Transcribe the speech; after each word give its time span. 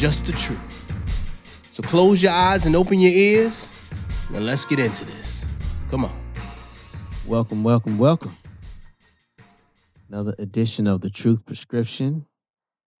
just 0.00 0.24
the 0.24 0.32
truth. 0.32 0.58
So 1.68 1.82
close 1.82 2.22
your 2.22 2.32
eyes 2.32 2.64
and 2.64 2.74
open 2.74 3.00
your 3.00 3.12
ears, 3.12 3.68
and 4.34 4.46
let's 4.46 4.64
get 4.64 4.78
into 4.78 5.04
this. 5.04 5.44
Come 5.90 6.06
on. 6.06 6.18
Welcome, 7.26 7.62
welcome, 7.62 7.98
welcome. 7.98 8.34
Another 10.08 10.34
edition 10.38 10.86
of 10.86 11.02
the 11.02 11.10
Truth 11.10 11.44
Prescription. 11.44 12.24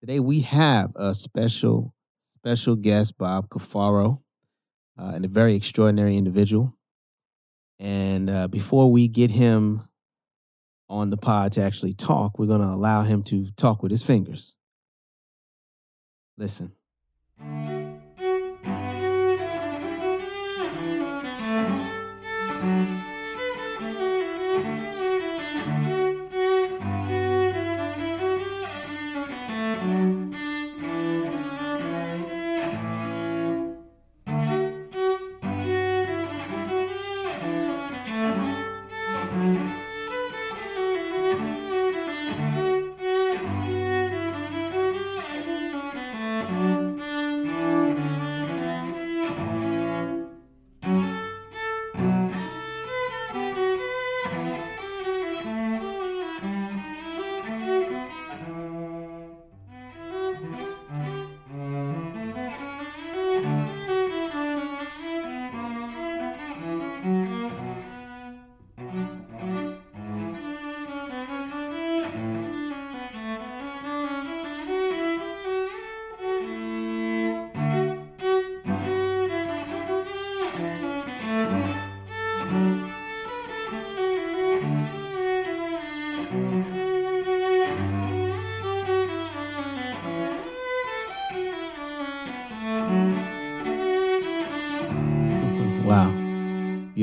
Today 0.00 0.20
we 0.20 0.40
have 0.42 0.92
a 0.94 1.14
special, 1.14 1.94
special 2.36 2.76
guest, 2.76 3.16
Bob 3.16 3.48
Cafaro, 3.48 4.20
uh, 4.98 5.12
and 5.14 5.24
a 5.24 5.28
very 5.28 5.54
extraordinary 5.54 6.18
individual. 6.18 6.76
And 7.78 8.28
uh, 8.28 8.46
before 8.46 8.92
we 8.92 9.08
get 9.08 9.30
him 9.30 9.88
on 10.90 11.08
the 11.08 11.16
pod 11.16 11.52
to 11.52 11.62
actually 11.62 11.94
talk, 11.94 12.38
we're 12.38 12.44
going 12.44 12.60
to 12.60 12.66
allow 12.66 13.04
him 13.04 13.22
to 13.22 13.50
talk 13.52 13.82
with 13.82 13.90
his 13.90 14.02
fingers. 14.02 14.54
Listen. 16.36 16.72
Wow. 17.40 17.79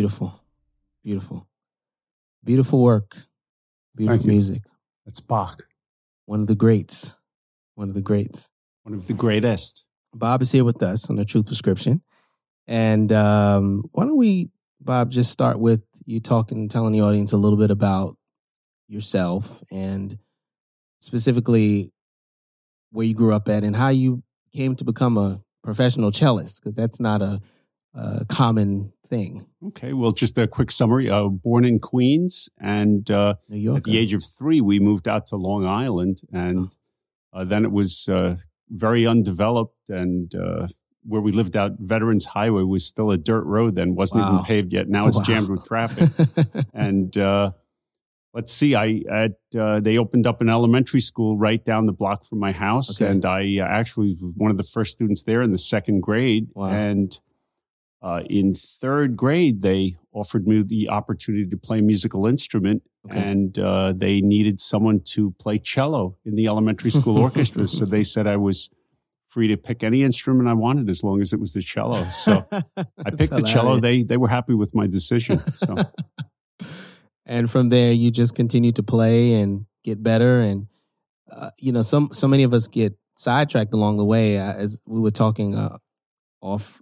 Beautiful. 0.08 0.42
Beautiful. 1.04 1.48
Beautiful 2.46 2.82
work. 2.82 3.18
Beautiful 3.94 4.18
Thank 4.20 4.26
you. 4.26 4.32
music. 4.32 4.62
It's 5.06 5.20
Bach, 5.20 5.64
One 6.28 6.40
of 6.40 6.48
the 6.48 6.56
greats. 6.56 7.18
One 7.76 7.90
of 7.90 7.94
the 7.94 8.00
greats. 8.00 8.50
one 8.84 8.94
of 8.94 9.06
the 9.06 9.12
greatest. 9.14 9.84
Bob 10.14 10.42
is 10.42 10.54
here 10.54 10.64
with 10.64 10.82
us 10.82 11.10
on 11.10 11.18
the 11.18 11.26
Truth 11.26 11.48
Prescription. 11.48 12.02
And 12.68 13.12
um, 13.12 13.84
why 13.92 14.06
don't 14.06 14.16
we, 14.16 14.50
Bob, 14.80 15.12
just 15.12 15.30
start 15.30 15.60
with 15.60 15.82
you 16.06 16.22
talking, 16.22 16.70
telling 16.70 16.94
the 16.94 17.02
audience 17.02 17.34
a 17.34 17.38
little 17.38 17.58
bit 17.58 17.70
about 17.70 18.16
yourself 18.88 19.62
and 19.70 20.18
specifically 21.02 21.92
where 22.92 23.06
you 23.06 23.14
grew 23.14 23.34
up 23.34 23.50
at 23.50 23.66
and 23.66 23.76
how 23.76 23.90
you 23.90 24.24
came 24.56 24.74
to 24.78 24.86
become 24.86 25.18
a 25.18 25.42
professional 25.66 26.14
cellist, 26.14 26.62
because 26.62 26.76
that's 26.76 27.02
not 27.02 27.22
a, 27.22 27.42
a 27.94 28.26
common 28.26 28.94
thing. 29.06 29.48
Okay, 29.68 29.94
well, 29.94 30.12
just 30.12 30.38
a 30.38 30.48
quick 30.48 30.72
summary. 30.72 31.10
Uh, 31.10 31.28
born 31.28 31.66
in 31.66 31.80
Queens, 31.80 32.50
and 32.60 33.10
uh, 33.10 33.36
New 33.50 33.58
York. 33.58 33.78
at 33.78 33.84
the 33.86 33.98
age 33.98 34.14
of 34.14 34.24
three, 34.24 34.62
we 34.62 34.80
moved 34.80 35.08
out 35.08 35.26
to 35.28 35.36
Long 35.36 35.66
Island, 35.66 36.22
and 36.32 36.76
uh, 37.34 37.44
then 37.44 37.66
it 37.66 37.72
was 37.72 38.08
uh, 38.10 38.36
very 38.70 39.08
undeveloped, 39.08 39.90
and 39.90 40.34
uh, 40.36 40.68
where 41.04 41.22
we 41.22 41.32
lived 41.32 41.56
out, 41.56 41.72
Veterans 41.80 42.26
Highway 42.26 42.64
was 42.64 42.86
still 42.86 43.12
a 43.12 43.18
dirt 43.18 43.46
road 43.46 43.76
then, 43.76 43.96
wasn't 43.96 44.22
Wow. 44.22 44.34
even 44.34 44.46
paved 44.46 44.74
yet. 44.74 44.90
Now 44.90 45.08
it's 45.08 45.18
Wow. 45.18 45.24
jammed 45.24 45.50
with 45.50 45.66
traffic. 45.66 46.10
and 46.74 47.18
uh, 47.18 47.52
let's 48.34 48.52
see, 48.52 48.76
I 48.76 49.04
at 49.10 49.32
uh, 49.58 49.80
they 49.80 49.98
opened 49.98 50.28
up 50.28 50.42
an 50.42 50.50
elementary 50.50 51.00
school 51.02 51.38
right 51.38 51.64
down 51.64 51.86
the 51.86 51.94
block 51.94 52.26
from 52.26 52.40
my 52.40 52.52
house, 52.52 53.02
Okay. 53.02 53.10
and 53.10 53.26
I 53.26 53.58
uh, 53.62 53.66
actually 53.66 54.18
was 54.22 54.34
one 54.36 54.52
of 54.52 54.58
the 54.58 54.64
first 54.64 54.92
students 54.92 55.24
there 55.24 55.42
in 55.42 55.52
the 55.54 55.58
second 55.58 56.02
grade. 56.02 56.50
Wow. 56.54 56.68
And 56.72 57.18
uh, 58.02 58.22
in 58.30 58.54
third 58.54 59.18
grade, 59.18 59.62
they 59.62 59.96
offered 60.14 60.48
me 60.48 60.64
the 60.64 60.90
opportunity 60.90 61.48
to 61.48 61.58
play 61.58 61.80
a 61.80 61.82
musical 61.82 62.26
instrument, 62.28 62.84
Okay. 63.10 63.20
and 63.20 63.58
uh, 63.58 63.94
they 63.96 64.20
needed 64.20 64.60
someone 64.60 65.00
to 65.00 65.32
play 65.40 65.58
cello 65.60 66.18
in 66.26 66.36
the 66.36 66.48
elementary 66.48 66.92
school 66.92 67.18
orchestra. 67.18 67.66
So 67.68 67.86
they 67.86 68.04
said 68.04 68.28
I 68.28 68.36
was 68.36 68.70
free 69.30 69.48
to 69.48 69.56
pick 69.56 69.82
any 69.84 70.04
instrument 70.04 70.50
I 70.50 70.54
wanted 70.54 70.90
as 70.90 71.04
long 71.04 71.22
as 71.22 71.32
it 71.32 71.40
was 71.40 71.54
the 71.54 71.62
cello. 71.62 72.04
So 72.06 72.46
I 72.52 73.10
picked 73.18 73.32
the 73.32 73.44
cello. 73.46 73.80
They 73.80 74.04
they 74.04 74.18
were 74.18 74.28
happy 74.28 74.54
with 74.54 74.76
my 74.76 74.88
decision. 74.88 75.40
So. 75.52 75.76
and 77.26 77.50
from 77.50 77.70
there 77.70 77.92
you 77.92 78.10
just 78.12 78.36
continue 78.36 78.72
to 78.74 78.84
play 78.84 79.34
and 79.36 79.66
get 79.84 80.02
better 80.02 80.40
and 80.40 80.68
uh, 81.32 81.52
you 81.60 81.72
know 81.72 81.82
some 81.82 82.10
so 82.14 82.28
many 82.28 82.44
of 82.44 82.54
us 82.54 82.68
get 82.68 82.98
sidetracked 83.16 83.74
along 83.74 83.98
the 83.98 84.06
way 84.06 84.38
uh, 84.38 84.54
as 84.54 84.82
we 84.86 85.00
were 85.00 85.12
talking 85.12 85.56
uh, 85.56 85.78
off 86.42 86.82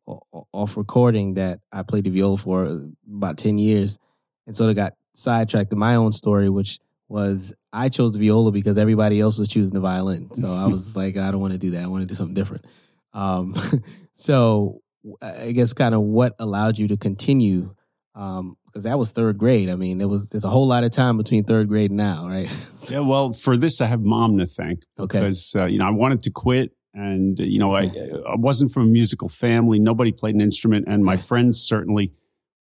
off 0.52 0.78
recording 0.78 1.36
that 1.36 1.60
I 1.72 1.84
played 1.84 2.04
the 2.04 2.10
viola 2.10 2.38
for 2.38 2.82
about 3.08 3.38
10 3.38 3.58
years 3.58 3.98
and 4.46 4.56
sort 4.56 4.70
of 4.70 4.76
got 4.76 4.94
sidetracked 5.14 5.72
in 5.72 5.80
my 5.80 5.96
own 5.96 6.12
story 6.12 6.50
which 6.50 6.80
was 7.08 7.54
I 7.72 7.90
chose 7.90 8.14
the 8.14 8.20
viola 8.20 8.52
because 8.52 8.78
everybody 8.78 9.20
else 9.20 9.38
was 9.38 9.48
choosing 9.48 9.74
the 9.74 9.80
violin. 9.80 10.34
So 10.34 10.52
I 10.52 10.66
was 10.68 10.96
like 10.98 11.18
I 11.18 11.32
don't 11.32 11.42
want 11.42 11.54
to 11.54 11.60
do 11.60 11.72
that. 11.72 11.84
I 11.84 11.88
want 11.88 12.02
to 12.02 12.08
do 12.08 12.16
something 12.16 12.34
different. 12.34 12.66
Um, 13.14 13.56
so 14.14 14.82
I 15.22 15.52
guess 15.52 15.74
kind 15.74 15.94
of 15.94 16.02
what 16.02 16.36
allowed 16.40 16.80
you 16.80 16.88
to 16.90 16.98
continue 16.98 17.76
um 18.16 18.56
because 18.66 18.84
that 18.84 18.98
was 18.98 19.12
third 19.12 19.38
grade. 19.38 19.70
I 19.70 19.76
mean 19.76 19.98
there 19.98 20.08
was 20.08 20.30
there's 20.30 20.46
a 20.46 20.50
whole 20.50 20.68
lot 20.68 20.84
of 20.84 20.92
time 20.92 21.18
between 21.18 21.44
third 21.44 21.68
grade 21.68 21.92
and 21.92 21.98
now 21.98 22.28
right? 22.28 22.50
Yeah, 22.88 23.00
well, 23.00 23.34
for 23.34 23.58
this, 23.58 23.82
I 23.82 23.88
have 23.88 24.02
mom 24.02 24.38
to 24.38 24.46
thank 24.46 24.84
okay. 25.00 25.20
because 25.20 25.56
uh, 25.56 25.66
you 25.66 25.80
know 25.80 25.88
I 25.88 25.90
wanted 25.90 26.22
to 26.22 26.30
quit, 26.30 26.72
and 26.96 27.38
you 27.40 27.60
know 27.60 27.76
I, 27.76 27.84
I 28.28 28.36
wasn't 28.36 28.72
from 28.72 28.84
a 28.84 28.88
musical 28.88 29.30
family. 29.30 29.78
Nobody 29.80 30.12
played 30.12 30.34
an 30.36 30.42
instrument, 30.42 30.86
and 30.88 31.04
my 31.06 31.18
friends 31.18 31.60
certainly 31.62 32.14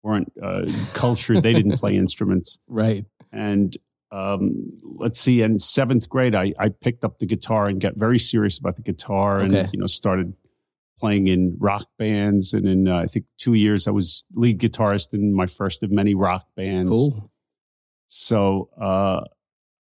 weren't 0.03 0.33
uh, 0.43 0.63
cultured. 0.93 1.43
They 1.43 1.53
didn't 1.53 1.77
play 1.77 1.95
instruments. 2.05 2.59
right 2.67 3.05
And 3.31 3.77
um, 4.11 4.69
let's 4.97 5.19
see, 5.19 5.41
in 5.41 5.57
seventh 5.59 6.07
grade, 6.09 6.35
I, 6.35 6.53
I 6.59 6.69
picked 6.69 7.03
up 7.03 7.19
the 7.19 7.25
guitar 7.25 7.67
and 7.67 7.79
got 7.81 7.95
very 7.95 8.19
serious 8.19 8.57
about 8.59 8.75
the 8.75 8.81
guitar, 8.83 9.39
Okay. 9.41 9.59
and 9.61 9.69
you 9.73 9.79
know 9.79 9.87
started 9.87 10.33
playing 10.99 11.27
in 11.27 11.55
rock 11.59 11.87
bands. 11.97 12.53
And 12.53 12.67
in 12.67 12.87
uh, 12.87 12.97
I 12.97 13.07
think 13.07 13.25
two 13.37 13.53
years, 13.53 13.87
I 13.87 13.91
was 13.91 14.25
lead 14.35 14.59
guitarist 14.59 15.13
in 15.13 15.33
my 15.33 15.47
first 15.47 15.83
of 15.83 15.91
many 15.91 16.13
rock 16.15 16.45
bands. 16.55 16.89
cool 16.91 17.31
So 18.07 18.69
uh, 18.79 19.21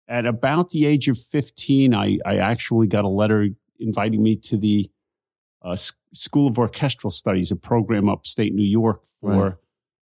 at 0.08 0.24
about 0.26 0.70
the 0.70 0.86
age 0.86 1.08
of 1.08 1.18
15, 1.18 1.94
I, 1.94 2.18
I 2.24 2.36
actually 2.38 2.86
got 2.86 3.04
a 3.04 3.08
letter 3.08 3.48
inviting 3.80 4.22
me 4.22 4.36
to 4.36 4.56
the 4.56 4.90
uh, 5.62 5.76
School 6.12 6.48
of 6.48 6.58
Orchestral 6.58 7.10
Studies, 7.10 7.50
a 7.50 7.56
program 7.56 8.08
upstate 8.08 8.54
New 8.54 8.66
York 8.66 9.02
for, 9.20 9.58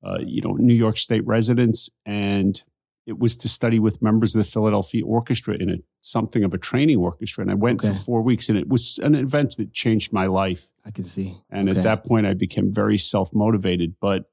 uh, 0.04 0.18
you 0.20 0.40
know, 0.42 0.52
New 0.52 0.74
York 0.74 0.96
State 0.96 1.26
residents. 1.26 1.90
And 2.06 2.62
it 3.06 3.18
was 3.18 3.36
to 3.38 3.48
study 3.48 3.78
with 3.78 4.00
members 4.00 4.34
of 4.36 4.44
the 4.44 4.50
Philadelphia 4.50 5.04
Orchestra 5.04 5.54
in 5.54 5.70
a 5.70 5.76
something 6.00 6.44
of 6.44 6.54
a 6.54 6.58
training 6.58 6.98
orchestra. 6.98 7.42
And 7.42 7.50
I 7.50 7.54
went 7.54 7.82
okay. 7.82 7.92
for 7.92 7.98
four 7.98 8.22
weeks, 8.22 8.48
and 8.48 8.56
it 8.56 8.68
was 8.68 8.98
an 9.02 9.14
event 9.14 9.56
that 9.56 9.72
changed 9.72 10.12
my 10.12 10.26
life. 10.26 10.68
I 10.84 10.90
can 10.90 11.04
see. 11.04 11.36
And 11.50 11.68
okay. 11.68 11.78
at 11.78 11.82
that 11.82 12.04
point, 12.04 12.26
I 12.26 12.34
became 12.34 12.72
very 12.72 12.98
self 12.98 13.34
motivated. 13.34 13.96
But 14.00 14.30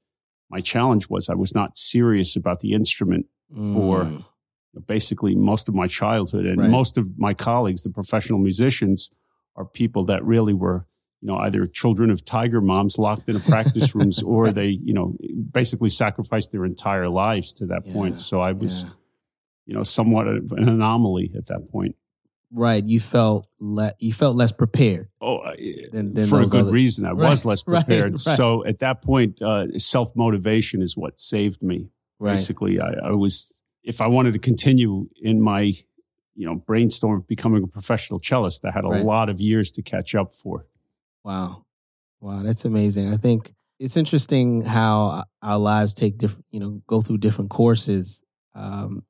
my 0.50 0.62
challenge 0.62 1.10
was 1.10 1.30
I 1.30 1.36
was 1.36 1.56
not 1.56 1.78
serious 1.78 2.36
about 2.36 2.60
the 2.60 2.74
instrument 2.74 3.26
mm. 3.54 3.74
for 3.74 4.24
basically 4.86 5.36
most 5.36 5.68
of 5.68 5.76
my 5.76 5.88
childhood, 5.88 6.46
and 6.46 6.60
right. 6.60 6.70
most 6.70 6.98
of 6.98 7.18
my 7.18 7.34
colleagues, 7.34 7.84
the 7.84 7.90
professional 7.90 8.40
musicians, 8.40 9.12
are 9.56 9.66
people 9.66 10.06
that 10.06 10.24
really 10.24 10.54
were 10.54 10.86
you 11.22 11.28
know, 11.28 11.38
either 11.38 11.66
children 11.66 12.10
of 12.12 12.24
tiger 12.24 12.62
moms 12.62 12.98
locked 12.98 13.28
in 13.28 13.36
a 13.36 13.40
practice 13.40 13.96
rooms 13.96 14.22
or 14.22 14.52
they, 14.54 14.68
you 14.68 14.94
know, 14.94 15.18
basically 15.52 15.90
sacrificed 15.90 16.52
their 16.52 16.66
entire 16.66 17.10
lives 17.10 17.54
to 17.54 17.66
that 17.68 17.82
yeah, 17.86 17.94
point. 17.94 18.20
So 18.20 18.40
I 18.40 18.52
was, 18.52 18.84
yeah. 18.84 18.90
you 19.66 19.74
know, 19.74 19.84
somewhat 19.84 20.28
of 20.28 20.52
an 20.52 20.70
anomaly 20.70 21.32
at 21.36 21.48
that 21.48 21.70
point. 21.72 21.96
Right. 22.52 22.86
You 22.86 23.00
felt 23.00 23.48
le- 23.60 23.94
you 24.00 24.14
felt 24.14 24.38
less 24.38 24.52
prepared. 24.52 25.10
Oh, 25.20 25.40
than, 25.92 26.14
than 26.14 26.28
for 26.28 26.42
a 26.42 26.46
good 26.46 26.72
reason. 26.72 27.06
I 27.06 27.10
right, 27.12 27.30
was 27.30 27.44
less 27.44 27.64
prepared. 27.64 27.90
Right, 27.90 28.26
right. 28.26 28.38
So 28.38 28.66
at 28.66 28.80
that 28.80 29.02
point, 29.02 29.42
uh, 29.42 29.78
self 29.78 30.16
motivation 30.16 30.82
is 30.82 30.96
what 30.96 31.20
saved 31.20 31.62
me. 31.62 31.90
Basically, 32.22 32.80
I, 32.80 33.10
I 33.10 33.12
was, 33.12 33.54
if 33.88 34.02
I 34.02 34.08
wanted 34.08 34.34
to 34.34 34.40
continue 34.40 35.08
in 35.22 35.42
my, 35.42 35.62
you 36.36 36.46
know, 36.46 36.56
brainstorm 36.56 37.20
of 37.20 37.28
becoming 37.28 37.64
a 37.64 37.68
professional 37.68 38.20
cellist, 38.20 38.66
I 38.66 38.72
had 38.72 38.84
a 38.84 38.90
lot 38.90 39.30
of 39.30 39.40
years 39.40 39.72
to 39.72 39.82
catch 39.82 40.14
up 40.14 40.34
for. 40.34 40.66
Wow. 41.24 41.64
Wow, 42.20 42.44
that's 42.44 42.66
amazing. 42.66 43.14
I 43.14 43.18
think 43.18 43.54
it's 43.80 43.96
interesting 43.96 44.62
how 44.62 45.24
our 45.42 45.58
lives 45.58 45.94
take 45.94 46.18
different, 46.18 46.46
you 46.52 46.60
know, 46.60 46.82
go 46.86 47.02
through 47.02 47.20
different 47.20 47.50
courses. 47.50 48.24
Um, 48.54 49.06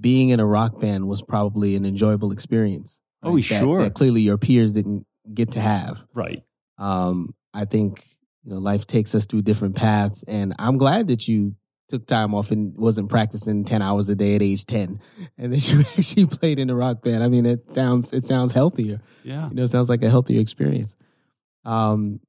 being 0.00 0.30
in 0.30 0.40
a 0.40 0.46
rock 0.46 0.80
band 0.80 1.06
was 1.06 1.20
probably 1.20 1.76
an 1.76 1.84
enjoyable 1.84 2.32
experience. 2.32 3.02
Oh, 3.22 3.34
right? 3.34 3.38
Oh, 3.38 3.40
sure. 3.40 3.82
That 3.82 3.94
clearly 3.94 4.22
your 4.22 4.38
peers 4.38 4.72
didn't 4.72 5.06
get 5.34 5.52
to 5.52 5.60
have. 5.60 6.02
Right. 6.14 6.42
Um, 6.78 7.34
I 7.52 7.66
think 7.66 8.06
you 8.44 8.52
know 8.52 8.58
life 8.58 8.86
takes 8.86 9.14
us 9.14 9.26
through 9.26 9.42
different 9.42 9.74
paths, 9.74 10.22
and 10.26 10.54
I'm 10.58 10.78
glad 10.78 11.08
that 11.08 11.28
you 11.28 11.56
took 11.88 12.06
time 12.06 12.34
off 12.34 12.50
and 12.50 12.76
wasn't 12.76 13.08
practicing 13.08 13.64
10 13.64 13.82
hours 13.82 14.08
a 14.08 14.14
day 14.14 14.34
at 14.34 14.42
age 14.42 14.66
10 14.66 15.00
and 15.38 15.52
then 15.52 15.60
she 15.60 15.78
actually 15.80 16.26
played 16.26 16.58
in 16.58 16.70
a 16.70 16.74
rock 16.74 17.02
band. 17.02 17.22
I 17.22 17.28
mean 17.28 17.46
it 17.46 17.70
sounds 17.70 18.12
it 18.12 18.24
sounds 18.24 18.52
healthier. 18.52 19.00
Yeah. 19.24 19.48
You 19.48 19.54
know 19.54 19.62
it 19.64 19.68
sounds 19.68 19.88
like 19.88 20.02
a 20.02 20.10
healthier 20.10 20.40
experience. 20.40 20.96
Um, 21.64 22.20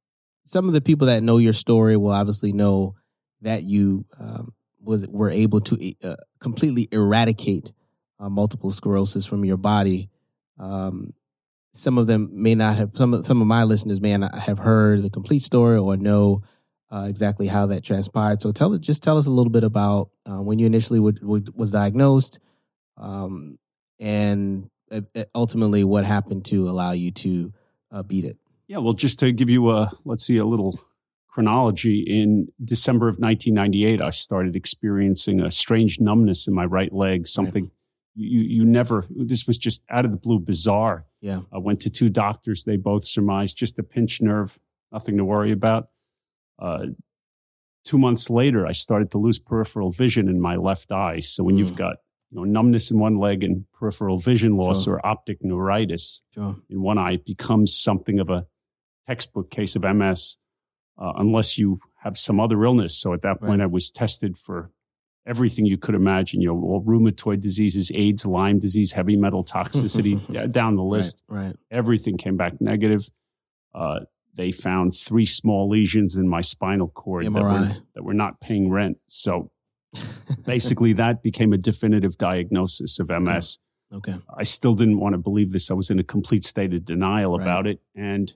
some 0.44 0.68
of 0.68 0.74
the 0.74 0.82
people 0.82 1.08
that 1.08 1.22
know 1.22 1.38
your 1.38 1.54
story 1.54 1.96
will 1.96 2.12
obviously 2.12 2.54
know 2.54 2.96
that 3.42 3.64
you 3.64 4.06
um, 4.20 4.54
was 4.82 5.08
were 5.08 5.30
able 5.30 5.62
to 5.62 5.94
uh, 6.04 6.16
completely 6.40 6.88
eradicate 6.92 7.72
uh, 8.20 8.30
multiple 8.30 8.72
sclerosis 8.72 9.26
from 9.26 9.46
your 9.46 9.58
body. 9.58 10.10
Um, 10.58 11.14
some 11.74 11.98
of 11.98 12.08
them 12.08 12.30
may 12.34 12.56
not 12.56 12.78
have 12.78 12.92
some 12.94 13.14
of 13.14 13.26
some 13.26 13.42
of 13.42 13.48
my 13.48 13.64
listeners 13.64 14.02
may 14.02 14.16
not 14.18 14.38
have 14.38 14.60
heard 14.60 15.04
the 15.04 15.10
complete 15.10 15.44
story 15.44 15.78
or 15.78 15.96
know 15.96 16.42
uh, 16.92 17.06
exactly 17.08 17.48
how 17.48 17.68
that 17.68 17.84
transpired. 17.84 18.42
So 18.42 18.52
tell 18.52 18.76
just 18.78 19.04
tell 19.04 19.18
us 19.18 19.28
a 19.28 19.32
little 19.32 19.52
bit 19.52 19.64
about 19.64 20.10
uh, 20.26 20.42
when 20.42 20.60
you 20.60 20.66
initially 20.66 21.00
would, 21.00 21.24
would, 21.24 21.56
was 21.56 21.72
diagnosed, 21.72 22.40
um, 22.98 23.58
and 24.00 24.70
uh, 24.92 25.02
ultimately 25.36 25.84
what 25.84 26.06
happened 26.06 26.46
to 26.46 26.70
allow 26.70 26.92
you 26.92 27.12
to 27.12 27.54
uh, 27.92 28.04
beat 28.04 28.26
it. 28.26 28.38
Yeah, 28.68 28.78
well, 28.78 28.94
just 28.94 29.20
to 29.20 29.32
give 29.32 29.50
you 29.50 29.72
a, 29.72 29.90
let's 30.06 30.26
see, 30.26 30.38
a 30.38 30.46
little 30.46 30.80
chronology, 31.28 32.02
in 32.02 32.48
December 32.64 33.08
of 33.08 33.18
1998, 33.18 34.02
I 34.02 34.10
started 34.10 34.56
experiencing 34.56 35.40
a 35.40 35.50
strange 35.50 36.00
numbness 36.00 36.48
in 36.48 36.54
my 36.54 36.66
right 36.66 36.92
leg, 36.92 37.28
something 37.28 37.64
right. 37.64 37.72
you, 38.16 38.42
you 38.42 38.66
never, 38.66 39.06
this 39.10 39.48
was 39.48 39.58
just 39.58 39.84
out 39.90 40.06
of 40.06 40.12
the 40.12 40.18
blue, 40.18 40.40
bizarre. 40.40 41.06
Yeah. 41.22 41.42
I 41.54 41.60
went 41.60 41.80
to 41.82 41.90
two 41.90 42.10
doctors. 42.10 42.64
They 42.64 42.78
both 42.78 43.06
surmised 43.06 43.58
just 43.58 43.80
a 43.80 43.84
pinched 43.84 44.22
nerve, 44.22 44.60
nothing 44.92 45.18
to 45.18 45.26
worry 45.26 45.52
about. 45.52 45.90
Uh, 46.60 46.88
two 47.86 47.98
months 47.98 48.30
later, 48.30 48.68
I 48.68 48.72
started 48.72 49.12
to 49.12 49.18
lose 49.18 49.40
peripheral 49.40 49.92
vision 49.92 50.28
in 50.28 50.40
my 50.40 50.56
left 50.56 50.92
eye. 50.92 51.20
So 51.20 51.44
when 51.44 51.56
mm. 51.56 51.60
you've 51.60 51.76
got 51.76 51.98
you 52.32 52.38
know, 52.38 52.44
numbness 52.44 52.92
in 52.92 53.00
one 53.00 53.18
leg 53.18 53.44
and 53.44 53.66
peripheral 53.74 54.20
vision 54.20 54.56
loss 54.56 54.84
sure. 54.84 54.96
or 54.96 55.06
optic 55.06 55.40
neuritis 55.42 56.22
sure. 56.34 56.56
in 56.70 56.82
one 56.82 56.98
eye, 56.98 57.14
it 57.14 57.26
becomes 57.26 57.76
something 57.76 58.20
of 58.20 58.30
a 58.30 58.46
textbook 59.08 59.50
case 59.50 59.76
of 59.76 59.84
MS 59.84 60.38
uh, 61.00 61.14
unless 61.18 61.58
you 61.58 61.80
have 62.04 62.18
some 62.18 62.40
other 62.40 62.64
illness. 62.64 62.96
So 62.98 63.14
at 63.14 63.22
that 63.24 63.40
point, 63.40 63.60
right. 63.60 63.64
I 63.64 63.68
was 63.68 63.90
tested 63.90 64.38
for 64.38 64.72
everything 65.26 65.66
you 65.66 65.78
could 65.78 65.96
imagine, 65.96 66.42
you 66.42 66.48
know, 66.48 66.62
all 66.62 66.84
rheumatoid 66.84 67.42
diseases, 67.42 67.92
AIDS, 67.94 68.26
Lyme 68.26 68.60
disease, 68.60 68.92
heavy 68.92 69.16
metal 69.16 69.44
toxicity, 69.46 70.52
down 70.52 70.76
the 70.76 70.84
list. 70.84 71.24
Right, 71.28 71.48
right, 71.48 71.56
Everything 71.72 72.18
came 72.18 72.38
back 72.38 72.60
negative. 72.62 73.10
Uh, 73.74 74.02
they 74.36 74.52
found 74.52 74.96
three 74.96 75.26
small 75.26 75.70
lesions 75.70 76.16
in 76.16 76.28
my 76.28 76.42
spinal 76.42 76.90
cord 76.90 77.26
that 77.26 77.32
were, 77.32 77.76
that 77.96 78.04
were 78.04 78.14
not 78.14 78.40
paying 78.40 78.70
rent. 78.70 78.98
So 79.08 79.52
basically, 80.46 80.94
that 80.94 81.24
became 81.24 81.54
a 81.54 81.58
definitive 81.58 82.18
diagnosis 82.18 83.00
of 83.00 83.10
MS. 83.10 83.60
Okay. 83.94 84.14
okay. 84.14 84.22
I 84.38 84.44
still 84.44 84.76
didn't 84.76 85.00
want 85.00 85.14
to 85.14 85.18
believe 85.18 85.52
this. 85.52 85.72
I 85.72 85.74
was 85.74 85.90
in 85.90 86.00
a 86.00 86.04
complete 86.04 86.44
state 86.44 86.74
of 86.74 86.86
denial 86.86 87.38
right. 87.38 87.44
about 87.44 87.68
it. 87.68 87.80
And 87.96 88.32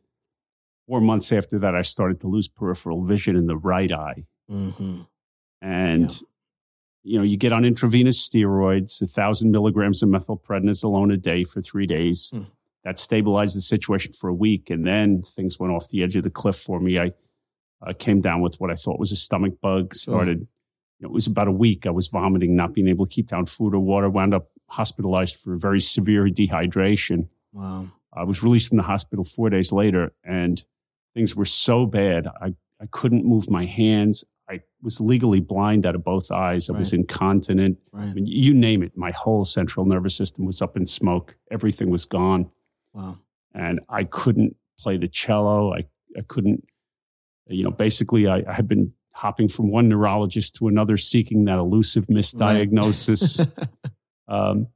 four 0.88 1.00
months 1.00 1.31
after 1.31 1.60
that, 1.60 1.75
I 1.75 1.81
started 1.81 2.19
to 2.22 2.28
lose 2.28 2.48
peripheral 2.48 3.04
vision 3.04 3.36
in 3.36 3.48
the 3.48 3.57
right 3.57 3.92
eye. 3.92 4.25
Mm-hmm. 4.50 5.01
And, 5.62 6.12
yeah. 6.12 6.18
you 7.04 7.18
know, 7.19 7.24
you 7.24 7.38
get 7.38 7.51
on 7.51 7.63
intravenous 7.63 8.28
steroids, 8.28 9.01
a 9.01 9.07
thousand 9.07 9.51
milligrams 9.51 10.01
of 10.04 10.10
methylprednisolone 10.10 11.13
a 11.13 11.18
day 11.18 11.44
for 11.44 11.62
three 11.62 11.88
days. 11.88 12.31
Mm. 12.34 12.48
That 12.83 13.00
stabilized 13.00 13.56
the 13.56 13.62
situation 13.62 14.13
for 14.13 14.30
a 14.30 14.33
week. 14.33 14.69
And 14.69 14.85
then 14.85 15.21
things 15.21 15.59
went 15.59 15.74
off 15.74 15.89
the 15.89 16.03
edge 16.03 16.15
of 16.15 16.24
the 16.24 16.30
cliff 16.30 16.57
for 16.57 16.80
me. 16.80 17.00
I 17.00 17.13
uh, 17.85 17.94
came 17.97 18.21
down 18.21 18.41
with 18.41 18.57
what 18.59 18.71
I 18.71 18.75
thought 18.75 19.00
was 19.00 19.12
a 19.12 19.15
stomach 19.15 19.59
bug, 19.62 19.95
started, 19.95 20.39
oh. 20.41 20.47
you 21.00 21.07
know, 21.07 21.09
it 21.09 21.13
was 21.13 21.27
about 21.27 21.47
a 21.47 21.51
week. 21.51 21.85
I 21.85 21.91
was 21.91 22.07
vomiting, 22.07 22.56
not 22.56 22.74
being 22.74 22.88
able 22.88 23.06
to 23.06 23.12
keep 23.12 23.27
down 23.27 23.45
food 23.45 23.74
or 23.74 23.80
water, 23.80 24.09
wound 24.09 24.33
up 24.33 24.50
hospitalized 24.69 25.39
for 25.39 25.56
very 25.56 25.80
severe 25.80 26.25
dehydration. 26.25 27.27
Wow. 27.51 27.88
I 28.13 28.24
was 28.24 28.44
released 28.44 28.69
from 28.69 28.77
the 28.77 28.83
hospital 28.83 29.24
four 29.24 29.50
days 29.50 29.71
later 29.71 30.13
and 30.24 30.63
Things 31.13 31.35
were 31.35 31.45
so 31.45 31.85
bad. 31.85 32.27
I, 32.41 32.53
I 32.81 32.85
couldn't 32.91 33.25
move 33.25 33.50
my 33.50 33.65
hands. 33.65 34.24
I 34.50 34.62
was 34.81 35.00
legally 35.00 35.39
blind 35.39 35.85
out 35.85 35.95
of 35.95 36.03
both 36.03 36.31
eyes. 36.31 36.69
I 36.69 36.74
right. 36.74 36.80
was 36.80 36.91
incontinent. 36.91 37.77
Right. 37.91 38.06
I 38.06 38.13
mean, 38.13 38.25
you 38.25 38.53
name 38.53 38.83
it. 38.83 38.97
My 38.97 39.12
whole 39.12 39.45
central 39.45 39.85
nervous 39.85 40.15
system 40.15 40.45
was 40.45 40.62
up 40.62 40.75
in 40.75 40.85
smoke. 40.85 41.35
Everything 41.51 41.89
was 41.89 42.06
gone. 42.06 42.50
Wow. 42.94 43.18
And 43.54 43.80
I 43.90 44.04
couldn't 44.04 44.56
play 44.80 44.98
the 44.98 45.07
cello. 45.07 45.73
I, 45.73 45.85
I 46.18 46.21
couldn't, 46.28 46.66
you 47.47 47.64
know, 47.64 47.71
basically, 47.71 48.28
I, 48.28 48.44
I 48.47 48.54
had 48.54 48.68
been 48.68 48.94
hopping 49.14 49.47
from 49.47 49.69
one 49.69 49.90
neurologist 49.90 50.56
to 50.56 50.68
another 50.68 50.97
seeking 50.97 51.45
that 51.45 51.57
elusive 51.57 52.07
misdiagnosis. 52.07 53.40
Right. 53.40 53.69
um, 54.28 54.68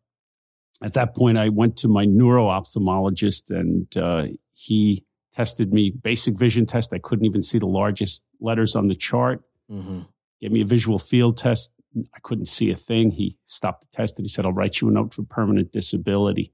at 0.82 0.94
that 0.94 1.16
point, 1.16 1.38
I 1.38 1.50
went 1.50 1.78
to 1.78 1.88
my 1.88 2.06
neuro 2.06 2.48
ophthalmologist 2.48 3.50
and 3.50 3.98
uh, 3.98 4.28
he 4.54 5.04
tested 5.34 5.74
me 5.74 5.92
basic 5.92 6.38
vision 6.38 6.66
test. 6.66 6.94
I 6.94 7.00
couldn't 7.00 7.26
even 7.26 7.42
see 7.42 7.60
the 7.60 7.68
largest 7.68 8.24
letters 8.40 8.76
on 8.76 8.88
the 8.88 8.96
chart. 8.96 9.44
Mm-hmm. 9.72 10.02
Gave 10.42 10.52
me 10.52 10.62
a 10.62 10.66
visual 10.66 11.00
field 11.00 11.38
test. 11.38 11.72
I 12.14 12.20
couldn't 12.22 12.46
see 12.46 12.70
a 12.70 12.76
thing. 12.76 13.12
He 13.12 13.38
stopped 13.46 13.82
the 13.82 13.98
test 13.98 14.18
and 14.18 14.26
he 14.26 14.30
said, 14.30 14.46
I'll 14.46 14.54
write 14.54 14.82
you 14.82 14.90
a 14.90 14.92
note 14.92 15.16
for 15.16 15.24
permanent 15.24 15.72
disability. 15.72 16.54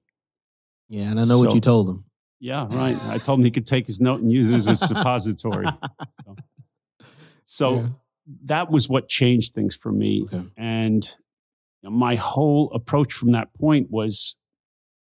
Yeah, 0.94 1.10
and 1.10 1.20
I 1.20 1.24
know 1.24 1.38
so, 1.38 1.46
what 1.46 1.56
you 1.56 1.60
told 1.60 1.90
him. 1.90 2.04
Yeah, 2.40 2.68
right. 2.70 2.96
I 3.08 3.18
told 3.18 3.40
him 3.40 3.46
he 3.46 3.50
could 3.50 3.66
take 3.66 3.88
his 3.88 4.00
note 4.00 4.22
and 4.22 4.32
use 4.32 4.52
it 4.52 4.56
as 4.56 4.68
a 4.68 4.76
suppository. 4.88 5.66
so, 6.24 6.36
so 7.46 7.76
yeah. 7.76 7.88
that 8.46 8.70
was 8.70 8.88
what 8.88 9.08
changed 9.08 9.56
things 9.56 9.76
for 9.76 9.92
me. 9.92 10.28
Okay. 10.32 10.44
And 10.56 11.04
you 11.82 11.90
know, 11.90 11.96
my 11.96 12.14
whole 12.14 12.72
approach 12.74 13.12
from 13.12 13.32
that 13.32 13.56
point 13.56 13.90
was 13.90 14.38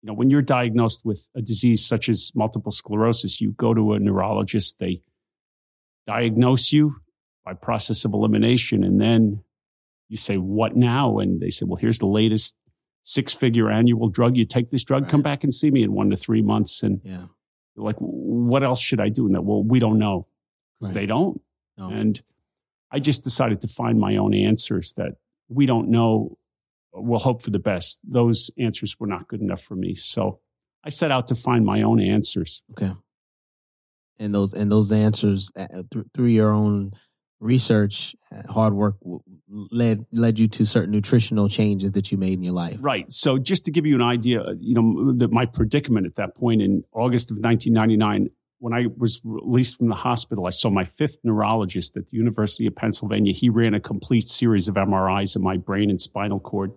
you 0.02 0.08
know, 0.08 0.14
when 0.14 0.30
you're 0.30 0.42
diagnosed 0.42 1.06
with 1.06 1.26
a 1.38 1.42
disease 1.42 1.86
such 1.86 2.10
as 2.10 2.34
multiple 2.36 2.72
sclerosis, 2.72 3.40
you 3.40 3.54
go 3.54 3.74
to 3.74 3.94
a 3.94 4.00
neurologist, 4.00 4.80
they 4.80 5.02
diagnose 6.06 6.74
you 6.74 6.98
by 7.46 7.54
process 7.54 8.04
of 8.04 8.14
elimination, 8.14 8.84
and 8.84 9.00
then 9.00 9.42
you 10.10 10.18
say, 10.18 10.36
What 10.36 10.76
now? 10.76 11.20
And 11.20 11.40
they 11.40 11.50
say, 11.50 11.64
Well, 11.66 11.78
here's 11.78 12.00
the 12.00 12.08
latest 12.08 12.58
six 13.08 13.34
figure 13.34 13.72
annual 13.72 14.10
drug. 14.10 14.36
You 14.36 14.44
take 14.44 14.70
this 14.70 14.84
drug, 14.84 15.04
right. 15.04 15.12
come 15.12 15.22
back 15.22 15.46
and 15.46 15.54
see 15.54 15.72
me 15.72 15.82
in 15.82 15.94
one 15.94 16.10
to 16.10 16.18
three 16.18 16.42
months. 16.42 16.84
And 16.84 17.00
yeah. 17.04 17.28
like, 17.78 17.96
What 18.00 18.64
else 18.64 18.82
should 18.82 19.00
I 19.00 19.08
do? 19.08 19.26
And 19.26 19.36
that, 19.36 19.44
well, 19.44 19.64
we 19.64 19.80
don't 19.80 19.98
know 19.98 20.28
because 20.80 20.94
right. 20.94 21.02
they 21.02 21.06
don't. 21.06 21.42
No. 21.78 21.90
And 21.90 22.22
I 22.92 23.00
just 23.00 23.24
decided 23.24 23.62
to 23.62 23.68
find 23.70 23.98
my 23.98 24.18
own 24.18 24.34
answers 24.34 24.94
that 24.98 25.14
we 25.48 25.66
don't 25.66 25.90
know 25.90 26.38
we'll 26.94 27.20
hope 27.20 27.42
for 27.44 27.52
the 27.52 27.60
best. 27.60 28.00
Those 28.04 28.52
answers 28.58 29.00
were 29.00 29.08
not 29.08 29.28
good 29.28 29.42
enough 29.42 29.62
for 29.62 29.76
me. 29.76 29.94
So 29.94 30.40
I 30.84 30.90
set 30.90 31.12
out 31.12 31.28
to 31.28 31.36
find 31.36 31.66
my 31.66 31.84
own 31.84 32.02
answers. 32.02 32.64
Okay. 32.72 32.92
And 34.20 34.34
those 34.34 34.54
and 34.54 34.72
those 34.72 34.92
answers 34.92 35.52
through, 35.92 36.06
through 36.14 36.28
your 36.28 36.52
own 36.52 36.92
research, 37.40 38.16
hard 38.50 38.74
work 38.74 38.96
led 39.50 40.06
led 40.12 40.40
you 40.40 40.48
to 40.48 40.66
certain 40.66 40.92
nutritional 40.92 41.48
changes 41.50 41.94
that 41.94 42.12
you 42.12 42.18
made 42.18 42.34
in 42.34 42.44
your 42.44 42.54
life. 42.54 42.78
Right. 42.80 43.12
So 43.12 43.38
just 43.38 43.66
to 43.66 43.72
give 43.72 43.86
you 43.86 43.96
an 43.96 44.02
idea, 44.02 44.44
you 44.60 44.74
know, 44.74 45.14
the, 45.14 45.28
my 45.28 45.46
predicament 45.46 46.06
at 46.06 46.16
that 46.16 46.36
point 46.36 46.62
in 46.62 46.84
August 46.92 47.32
of 47.32 47.38
1999, 47.38 48.30
when 48.60 48.74
I 48.74 48.88
was 48.98 49.22
released 49.24 49.78
from 49.78 49.90
the 49.90 49.96
hospital, 49.96 50.48
I 50.48 50.50
saw 50.50 50.70
my 50.70 50.84
fifth 50.84 51.20
neurologist 51.24 51.96
at 51.96 52.08
the 52.08 52.18
University 52.18 52.66
of 52.66 52.76
Pennsylvania. 52.76 53.34
He 53.34 53.50
ran 53.50 53.74
a 53.74 53.80
complete 53.80 54.28
series 54.28 54.68
of 54.68 54.76
MRIs 54.76 55.36
of 55.36 55.42
my 55.42 55.58
brain 55.58 55.90
and 55.90 56.02
spinal 56.02 56.40
cord. 56.40 56.72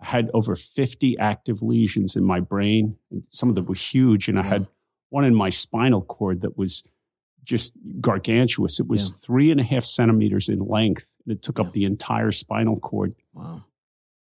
I 0.00 0.06
had 0.06 0.30
over 0.34 0.56
50 0.56 1.18
active 1.18 1.62
lesions 1.62 2.16
in 2.16 2.24
my 2.24 2.40
brain, 2.40 2.96
and 3.10 3.24
some 3.28 3.48
of 3.48 3.54
them 3.54 3.66
were 3.66 3.74
huge. 3.74 4.28
And 4.28 4.38
I 4.38 4.42
had 4.42 4.66
one 5.10 5.24
in 5.24 5.34
my 5.34 5.50
spinal 5.50 6.02
cord 6.02 6.40
that 6.40 6.58
was 6.58 6.82
just 7.44 7.74
gargantuous. 8.00 8.80
It 8.80 8.88
was 8.88 9.10
yeah. 9.10 9.18
three 9.22 9.50
and 9.50 9.60
a 9.60 9.64
half 9.64 9.84
centimeters 9.84 10.48
in 10.48 10.58
length, 10.60 11.12
and 11.24 11.36
it 11.36 11.42
took 11.42 11.58
yeah. 11.58 11.66
up 11.66 11.72
the 11.72 11.84
entire 11.84 12.32
spinal 12.32 12.80
cord. 12.80 13.14
Wow. 13.32 13.64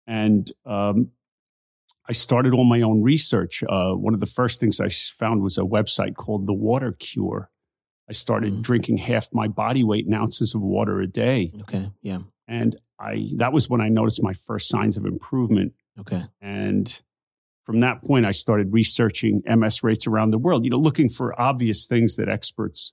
And 0.05 0.51
um, 0.65 1.11
I 2.07 2.11
started 2.11 2.53
all 2.53 2.65
my 2.65 2.81
own 2.81 3.01
research. 3.01 3.63
Uh, 3.63 3.93
one 3.93 4.13
of 4.13 4.19
the 4.19 4.25
first 4.25 4.59
things 4.59 4.81
I 4.81 4.89
found 4.89 5.41
was 5.41 5.57
a 5.57 5.61
website 5.61 6.15
called 6.15 6.47
The 6.47 6.53
Water 6.53 6.91
Cure. 6.91 7.49
I 8.09 8.13
started 8.13 8.53
mm. 8.53 8.61
drinking 8.61 8.97
half 8.97 9.29
my 9.33 9.47
body 9.47 9.83
weight 9.83 10.05
in 10.05 10.13
ounces 10.13 10.53
of 10.55 10.61
water 10.61 10.99
a 10.99 11.07
day. 11.07 11.53
Okay. 11.61 11.89
Yeah. 12.01 12.19
And 12.47 12.75
I 12.99 13.29
that 13.37 13.53
was 13.53 13.69
when 13.69 13.79
I 13.79 13.87
noticed 13.87 14.21
my 14.21 14.33
first 14.45 14.67
signs 14.67 14.97
of 14.97 15.05
improvement. 15.05 15.73
Okay. 15.99 16.23
And 16.41 17.01
from 17.65 17.79
that 17.79 18.03
point, 18.03 18.25
I 18.25 18.31
started 18.31 18.73
researching 18.73 19.41
MS 19.45 19.83
rates 19.83 20.05
around 20.05 20.31
the 20.31 20.37
world, 20.37 20.65
you 20.65 20.69
know, 20.69 20.77
looking 20.77 21.07
for 21.07 21.39
obvious 21.39 21.85
things 21.85 22.17
that 22.17 22.27
experts 22.27 22.91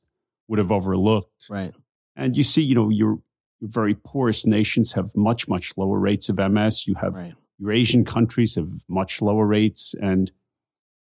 would 0.50 0.58
have 0.58 0.72
overlooked. 0.72 1.46
Right. 1.48 1.72
And 2.16 2.36
you 2.36 2.42
see, 2.42 2.62
you 2.62 2.74
know, 2.74 2.88
your, 2.90 3.20
your 3.60 3.70
very 3.70 3.94
poorest 3.94 4.48
nations 4.48 4.92
have 4.94 5.14
much, 5.14 5.46
much 5.46 5.72
lower 5.76 5.98
rates 5.98 6.28
of 6.28 6.38
MS. 6.38 6.88
You 6.88 6.96
have 6.96 7.14
right. 7.14 7.34
Eurasian 7.60 8.04
countries 8.04 8.56
have 8.56 8.68
much 8.88 9.22
lower 9.22 9.46
rates. 9.46 9.94
And 10.02 10.28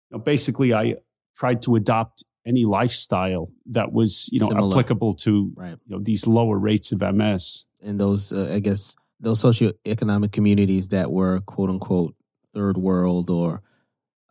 you 0.10 0.18
know, 0.18 0.24
basically, 0.24 0.74
I 0.74 0.96
tried 1.38 1.62
to 1.62 1.76
adopt 1.76 2.24
any 2.44 2.66
lifestyle 2.66 3.52
that 3.68 3.92
was, 3.92 4.28
you 4.32 4.40
know, 4.40 4.48
Similar. 4.48 4.72
applicable 4.72 5.14
to 5.14 5.52
right. 5.56 5.78
you 5.86 5.96
know 5.96 6.02
these 6.02 6.26
lower 6.26 6.58
rates 6.58 6.92
of 6.92 7.02
MS. 7.02 7.66
And 7.84 8.00
those, 8.00 8.32
uh, 8.32 8.52
I 8.52 8.60
guess, 8.60 8.96
those 9.20 9.44
socioeconomic 9.44 10.32
communities 10.32 10.90
that 10.90 11.12
were 11.12 11.40
quote 11.42 11.70
unquote 11.70 12.16
third 12.56 12.78
world 12.78 13.30
or 13.30 13.62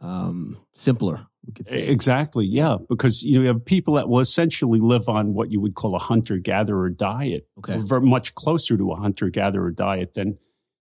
um, 0.00 0.58
simpler, 0.74 1.26
we 1.46 1.52
could 1.52 1.66
say. 1.66 1.86
Exactly, 1.86 2.46
yeah, 2.46 2.76
because 2.88 3.22
you 3.22 3.34
know 3.34 3.42
you 3.42 3.48
have 3.48 3.64
people 3.64 3.94
that 3.94 4.08
will 4.08 4.20
essentially 4.20 4.80
live 4.80 5.08
on 5.08 5.34
what 5.34 5.50
you 5.50 5.60
would 5.60 5.74
call 5.74 5.94
a 5.94 5.98
hunter 5.98 6.38
gatherer 6.38 6.90
diet, 6.90 7.46
okay, 7.58 7.78
very 7.78 8.00
much 8.00 8.34
closer 8.34 8.76
to 8.76 8.92
a 8.92 8.96
hunter 8.96 9.28
gatherer 9.28 9.70
diet 9.70 10.14
than 10.14 10.38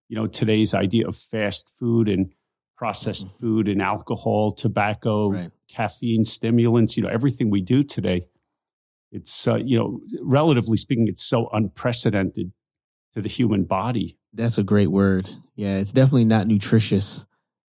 you 0.08 0.16
know 0.16 0.26
today's 0.26 0.74
idea 0.74 1.06
of 1.06 1.16
fast 1.16 1.70
food 1.78 2.08
and 2.08 2.32
processed 2.76 3.26
mm-hmm. 3.26 3.38
food 3.38 3.68
and 3.68 3.82
alcohol, 3.82 4.52
tobacco, 4.52 5.30
right. 5.30 5.50
caffeine, 5.68 6.24
stimulants. 6.24 6.96
You 6.96 7.02
know 7.02 7.10
everything 7.10 7.50
we 7.50 7.60
do 7.60 7.82
today. 7.82 8.26
It's 9.12 9.46
uh, 9.46 9.56
you 9.56 9.78
know 9.78 10.00
relatively 10.22 10.76
speaking, 10.76 11.08
it's 11.08 11.24
so 11.24 11.48
unprecedented 11.52 12.52
to 13.14 13.22
the 13.22 13.28
human 13.28 13.64
body. 13.64 14.18
That's 14.32 14.58
a 14.58 14.64
great 14.64 14.90
word. 14.90 15.30
Yeah, 15.54 15.76
it's 15.76 15.92
definitely 15.92 16.24
not 16.24 16.46
nutritious. 16.46 17.26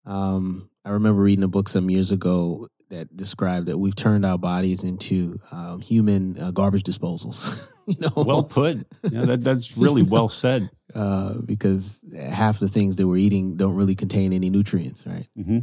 Um, 0.06 0.70
I 0.84 0.90
remember 0.90 1.20
reading 1.20 1.44
a 1.44 1.48
book 1.48 1.68
some 1.68 1.90
years 1.90 2.12
ago 2.12 2.68
that 2.90 3.16
described 3.16 3.66
that 3.66 3.78
we've 3.78 3.96
turned 3.96 4.24
our 4.24 4.38
bodies 4.38 4.84
into 4.84 5.40
um, 5.50 5.80
human 5.80 6.40
uh, 6.40 6.50
garbage 6.50 6.82
disposals. 6.82 7.60
you 7.86 7.96
know, 7.98 8.12
well 8.16 8.42
put. 8.44 8.86
Yeah, 9.10 9.24
that, 9.26 9.44
that's 9.44 9.76
really 9.76 10.02
well 10.02 10.28
said. 10.28 10.70
Uh, 10.94 11.34
because 11.44 12.02
half 12.16 12.58
the 12.58 12.68
things 12.68 12.96
that 12.96 13.06
we're 13.06 13.18
eating 13.18 13.56
don't 13.56 13.74
really 13.74 13.94
contain 13.94 14.32
any 14.32 14.48
nutrients, 14.48 15.04
right? 15.06 15.28
Mm-hmm. 15.36 15.58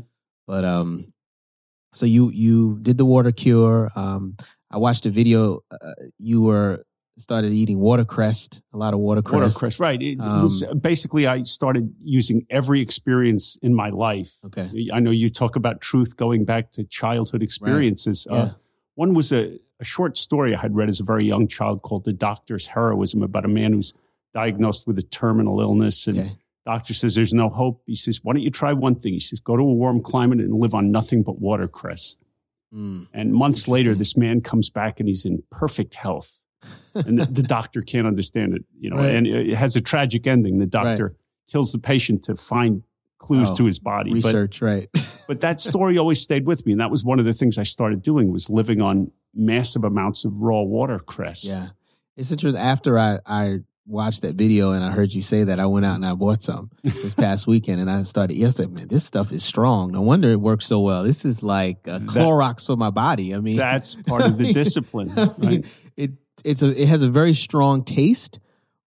But 0.46 0.64
um, 0.64 1.12
so 1.96 2.06
you 2.06 2.30
you 2.30 2.78
did 2.82 3.00
the 3.00 3.06
water 3.06 3.32
cure. 3.32 3.90
Um, 3.96 4.38
I 4.70 4.78
watched 4.78 5.08
a 5.08 5.10
video. 5.10 5.62
Uh, 5.72 5.94
you 6.20 6.42
were 6.42 6.84
started 7.18 7.52
eating 7.52 7.80
watercress, 7.80 8.62
a 8.74 8.78
lot 8.78 8.94
of 8.94 9.00
watercress. 9.00 9.34
Watercress, 9.34 9.80
right. 9.80 10.02
It, 10.02 10.20
um, 10.20 10.42
was 10.42 10.64
basically 10.82 11.28
I 11.28 11.44
started 11.44 11.94
using 12.04 12.46
every 12.50 12.82
experience 12.82 13.58
in 13.62 13.74
my 13.74 13.90
life. 13.90 14.34
Okay. 14.46 14.70
I 14.92 15.00
know 15.00 15.12
you 15.12 15.30
talk 15.30 15.56
about 15.56 15.82
truth 15.82 16.18
going 16.18 16.46
back 16.46 16.72
to 16.72 16.84
childhood 16.84 17.44
experiences. 17.44 18.28
Right. 18.30 18.38
Yeah. 18.38 18.44
Uh, 18.44 18.54
one 18.96 19.14
was 19.14 19.32
a, 19.32 19.60
a 19.80 19.86
short 19.86 20.18
story 20.18 20.56
I 20.56 20.60
had 20.60 20.76
read 20.76 20.90
as 20.90 21.00
a 21.00 21.04
very 21.04 21.26
young 21.26 21.48
child 21.48 21.82
called 21.82 22.06
The 22.06 22.14
Doctor's 22.14 22.68
Heroism 22.68 23.22
about 23.22 23.46
a 23.46 23.50
man 23.50 23.74
who's 23.74 23.94
diagnosed 24.34 24.88
with 24.88 24.98
a 24.98 25.04
terminal 25.04 25.62
illness 25.62 26.08
and 26.08 26.20
okay. 26.20 26.38
doctor 26.66 26.94
says 26.94 27.14
there's 27.14 27.34
no 27.34 27.50
hope. 27.50 27.84
He 27.86 27.96
says, 27.96 28.20
why 28.24 28.34
don't 28.34 28.42
you 28.42 28.50
try 28.50 28.74
one 28.74 28.96
thing? 28.96 29.14
He 29.14 29.20
says, 29.20 29.40
go 29.40 29.56
to 29.56 29.62
a 29.62 29.74
warm 29.74 30.02
climate 30.02 30.40
and 30.40 30.54
live 30.54 30.74
on 30.74 30.92
nothing 30.92 31.22
but 31.22 31.40
watercress. 31.40 32.18
Mm. 32.74 33.08
And 33.14 33.34
months 33.34 33.68
later, 33.68 33.94
this 33.94 34.18
man 34.18 34.42
comes 34.42 34.72
back 34.72 35.00
and 35.00 35.08
he's 35.08 35.26
in 35.26 35.44
perfect 35.52 35.94
health 35.94 36.43
and 36.96 37.18
the, 37.18 37.26
the, 37.26 37.44
doctor 37.44 37.82
can't 37.82 38.08
understand 38.08 38.54
it, 38.54 38.64
you 38.80 38.90
know, 38.90 38.98
right. 38.98 39.16
and 39.16 39.28
it 39.28 39.56
has 39.56 39.76
a 39.76 39.82
tragic 39.82 40.28
ending. 40.28 40.60
The 40.60 40.68
doctor 40.68 41.08
right. 41.08 41.16
kills 41.48 41.72
the 41.72 41.80
patient 41.80 42.24
to 42.24 42.36
find 42.36 42.84
clues 43.24 43.52
oh, 43.52 43.56
to 43.56 43.66
his 43.66 43.80
body. 43.80 44.14
Research, 44.14 44.60
but, 44.60 44.66
right. 44.66 44.90
but 45.28 45.42
that 45.42 45.60
story 45.60 45.98
always 45.98 46.22
stayed 46.22 46.46
with 46.46 46.66
me. 46.66 46.74
And 46.74 46.82
that 46.82 46.92
was 46.92 47.04
one 47.04 47.20
of 47.20 47.26
the 47.26 47.34
things 47.34 47.58
I 47.58 47.64
started 47.64 48.02
doing 48.02 48.32
was 48.32 48.50
living 48.50 48.82
on 48.82 49.12
massive 49.34 49.84
amounts 49.84 50.26
of 50.26 50.38
raw 50.42 50.62
watercress. 50.62 51.46
Yeah. 51.46 51.70
It's 52.16 52.32
interesting. 52.32 52.62
After 52.62 53.00
I, 53.00 53.20
I 53.26 53.60
watched 53.86 54.22
that 54.22 54.36
video 54.36 54.72
and 54.72 54.84
I 54.84 54.92
heard 54.92 55.14
you 55.14 55.22
say 55.22 55.46
that, 55.46 55.60
I 55.60 55.66
went 55.66 55.86
out 55.86 55.96
and 55.96 56.06
I 56.06 56.14
bought 56.14 56.42
some 56.42 56.70
this 56.84 57.14
past 57.16 57.48
weekend 57.48 57.82
and 57.82 57.90
I 57.90 58.04
started 58.04 58.36
yesterday, 58.36 58.72
man, 58.72 58.88
this 58.88 59.04
stuff 59.04 59.32
is 59.32 59.44
strong. 59.44 59.92
No 59.92 60.02
wonder 60.02 60.30
it 60.30 60.40
works 60.40 60.66
so 60.66 60.80
well. 60.82 61.04
This 61.04 61.26
is 61.26 61.44
like 61.44 61.88
a 61.88 62.00
Clorox 62.02 62.56
that, 62.58 62.66
for 62.66 62.78
my 62.78 62.92
body. 62.92 63.34
I 63.34 63.40
mean, 63.40 63.58
that's 63.58 63.96
part 63.96 64.26
of 64.26 64.38
the 64.38 64.54
discipline. 64.54 65.12
I 65.18 65.30
mean, 65.38 65.62
right? 65.62 65.66
It 66.44 66.52
it's 66.52 66.62
a 66.62 66.82
it 66.82 66.88
has 66.88 67.02
a 67.02 67.10
very 67.10 67.34
strong 67.34 67.84
taste, 67.84 68.40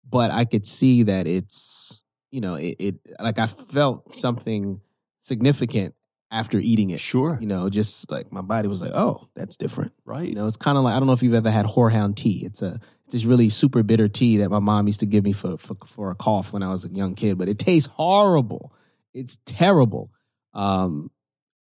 but 0.09 0.31
I 0.31 0.45
could 0.45 0.67
see 0.67 1.05
that 1.05 1.27
it's 1.27 2.03
you 2.31 2.41
know 2.41 2.55
it, 2.55 2.77
it 2.79 2.95
like 3.21 3.39
I 3.39 3.47
felt 3.47 4.13
something 4.13 4.81
significant 5.21 5.95
after 6.31 6.59
eating 6.59 6.91
it. 6.91 7.01
Sure. 7.01 7.39
You 7.41 7.47
know, 7.47 7.71
just 7.71 8.11
like 8.11 8.33
my 8.33 8.43
body 8.43 8.69
was 8.69 8.81
like, 8.81 8.93
oh, 8.95 9.29
that's 9.35 9.57
different. 9.57 9.93
Right. 10.05 10.29
You 10.29 10.35
know, 10.35 10.47
it's 10.47 10.57
kind 10.57 10.77
of 10.77 10.85
like 10.85 10.95
I 10.95 10.99
don't 10.99 11.07
know 11.07 11.13
if 11.13 11.23
you've 11.23 11.35
ever 11.35 11.51
had 11.51 11.67
horehound 11.67 12.17
tea. 12.17 12.43
It's 12.45 12.63
a 12.63 12.81
it's 13.05 13.13
this 13.13 13.25
really 13.25 13.49
super 13.49 13.83
bitter 13.83 14.09
tea 14.09 14.39
that 14.39 14.51
my 14.51 14.59
mom 14.59 14.87
used 14.87 15.01
to 15.01 15.07
give 15.07 15.25
me 15.25 15.33
for 15.33 15.57
for, 15.59 15.77
for 15.87 16.11
a 16.11 16.15
cough 16.15 16.53
when 16.53 16.63
I 16.63 16.71
was 16.71 16.85
a 16.85 16.89
young 16.89 17.15
kid, 17.15 17.39
but 17.39 17.49
it 17.49 17.59
tastes 17.59 17.89
horrible. 17.93 18.73
It's 19.15 19.39
terrible. 19.47 20.11
Um, 20.53 21.11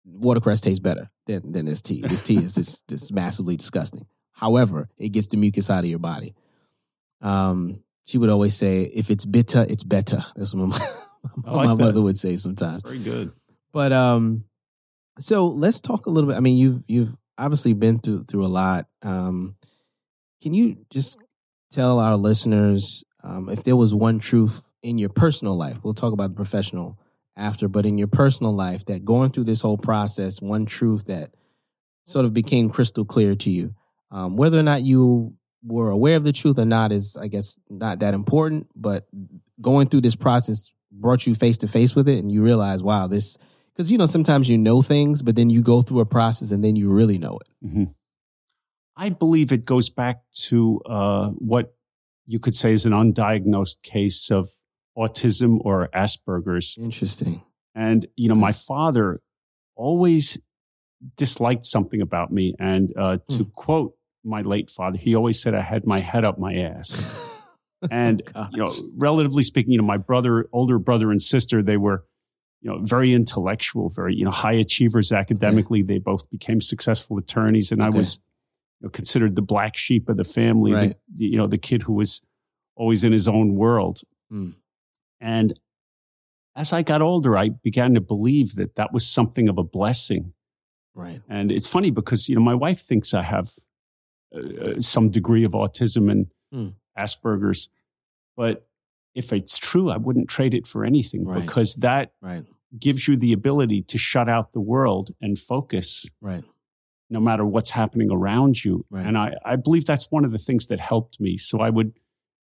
watercress 0.05 0.61
tastes 0.61 0.81
better 0.81 1.11
than 1.27 1.53
than 1.53 1.67
this 1.67 1.83
tea. 1.83 2.03
This 2.03 2.23
tea 2.23 2.39
is 2.39 2.55
just 2.55 2.89
just 2.89 3.13
massively 3.13 3.57
disgusting. 3.57 4.07
However, 4.37 4.91
it 4.99 5.09
gets 5.11 5.29
the 5.29 5.39
mucus 5.39 5.71
out 5.71 5.85
of 5.85 5.87
your 5.87 5.99
body. 5.99 6.35
Um, 7.23 7.83
she 8.05 8.19
would 8.19 8.29
always 8.29 8.55
say, 8.55 8.83
if 8.83 9.11
it's 9.11 9.25
bitter, 9.25 9.65
it's 9.67 9.83
better. 9.83 10.25
That's 10.37 10.53
what 10.53 10.69
my, 10.69 10.79
like 11.53 11.69
my 11.69 11.75
mother 11.75 12.03
would 12.03 12.19
say 12.19 12.37
sometimes. 12.37 12.83
Very 12.85 12.99
good. 12.99 13.33
But 13.73 13.95
um, 13.95 14.45
so 15.19 15.47
let's 15.47 15.81
talk 15.81 16.05
a 16.05 16.11
little 16.11 16.29
bit. 16.29 16.37
I 16.37 16.41
mean, 16.41 16.59
you've 16.59 16.85
you've 16.87 17.17
obviously 17.39 17.73
been 17.73 17.99
through 17.99 18.25
through 18.25 18.45
a 18.45 18.49
lot. 18.49 18.87
Um, 19.01 19.57
can 20.43 20.53
you 20.53 20.85
just 20.91 21.17
tell 21.73 21.99
our 21.99 22.17
listeners 22.17 23.05
um, 23.25 23.49
if 23.49 23.65
there 23.65 23.75
was 23.75 23.95
one 23.95 24.19
truth 24.19 24.63
in 24.83 24.99
your 24.99 25.09
personal 25.09 25.57
life? 25.57 25.79
We'll 25.83 25.95
talk 25.95 26.13
about 26.13 26.29
the 26.29 26.37
professional 26.37 26.99
after, 27.39 27.69
but 27.69 27.87
in 27.87 27.97
your 27.97 28.09
personal 28.09 28.53
life, 28.53 28.85
that 28.85 29.07
going 29.07 29.31
through 29.31 29.45
this 29.45 29.63
whole 29.63 29.79
process, 29.79 30.43
one 30.43 30.67
truth 30.67 31.07
that 31.07 31.31
sort 32.05 32.27
of 32.27 32.35
became 32.35 32.69
crystal 32.69 33.07
clear 33.07 33.35
to 33.35 33.51
you 33.51 33.75
um, 34.17 34.37
whether 34.39 34.59
or 34.59 34.63
not 34.63 34.81
you 34.81 35.35
were 35.63 35.91
aware 35.91 36.17
of 36.17 36.25
the 36.25 36.33
truth 36.33 36.59
or 36.59 36.65
not 36.65 36.91
is, 36.91 37.19
I 37.21 37.27
guess, 37.27 37.59
not 37.69 37.99
that 37.99 38.15
important. 38.15 38.67
But 38.75 39.07
going 39.61 39.89
through 39.89 40.01
this 40.01 40.17
process 40.17 40.71
brought 40.91 41.27
you 41.27 41.35
face 41.35 41.59
to 41.59 41.69
face 41.69 41.95
with 41.95 42.09
it, 42.09 42.19
and 42.19 42.33
you 42.33 42.43
realize, 42.43 42.83
wow, 42.83 43.09
this. 43.09 43.37
Because 43.75 43.93
you 43.93 43.99
know, 43.99 44.07
sometimes 44.07 44.49
you 44.49 44.57
know 44.57 44.81
things, 44.81 45.21
but 45.21 45.37
then 45.37 45.51
you 45.51 45.63
go 45.63 45.83
through 45.83 46.01
a 46.01 46.07
process, 46.07 46.51
and 46.51 46.65
then 46.65 46.77
you 46.77 46.91
really 46.91 47.19
know 47.19 47.39
it. 47.39 47.67
Mm-hmm. 47.67 47.85
I 48.97 49.11
believe 49.11 49.53
it 49.53 49.67
goes 49.67 49.91
back 49.91 50.23
to 50.47 50.81
uh, 50.87 51.29
what 51.33 51.75
you 52.25 52.39
could 52.39 52.57
say 52.57 52.73
is 52.73 52.87
an 52.87 52.93
undiagnosed 52.93 53.83
case 53.83 54.31
of 54.31 54.49
autism 54.97 55.59
or 55.61 55.91
Asperger's. 55.95 56.79
Interesting. 56.81 57.43
And 57.75 58.07
you 58.17 58.31
know, 58.31 58.35
my 58.35 58.53
father 58.53 59.21
always 59.75 60.39
disliked 61.17 61.67
something 61.67 62.01
about 62.01 62.33
me. 62.33 62.55
And 62.59 62.93
uh, 62.97 63.19
to 63.29 63.45
mm. 63.45 63.53
quote 63.53 63.96
my 64.27 64.43
late 64.43 64.71
father, 64.71 64.99
he 64.99 65.15
always 65.15 65.41
said 65.41 65.55
I 65.55 65.63
had 65.63 65.87
my 65.87 66.01
head 66.01 66.25
up 66.25 66.39
my 66.39 66.55
ass. 66.55 67.33
and 67.91 68.23
you 68.53 68.59
know, 68.59 68.73
relatively 68.97 69.43
speaking, 69.43 69.73
you 69.73 69.79
know, 69.79 69.85
my 69.85 69.97
brother, 69.97 70.49
older 70.53 70.79
brother 70.79 71.11
and 71.11 71.23
sister, 71.23 71.63
they 71.63 71.77
were, 71.77 72.05
you 72.61 72.71
know, 72.71 72.79
very 72.83 73.15
intellectual, 73.15 73.89
very 73.89 74.15
you 74.15 74.25
know, 74.25 74.31
high 74.31 74.55
achievers 74.55 75.13
academically. 75.13 75.83
They 75.83 75.99
both 75.99 76.29
became 76.31 76.61
successful 76.61 77.19
attorneys, 77.19 77.71
and 77.71 77.81
okay. 77.81 77.87
I 77.87 77.97
was 77.97 78.21
you 78.81 78.87
know, 78.87 78.91
considered 78.91 79.37
the 79.37 79.43
black 79.43 79.77
sheep 79.77 80.09
of 80.09 80.17
the 80.17 80.25
family. 80.25 80.73
Right. 80.73 80.97
The, 81.15 81.27
you 81.27 81.39
know, 81.39 81.47
the 81.47 81.59
kid 81.59 81.83
who 81.83 81.95
was 81.95 82.23
always 82.75 83.05
in 83.05 83.13
his 83.13 83.29
own 83.29 83.55
world. 83.55 84.01
Mm. 84.33 84.55
And 85.21 85.59
as 86.55 86.73
I 86.73 86.83
got 86.83 87.03
older, 87.03 87.37
I 87.37 87.51
began 87.51 87.95
to 87.95 88.01
believe 88.01 88.55
that 88.57 88.77
that 88.77 88.93
was 88.93 89.07
something 89.07 89.49
of 89.49 89.59
a 89.59 89.63
blessing. 89.63 90.33
Right. 90.95 91.21
And 91.29 91.53
it's 91.53 91.67
funny 91.67 91.91
because, 91.91 92.29
you 92.29 92.35
know, 92.35 92.41
my 92.41 92.55
wife 92.55 92.81
thinks 92.81 93.13
I 93.13 93.23
have 93.23 93.53
uh, 94.35 94.79
some 94.79 95.11
degree 95.11 95.45
of 95.45 95.53
autism 95.53 96.11
and 96.11 96.27
Mm. 96.55 96.75
Asperger's. 96.97 97.69
But 98.37 98.69
if 99.15 99.33
it's 99.33 99.59
true, 99.59 99.91
I 99.91 99.97
wouldn't 99.97 100.29
trade 100.29 100.55
it 100.55 100.65
for 100.67 100.85
anything 100.85 101.25
Right. 101.25 101.41
because 101.45 101.75
that 101.77 102.13
Right. 102.23 102.45
gives 102.79 103.09
you 103.09 103.17
the 103.17 103.33
ability 103.33 103.83
to 103.83 103.99
shut 103.99 104.29
out 104.29 104.53
the 104.53 104.61
world 104.61 105.11
and 105.21 105.37
focus 105.39 106.09
Right. 106.21 106.45
no 107.11 107.19
matter 107.21 107.45
what's 107.45 107.71
happening 107.71 108.11
around 108.13 108.65
you. 108.65 108.85
Right. 108.91 109.05
And 109.05 109.19
I, 109.19 109.35
I 109.45 109.57
believe 109.57 109.87
that's 109.87 110.11
one 110.13 110.25
of 110.25 110.31
the 110.33 110.39
things 110.39 110.69
that 110.69 110.79
helped 110.79 111.19
me. 111.21 111.37
So 111.37 111.59
I 111.61 111.71
would 111.71 111.99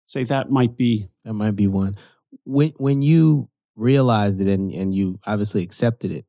say 0.07 0.25
that 0.25 0.51
might 0.51 0.77
be 0.77 1.09
That 1.25 1.35
might 1.35 1.55
be 1.57 1.67
one. 1.69 1.97
When 2.45 2.73
when 2.79 3.01
you 3.01 3.49
realized 3.77 4.41
it 4.41 4.49
and, 4.49 4.73
and 4.73 4.93
you 4.95 5.19
obviously 5.25 5.63
accepted 5.63 6.11
it, 6.11 6.27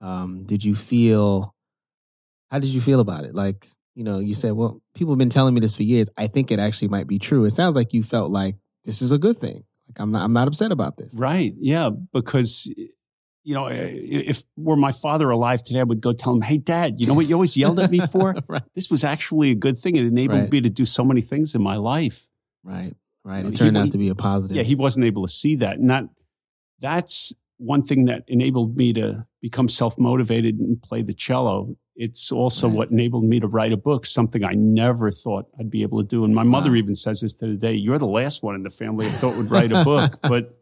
um, 0.00 0.44
did 0.44 0.62
you 0.64 0.74
feel 0.76 1.54
how 2.50 2.60
did 2.60 2.70
you 2.70 2.80
feel 2.80 3.00
about 3.00 3.24
it? 3.24 3.34
Like, 3.34 3.68
you 3.94 4.04
know, 4.04 4.18
you 4.18 4.34
said, 4.34 4.52
Well, 4.52 4.80
people 4.94 5.12
have 5.12 5.18
been 5.18 5.30
telling 5.30 5.54
me 5.54 5.60
this 5.60 5.74
for 5.74 5.82
years. 5.82 6.08
I 6.16 6.26
think 6.26 6.50
it 6.50 6.58
actually 6.58 6.88
might 6.88 7.06
be 7.06 7.18
true. 7.18 7.44
It 7.44 7.52
sounds 7.52 7.76
like 7.76 7.92
you 7.92 8.02
felt 8.02 8.30
like 8.30 8.56
this 8.84 9.02
is 9.02 9.10
a 9.12 9.18
good 9.18 9.36
thing. 9.36 9.64
Like 9.88 9.98
I'm 9.98 10.10
not 10.12 10.24
I'm 10.24 10.32
not 10.32 10.48
upset 10.48 10.72
about 10.72 10.96
this. 10.96 11.14
right. 11.16 11.52
Yeah. 11.58 11.90
Because, 12.12 12.72
you 13.44 13.54
know, 13.54 13.68
if 13.70 14.42
were 14.56 14.76
my 14.76 14.90
father 14.92 15.28
alive 15.30 15.62
today, 15.62 15.80
I 15.80 15.84
would 15.84 16.00
go 16.00 16.12
tell 16.12 16.32
him, 16.34 16.40
Hey, 16.42 16.56
dad, 16.58 17.00
you 17.00 17.06
know 17.06 17.14
what 17.14 17.26
you 17.26 17.34
always 17.34 17.56
yelled 17.56 17.78
at 17.80 17.90
me 17.90 18.00
for? 18.06 18.34
right. 18.48 18.62
This 18.74 18.90
was 18.90 19.04
actually 19.04 19.50
a 19.50 19.54
good 19.54 19.78
thing. 19.78 19.96
It 19.96 20.04
enabled 20.06 20.40
Right. 20.40 20.52
me 20.52 20.60
to 20.62 20.70
do 20.70 20.84
so 20.86 21.04
many 21.04 21.20
things 21.20 21.54
in 21.54 21.62
my 21.62 21.76
life. 21.76 22.26
Right. 22.62 22.94
Right. 23.24 23.44
It 23.44 23.54
turned 23.56 23.76
he- 23.76 23.82
out 23.82 23.90
to 23.92 23.98
be 23.98 24.08
a 24.08 24.14
positive. 24.14 24.56
Yeah. 24.56 24.62
He 24.64 24.74
wasn't 24.74 25.04
able 25.06 25.26
to 25.26 25.32
see 25.32 25.56
that. 25.56 25.76
And 25.78 25.90
that, 25.90 26.04
that's 26.80 27.32
one 27.58 27.82
thing 27.82 28.06
that 28.06 28.24
enabled 28.26 28.76
me 28.76 28.92
to 28.94 29.26
become 29.40 29.68
self 29.68 29.98
motivated 29.98 30.58
and 30.58 30.82
play 30.82 31.02
the 31.02 31.12
cello. 31.14 31.76
It's 31.96 32.32
also 32.32 32.66
Right. 32.68 32.76
what 32.76 32.90
enabled 32.90 33.24
me 33.24 33.38
to 33.40 33.46
write 33.46 33.72
a 33.72 33.76
book, 33.76 34.04
something 34.06 34.42
I 34.44 34.54
never 34.54 35.10
thought 35.10 35.46
I'd 35.58 35.70
be 35.70 35.82
able 35.82 35.98
to 35.98 36.04
do. 36.04 36.24
And 36.24 36.34
my 36.34 36.42
mother 36.42 36.70
Wow. 36.70 36.76
even 36.76 36.96
says 36.96 37.20
this 37.20 37.34
to 37.36 37.46
the 37.46 37.54
day 37.56 37.74
You're 37.74 37.98
the 37.98 38.06
last 38.06 38.42
one 38.42 38.54
in 38.54 38.62
the 38.64 38.70
family 38.70 39.06
I 39.06 39.10
thought 39.10 39.36
would 39.36 39.50
write 39.50 39.72
a 39.72 39.84
book. 39.84 40.18
But 40.22 40.58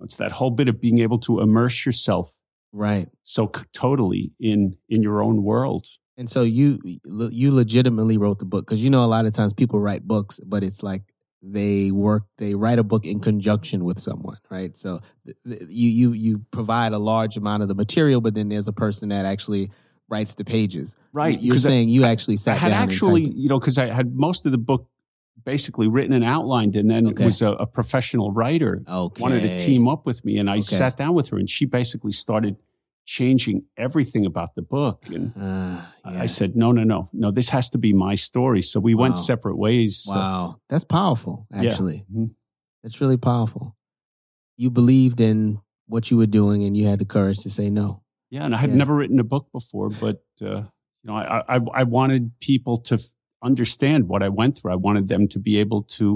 it's 0.00 0.16
that 0.16 0.32
whole 0.32 0.50
bit 0.50 0.68
of 0.68 0.80
being 0.80 0.98
able 0.98 1.18
to 1.20 1.40
immerse 1.40 1.86
yourself 1.86 2.36
right. 2.72 3.08
so 3.22 3.50
c- 3.54 3.62
totally 3.72 4.32
in 4.40 4.76
in 4.88 5.02
your 5.02 5.22
own 5.22 5.42
world. 5.42 5.86
And 6.18 6.28
so 6.28 6.42
you 6.42 6.78
you 6.84 7.52
legitimately 7.54 8.18
wrote 8.18 8.38
the 8.38 8.44
book 8.44 8.66
because 8.66 8.82
you 8.84 8.90
know 8.90 9.04
a 9.04 9.06
lot 9.06 9.24
of 9.26 9.32
times 9.34 9.52
people 9.54 9.80
write 9.80 10.06
books, 10.06 10.38
but 10.44 10.62
it's 10.62 10.82
like 10.82 11.02
they 11.40 11.90
work 11.90 12.24
they 12.38 12.54
write 12.54 12.78
a 12.78 12.84
book 12.84 13.06
in 13.06 13.18
conjunction 13.20 13.84
with 13.84 13.98
someone, 13.98 14.36
right? 14.50 14.76
So 14.76 15.00
th- 15.24 15.36
th- 15.48 15.62
you 15.70 15.88
you 15.88 16.12
you 16.12 16.38
provide 16.50 16.92
a 16.92 16.98
large 16.98 17.36
amount 17.38 17.62
of 17.62 17.68
the 17.68 17.74
material, 17.74 18.20
but 18.20 18.34
then 18.34 18.48
there's 18.50 18.68
a 18.68 18.72
person 18.72 19.08
that 19.08 19.24
actually 19.24 19.70
writes 20.12 20.34
the 20.36 20.44
pages. 20.44 20.96
Right. 21.12 21.40
You're 21.40 21.54
'cause 21.54 21.66
I- 21.66 21.70
saying 21.70 21.88
you 21.88 22.04
actually 22.04 22.36
sat 22.36 22.56
I 22.56 22.58
had 22.58 22.68
down 22.72 22.82
actually, 22.82 23.24
and 23.24 23.34
you 23.34 23.48
know, 23.48 23.58
because 23.58 23.78
I 23.78 23.86
had 23.86 24.14
most 24.14 24.46
of 24.46 24.52
the 24.52 24.58
book 24.58 24.86
basically 25.44 25.88
written 25.88 26.12
and 26.12 26.22
outlined, 26.24 26.76
and 26.76 26.88
then 26.88 27.08
Okay. 27.08 27.22
it 27.22 27.24
was 27.24 27.42
a, 27.42 27.52
a 27.52 27.66
professional 27.66 28.30
writer 28.30 28.82
okay. 28.86 29.20
wanted 29.22 29.40
to 29.48 29.56
team 29.56 29.88
up 29.88 30.06
with 30.06 30.24
me, 30.24 30.36
and 30.38 30.48
I 30.48 30.54
Okay. 30.58 30.60
sat 30.82 30.96
down 30.96 31.14
with 31.14 31.28
her, 31.30 31.38
and 31.38 31.48
she 31.50 31.64
basically 31.64 32.12
started 32.12 32.56
changing 33.04 33.64
everything 33.76 34.24
about 34.26 34.54
the 34.54 34.62
book, 34.62 35.06
and 35.08 35.32
Uh, 35.36 35.40
yeah. 35.40 36.22
I 36.22 36.26
said, 36.26 36.54
no, 36.54 36.70
no, 36.70 36.84
no, 36.84 37.08
no, 37.12 37.32
this 37.32 37.48
has 37.48 37.68
to 37.70 37.78
be 37.78 37.92
my 37.92 38.14
story. 38.14 38.62
So 38.62 38.78
we 38.78 38.94
went 38.94 39.18
separate 39.18 39.56
ways. 39.56 39.96
So- 40.04 40.12
wow, 40.14 40.56
that's 40.68 40.84
powerful. 40.84 41.46
Yeah. 41.50 41.70
Actually, 41.70 42.04
Mhm. 42.14 42.30
that's 42.82 43.00
really 43.00 43.16
powerful. 43.16 43.74
You 44.56 44.70
believed 44.70 45.20
in 45.20 45.60
what 45.88 46.10
you 46.10 46.16
were 46.18 46.28
doing, 46.28 46.62
and 46.62 46.76
you 46.76 46.86
had 46.86 47.00
the 47.00 47.04
courage 47.04 47.38
to 47.38 47.50
say 47.50 47.70
no. 47.70 48.01
Yeah, 48.34 48.44
and 48.46 48.54
I 48.54 48.58
had 48.64 48.70
Yeah. 48.70 48.76
never 48.82 48.94
written 48.96 49.18
a 49.20 49.28
book 49.34 49.46
before, 49.52 49.88
but 50.04 50.22
uh, 50.40 50.62
you 51.02 51.06
know, 51.08 51.16
I, 51.16 51.42
I 51.56 51.60
I 51.80 51.82
wanted 51.98 52.22
people 52.40 52.76
to 52.88 52.94
f- 52.94 53.10
understand 53.50 54.00
what 54.08 54.22
I 54.22 54.30
went 54.40 54.52
through. 54.56 54.72
I 54.72 54.80
wanted 54.88 55.06
them 55.08 55.28
to 55.34 55.38
be 55.48 55.54
able 55.64 55.82
to 55.98 56.06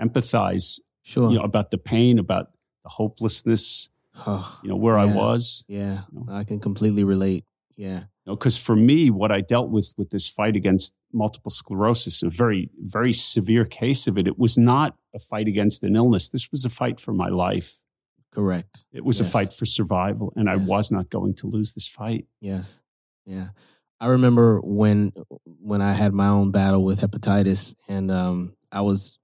empathize, 0.00 0.80
Sure. 1.02 1.30
you 1.30 1.36
know, 1.38 1.44
about 1.44 1.70
the 1.70 1.78
pain, 1.78 2.18
about 2.18 2.46
the 2.84 2.90
hopelessness, 2.90 3.90
Oh, 4.26 4.58
you 4.62 4.70
know, 4.70 4.76
where 4.76 4.96
I 4.96 5.04
was. 5.04 5.64
yeah, 5.68 6.02
No. 6.12 6.32
I 6.32 6.44
can 6.44 6.58
completely 6.60 7.04
relate. 7.04 7.44
Yeah. 7.76 8.00
You 8.24 8.32
know, 8.32 8.36
because 8.36 8.56
for 8.56 8.74
me, 8.74 9.10
what 9.10 9.30
I 9.30 9.40
dealt 9.42 9.70
with 9.70 9.92
with 9.98 10.08
this 10.10 10.26
fight 10.28 10.56
against 10.56 10.94
multiple 11.12 11.50
sclerosis, 11.50 12.22
a 12.22 12.30
very 12.30 12.70
very 12.80 13.12
severe 13.12 13.64
case 13.66 14.06
of 14.10 14.16
it, 14.16 14.26
it 14.26 14.38
was 14.38 14.56
not 14.56 14.96
a 15.14 15.18
fight 15.18 15.46
against 15.48 15.82
an 15.82 15.94
illness. 15.96 16.28
This 16.30 16.50
was 16.50 16.64
a 16.64 16.70
fight 16.70 17.00
for 17.00 17.12
my 17.12 17.28
life. 17.28 17.78
Correct. 18.36 18.84
It 18.92 19.02
was 19.02 19.18
Yes. 19.18 19.28
a 19.28 19.30
fight 19.30 19.52
for 19.54 19.64
survival, 19.64 20.30
and 20.36 20.46
I 20.48 20.56
was 20.56 20.92
not 20.92 21.08
going 21.08 21.32
to 21.36 21.46
lose 21.46 21.72
this 21.72 21.88
fight. 21.88 22.26
Yes. 22.40 22.82
Yeah. 23.24 23.48
I 23.98 24.08
remember 24.08 24.60
when 24.62 25.12
when 25.62 25.80
I 25.80 25.94
had 25.94 26.12
my 26.12 26.28
own 26.28 26.50
battle 26.50 26.84
with 26.84 27.00
hepatitis, 27.00 27.74
and 27.88 28.10
um, 28.10 28.54
I 28.70 28.82
was 28.82 29.18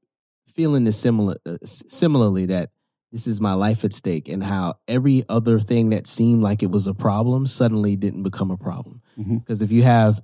feeling 0.54 0.84
this 0.84 0.98
similar 0.98 1.36
uh, 1.44 1.58
similarly 1.64 2.46
that 2.46 2.70
this 3.12 3.26
is 3.26 3.38
my 3.38 3.52
life 3.52 3.84
at 3.84 3.92
stake, 3.92 4.30
and 4.30 4.42
how 4.42 4.76
every 4.88 5.24
other 5.28 5.60
thing 5.60 5.90
that 5.90 6.06
seemed 6.06 6.42
like 6.42 6.62
it 6.62 6.70
was 6.70 6.86
a 6.86 6.94
problem 6.94 7.46
suddenly 7.46 7.96
didn't 7.96 8.22
become 8.22 8.50
a 8.50 8.56
problem. 8.56 9.02
Because 9.18 9.60
if 9.60 9.70
you 9.70 9.82
have 9.82 10.22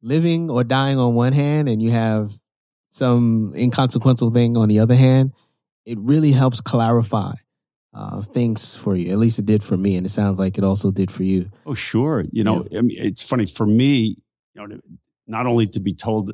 living 0.00 0.48
or 0.48 0.62
dying 0.62 0.96
on 0.98 1.16
one 1.16 1.32
hand, 1.32 1.68
and 1.68 1.82
you 1.82 1.90
have 1.90 2.30
some 2.90 3.52
inconsequential 3.56 4.30
thing 4.30 4.56
on 4.56 4.68
the 4.68 4.78
other 4.78 4.94
hand, 4.94 5.32
it 5.84 5.98
really 5.98 6.30
helps 6.30 6.60
clarify 6.60 7.34
uh, 7.94 8.22
things 8.22 8.76
for 8.76 8.94
you. 8.96 9.10
At 9.12 9.18
least 9.18 9.38
it 9.38 9.46
did 9.46 9.62
for 9.64 9.76
me, 9.76 9.96
and 9.96 10.04
it 10.06 10.10
sounds 10.10 10.38
like 10.38 10.58
it 10.58 10.64
also 10.64 10.90
did 10.90 11.10
for 11.10 11.22
you. 11.22 11.50
Oh, 11.66 11.74
sure. 11.74 12.24
You 12.32 12.44
know, 12.44 12.66
I 12.76 12.82
mean, 12.82 12.96
it's 12.98 13.22
funny 13.22 13.46
for 13.46 13.66
me. 13.66 14.16
You 14.54 14.66
know, 14.68 14.78
not 15.26 15.46
only 15.46 15.66
to 15.68 15.80
be 15.80 15.94
told 15.94 16.32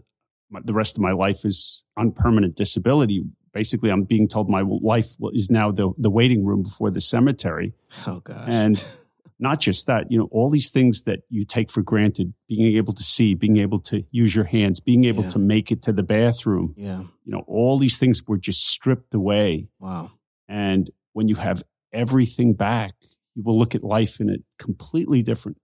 my, 0.51 0.61
the 0.65 0.75
rest 0.75 0.97
of 0.97 1.03
my 1.03 1.13
life 1.13 1.45
is 1.45 1.85
on 1.97 2.13
permanent 2.13 2.57
disability. 2.57 3.25
Basically, 3.53 3.91
I'm 3.91 4.03
being 4.05 4.27
told 4.29 4.51
my 4.51 4.63
life 4.63 5.09
is 5.33 5.51
now 5.51 5.71
the 5.71 5.93
the 5.97 6.11
waiting 6.11 6.45
room 6.45 6.63
before 6.65 6.91
the 6.91 7.01
cemetery, 7.01 7.73
Oh 8.07 8.19
gosh. 8.21 8.49
and 8.49 8.85
not 9.39 9.61
just 9.61 9.87
that. 9.87 10.11
You 10.11 10.19
know, 10.19 10.29
all 10.33 10.51
these 10.51 10.71
things 10.71 11.03
that 11.03 11.21
you 11.29 11.45
take 11.45 11.71
for 11.71 11.83
granted: 11.83 12.35
being 12.49 12.75
able 12.77 12.93
to 12.95 13.03
see, 13.05 13.35
being 13.35 13.59
able 13.59 13.79
to 13.83 14.03
use 14.11 14.35
your 14.35 14.45
hands, 14.47 14.81
being 14.81 15.05
able 15.05 15.23
Yeah. 15.23 15.29
to 15.31 15.39
make 15.39 15.71
it 15.71 15.83
to 15.83 15.93
the 15.93 16.03
bathroom. 16.03 16.75
yeah. 16.77 17.03
You 17.25 17.33
know, 17.33 17.45
all 17.47 17.79
these 17.79 17.97
things 17.97 18.23
were 18.27 18.39
just 18.39 18.67
stripped 18.69 19.15
away. 19.15 19.69
Wow. 19.79 20.11
And 20.49 20.91
when 21.15 21.27
you 21.29 21.35
have 21.37 21.63
everything 21.93 22.53
back, 22.55 22.93
you 23.35 23.43
will 23.43 23.59
look 23.59 23.75
at 23.75 23.83
life 23.83 24.21
in 24.21 24.29
a 24.31 24.37
completely 24.59 25.23
different 25.23 25.57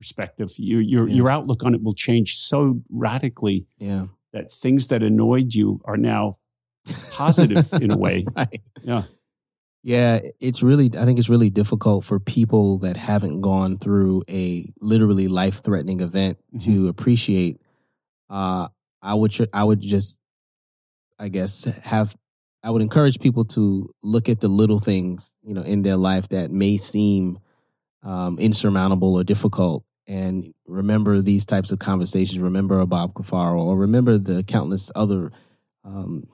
perspective. 0.00 0.50
Your 0.56 0.80
your 0.80 1.08
Yeah. 1.08 1.14
your 1.16 1.30
outlook 1.30 1.64
on 1.64 1.74
it 1.74 1.82
will 1.82 1.94
change 1.94 2.36
so 2.36 2.80
radically 2.90 3.66
Yeah. 3.78 4.06
that 4.32 4.52
things 4.52 4.86
that 4.88 5.02
annoyed 5.02 5.52
you 5.54 5.80
are 5.84 5.96
now 5.96 6.38
positive 7.10 7.72
in 7.74 7.90
a 7.90 7.96
way. 7.98 8.24
right. 8.36 8.60
Yeah. 8.82 9.02
Yeah, 9.84 10.20
it's 10.40 10.62
really 10.62 10.90
I 10.96 11.04
think 11.04 11.18
it's 11.18 11.28
really 11.28 11.50
difficult 11.50 12.04
for 12.04 12.20
people 12.20 12.78
that 12.80 12.96
haven't 12.96 13.40
gone 13.40 13.78
through 13.78 14.22
a 14.30 14.66
literally 14.80 15.26
life-threatening 15.28 16.00
event 16.00 16.38
Mm-hmm. 16.54 16.72
to 16.72 16.88
appreciate 16.88 17.60
uh 18.30 18.68
I 19.02 19.14
would 19.14 19.30
tr- 19.32 19.52
I 19.52 19.64
would 19.64 19.80
just 19.80 20.20
I 21.18 21.28
guess 21.28 21.64
have 21.64 22.14
I 22.62 22.70
would 22.70 22.82
encourage 22.82 23.18
people 23.18 23.44
to 23.46 23.90
look 24.02 24.28
at 24.28 24.40
the 24.40 24.48
little 24.48 24.78
things, 24.78 25.36
you 25.42 25.54
know, 25.54 25.62
in 25.62 25.82
their 25.82 25.96
life 25.96 26.28
that 26.28 26.50
may 26.50 26.76
seem 26.76 27.38
um, 28.02 28.38
insurmountable 28.38 29.14
or 29.14 29.24
difficult 29.24 29.84
and 30.06 30.52
remember 30.66 31.20
these 31.20 31.44
types 31.44 31.70
of 31.70 31.78
conversations. 31.78 32.38
Remember 32.38 32.80
a 32.80 32.86
Bob 32.86 33.14
Cafaro 33.14 33.60
or 33.60 33.76
remember 33.76 34.18
the 34.18 34.42
countless 34.44 34.90
other 34.94 35.32
um, 35.84 36.26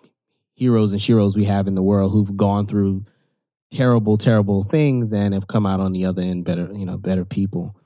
heroes 0.54 0.92
and 0.92 1.00
sheroes 1.00 1.36
we 1.36 1.44
have 1.44 1.66
in 1.66 1.74
the 1.74 1.82
world 1.82 2.12
who've 2.12 2.36
gone 2.36 2.66
through 2.66 3.04
terrible, 3.70 4.16
terrible 4.16 4.62
things 4.62 5.12
and 5.12 5.34
have 5.34 5.46
come 5.46 5.66
out 5.66 5.80
on 5.80 5.92
the 5.92 6.06
other 6.06 6.22
end 6.22 6.44
better, 6.44 6.70
you 6.74 6.86
know, 6.86 6.98
better 6.98 7.24
people. 7.24 7.76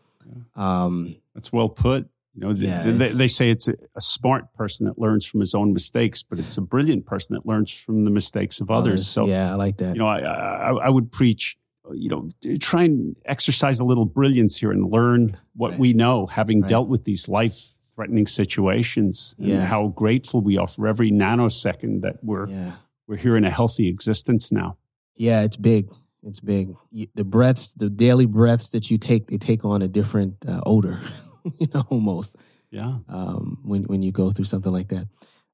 Um, 0.55 1.17
That's 1.35 1.53
well 1.53 1.69
put. 1.69 2.09
You 2.35 2.41
know, 2.41 2.51
Yeah, 2.53 2.83
they, 2.85 3.09
they 3.09 3.29
say 3.29 3.51
it's 3.51 3.69
a, 3.69 3.75
a 3.95 4.01
smart 4.01 4.53
person 4.55 4.87
that 4.87 4.99
learns 4.99 5.27
from 5.27 5.41
his 5.41 5.55
own 5.55 5.73
mistakes, 5.73 6.23
but 6.23 6.39
it's 6.39 6.57
a 6.57 6.63
brilliant 6.63 7.05
person 7.05 7.35
that 7.35 7.45
learns 7.47 7.71
from 7.71 8.05
the 8.05 8.11
mistakes 8.11 8.61
of 8.61 8.71
others. 8.71 9.07
So, 9.07 9.27
yeah, 9.27 9.53
I 9.53 9.55
like 9.57 9.77
that. 9.79 9.95
you 9.95 9.99
know, 10.01 10.07
I, 10.09 10.21
I, 10.21 10.71
I 10.87 10.89
would 10.89 11.13
preach, 11.13 11.59
you 11.93 12.09
know, 12.09 12.31
try 12.61 12.85
and 12.85 13.17
exercise 13.27 13.81
a 13.81 13.85
little 13.85 14.07
brilliance 14.07 14.57
here 14.57 14.73
and 14.73 14.91
learn 14.91 15.37
what 15.55 15.73
Right. 15.73 15.81
we 15.81 15.93
know, 15.93 16.27
having 16.27 16.61
Right. 16.63 16.69
dealt 16.69 16.89
with 16.89 17.05
these 17.05 17.29
life 17.29 17.75
threatening 17.97 18.27
situations 18.27 19.35
and 19.39 19.49
Yeah. 19.49 19.67
how 19.67 19.89
grateful 19.89 20.41
we 20.41 20.57
are 20.57 20.67
for 20.67 20.87
every 20.89 21.11
nanosecond 21.11 22.01
that 22.01 22.25
we're, 22.25 22.49
yeah. 22.49 22.73
we're 23.07 23.17
here 23.17 23.37
in 23.37 23.45
a 23.45 23.51
healthy 23.51 23.89
existence 23.89 24.51
now. 24.51 24.79
Yeah, 25.17 25.43
it's 25.43 25.57
big. 25.59 25.91
It's 26.23 26.41
big. 26.41 26.75
The 27.15 27.25
breaths, 27.25 27.75
the 27.75 27.91
daily 27.91 28.25
breaths 28.27 28.71
that 28.71 28.91
you 28.91 28.97
take, 28.97 29.27
they 29.27 29.37
take 29.39 29.65
on 29.67 29.83
a 29.83 29.89
different 29.89 30.37
uh, 30.49 30.61
odor, 30.65 31.01
you 31.59 31.69
know, 31.75 31.85
almost 31.91 32.37
Yeah. 32.71 32.99
um, 33.09 33.59
when 33.65 33.85
when 33.85 34.03
you 34.03 34.13
go 34.13 34.31
through 34.31 34.47
something 34.47 34.73
like 34.73 34.89
that. 34.89 35.07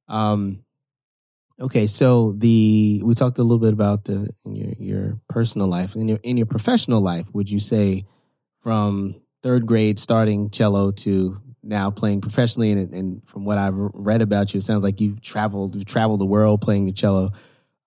Um, 0.08 0.64
Okay, 1.60 1.88
so 1.88 2.34
the 2.38 3.02
we 3.04 3.14
talked 3.14 3.38
a 3.40 3.42
little 3.42 3.58
bit 3.58 3.72
about 3.72 4.04
the 4.04 4.30
in 4.44 4.54
your 4.54 4.72
your 4.78 5.20
personal 5.28 5.66
life 5.66 5.96
in 5.96 6.06
your 6.06 6.18
in 6.22 6.36
your 6.36 6.46
professional 6.46 7.00
life. 7.00 7.26
Would 7.34 7.50
you 7.50 7.58
say 7.58 8.06
from 8.60 9.20
third 9.42 9.66
grade 9.66 9.98
starting 9.98 10.50
cello 10.50 10.92
to 10.92 11.36
now 11.64 11.90
playing 11.90 12.20
professionally, 12.20 12.70
and, 12.70 12.94
and 12.94 13.28
from 13.28 13.44
what 13.44 13.58
I've 13.58 13.74
read 13.74 14.22
about 14.22 14.54
you, 14.54 14.58
it 14.58 14.62
sounds 14.62 14.84
like 14.84 15.00
you've 15.00 15.20
traveled 15.20 15.74
you've 15.74 15.84
traveled 15.84 16.20
the 16.20 16.26
world 16.26 16.60
playing 16.60 16.84
the 16.84 16.92
cello. 16.92 17.32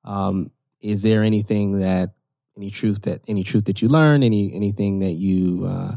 Um, 0.03 0.51
is 0.81 1.01
there 1.01 1.23
anything 1.23 1.79
that 1.79 2.11
any 2.57 2.71
truth 2.71 3.03
that 3.03 3.21
any 3.25 3.43
truth 3.43 3.65
that 3.65 3.81
you 3.81 3.87
learned, 3.87 4.25
any 4.25 4.53
anything 4.53 4.99
that 4.99 5.13
you 5.13 5.63
uh, 5.65 5.95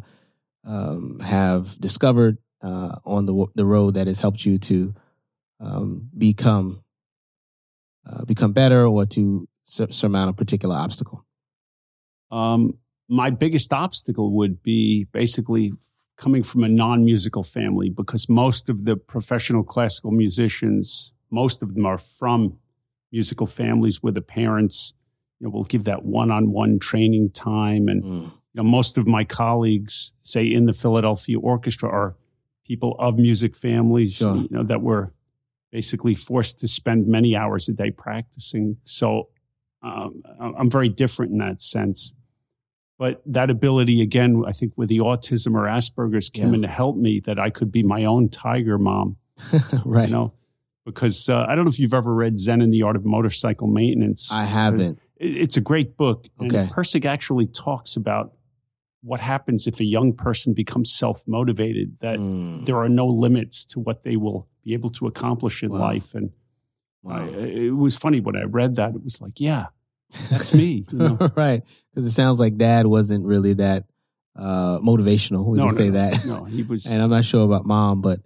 um, 0.65 1.21
have 1.21 1.79
discovered 1.81 2.39
uh, 2.63 2.97
on 3.05 3.27
the 3.27 3.47
the 3.55 3.65
road 3.65 3.95
that 3.95 4.07
has 4.07 4.21
helped 4.21 4.45
you 4.45 4.59
to 4.59 4.95
um, 5.61 6.09
become 6.17 6.83
uh, 8.07 8.25
become 8.25 8.53
better 8.53 8.87
or 8.87 9.07
to 9.07 9.49
sur- 9.65 9.91
surmount 9.91 10.31
a 10.31 10.33
particular 10.33 10.77
obstacle? 10.77 11.25
Um, 12.31 12.79
my 13.09 13.31
biggest 13.31 13.73
obstacle 13.73 14.35
would 14.37 14.63
be 14.63 15.05
basically 15.13 15.73
coming 16.17 16.43
from 16.43 16.65
a 16.65 16.69
non-musical 16.69 17.43
family 17.43 17.91
because 17.91 18.29
most 18.29 18.69
of 18.69 18.85
the 18.85 18.97
professional 18.97 19.63
classical 19.63 20.11
musicians, 20.11 21.13
most 21.31 21.63
of 21.63 21.75
them 21.75 21.87
are 21.87 21.99
from 21.99 22.59
musical 23.13 23.47
families 23.47 24.03
where 24.03 24.13
the 24.13 24.23
parents, 24.23 24.95
you 25.39 25.47
know, 25.47 25.51
will 25.51 25.65
give 25.65 25.85
that 25.85 26.05
one-on-one 26.05 26.79
training 26.79 27.31
time, 27.31 27.89
and 27.89 28.03
mm. 28.03 28.33
You 28.55 28.63
know, 28.63 28.69
most 28.69 28.99
of 28.99 29.07
my 29.07 29.25
colleagues, 29.25 30.13
say 30.23 30.47
in 30.47 30.67
the 30.67 30.73
Philadelphia 30.73 31.39
Orchestra, 31.39 31.89
are 31.89 32.15
people 32.65 32.97
of 32.99 33.19
music 33.19 33.57
families, 33.57 34.17
sure. 34.17 34.37
you 34.37 34.49
know, 34.51 34.63
that 34.63 34.81
were 34.81 35.13
basically 35.73 36.15
forced 36.15 36.61
to 36.61 36.69
spend 36.69 37.09
many 37.09 37.35
hours 37.35 37.69
a 37.69 37.73
day 37.73 37.91
practicing. 37.91 38.77
So 38.85 39.29
um, 39.83 40.23
I'm 40.41 40.71
very 40.71 40.89
different 40.89 41.33
in 41.33 41.39
that 41.39 41.61
sense. 41.61 42.15
But 42.97 43.21
that 43.27 43.51
ability, 43.51 44.01
again, 44.03 44.45
I 44.47 44.53
think 44.53 44.73
with 44.77 44.89
the 44.89 44.99
autism 44.99 45.55
or 45.55 45.65
Asperger's 45.65 46.31
came 46.31 46.51
yeah. 46.51 46.55
in 46.55 46.63
to 46.63 46.69
help 46.69 46.97
me 46.97 47.21
that 47.27 47.41
I 47.41 47.51
could 47.51 47.73
be 47.73 47.83
my 47.83 48.05
own 48.05 48.29
tiger 48.29 48.79
mom. 48.79 49.17
right. 49.85 50.09
You 50.09 50.15
know, 50.15 50.33
because 50.87 51.29
uh, 51.29 51.45
I 51.49 51.57
don't 51.57 51.65
know 51.65 51.71
if 51.71 51.81
you've 51.81 51.93
ever 51.93 52.15
read 52.15 52.39
Zen 52.39 52.63
and 52.63 52.73
the 52.73 52.83
Art 52.83 52.95
of 52.95 53.05
Motorcycle 53.05 53.67
Maintenance. 53.67 54.31
I 54.31 54.45
haven't. 54.45 55.01
It's 55.17 55.57
a 55.57 55.61
great 55.61 55.97
book. 55.97 56.29
Okay. 56.41 56.57
And 56.57 56.71
Pirsig 56.71 57.05
actually 57.05 57.49
talks 57.49 57.97
about 57.97 58.33
what 59.05 59.21
happens 59.21 59.67
if 59.67 59.81
a 59.81 59.85
young 59.85 60.15
person 60.15 60.55
becomes 60.55 60.93
self 60.93 61.23
motivated, 61.27 61.97
that 62.01 62.19
mm. 62.19 62.65
there 62.65 62.79
are 62.79 62.89
no 62.89 63.07
limits 63.07 63.65
to 63.67 63.79
what 63.79 64.03
they 64.03 64.17
will 64.17 64.49
be 64.65 64.73
able 64.73 64.89
to 64.89 65.07
accomplish 65.07 65.63
in 65.63 65.71
wow. 65.71 65.79
life. 65.79 66.15
And 66.15 66.31
wow. 67.03 67.23
I, 67.23 67.29
it 67.29 67.77
was 67.77 67.97
funny 67.97 68.21
when 68.21 68.35
I 68.35 68.45
read 68.45 68.77
that, 68.77 68.95
it 68.95 69.05
was 69.05 69.21
like, 69.21 69.39
yeah, 69.39 69.67
that's 70.31 70.55
me. 70.55 70.87
You 70.91 70.99
know? 70.99 71.19
right. 71.37 71.63
Because 71.91 72.07
it 72.07 72.13
sounds 72.13 72.41
like 72.41 72.57
dad 72.57 72.87
wasn't 72.87 73.27
really 73.27 73.53
that 73.55 73.85
uh, 74.37 74.79
motivational 74.79 75.45
when 75.45 75.59
no, 75.59 75.65
you 75.65 75.71
no, 75.71 75.77
say 75.77 75.91
that. 75.91 76.25
No, 76.25 76.45
he 76.45 76.63
was. 76.63 76.87
and 76.91 77.03
I'm 77.03 77.11
not 77.11 77.27
sure 77.27 77.45
about 77.45 77.67
mom, 77.67 78.01
but 78.01 78.21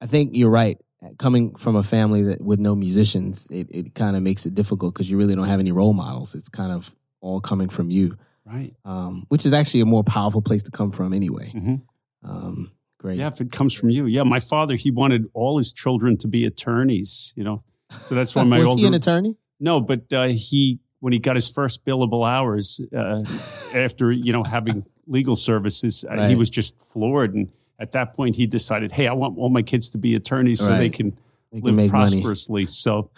I 0.00 0.06
think 0.06 0.30
you're 0.34 0.50
right. 0.50 0.78
Coming 1.18 1.56
from 1.56 1.74
a 1.74 1.82
family 1.82 2.22
that 2.22 2.40
with 2.40 2.60
no 2.60 2.76
musicians, 2.76 3.50
it, 3.50 3.66
it 3.70 3.94
kind 3.94 4.16
of 4.16 4.22
makes 4.22 4.46
it 4.46 4.54
difficult 4.54 4.94
because 4.94 5.10
you 5.10 5.18
really 5.18 5.34
don't 5.34 5.48
have 5.48 5.58
any 5.58 5.72
role 5.72 5.92
models. 5.92 6.36
It's 6.36 6.48
kind 6.48 6.70
of 6.70 6.94
all 7.20 7.40
coming 7.40 7.68
from 7.68 7.90
you. 7.90 8.16
Right. 8.44 8.74
Um, 8.84 9.26
which 9.28 9.46
is 9.46 9.52
actually 9.52 9.80
a 9.80 9.86
more 9.86 10.04
powerful 10.04 10.42
place 10.42 10.64
to 10.64 10.70
come 10.70 10.90
from 10.90 11.12
anyway. 11.12 11.52
Mm-hmm. 11.54 12.28
Um, 12.28 12.72
great. 12.98 13.18
Yeah, 13.18 13.28
if 13.28 13.40
it 13.40 13.52
comes 13.52 13.72
from 13.72 13.90
you. 13.90 14.06
Yeah, 14.06 14.24
my 14.24 14.40
father, 14.40 14.74
he 14.74 14.90
wanted 14.90 15.26
all 15.32 15.58
his 15.58 15.72
children 15.72 16.16
to 16.18 16.28
be 16.28 16.44
attorneys, 16.44 17.32
you 17.36 17.44
know. 17.44 17.62
So 18.06 18.14
that's 18.14 18.34
why 18.34 18.44
my 18.44 18.58
Was 18.58 18.68
older, 18.68 18.80
he 18.80 18.86
an 18.86 18.94
attorney? 18.94 19.36
No, 19.60 19.80
but 19.80 20.12
uh, 20.12 20.28
he 20.28 20.80
when 21.00 21.12
he 21.12 21.18
got 21.18 21.36
his 21.36 21.48
first 21.48 21.84
billable 21.84 22.28
hours 22.28 22.80
uh, 22.96 23.24
after, 23.74 24.12
you 24.12 24.32
know, 24.32 24.44
having 24.44 24.84
legal 25.06 25.34
services, 25.34 26.04
uh, 26.08 26.14
right. 26.14 26.30
he 26.30 26.36
was 26.36 26.48
just 26.48 26.80
floored 26.90 27.34
and 27.34 27.48
at 27.82 27.92
that 27.92 28.14
point 28.14 28.36
he 28.36 28.46
decided, 28.46 28.92
"Hey, 28.92 29.08
I 29.08 29.12
want 29.12 29.36
all 29.36 29.50
my 29.50 29.62
kids 29.62 29.90
to 29.90 29.98
be 29.98 30.14
attorneys 30.14 30.60
so 30.60 30.76
they 30.76 30.88
can 30.88 31.18
they 31.52 31.60
live 31.60 31.76
can 31.76 31.90
prosperously." 31.90 32.62
Money. 32.62 32.66
So, 32.66 33.10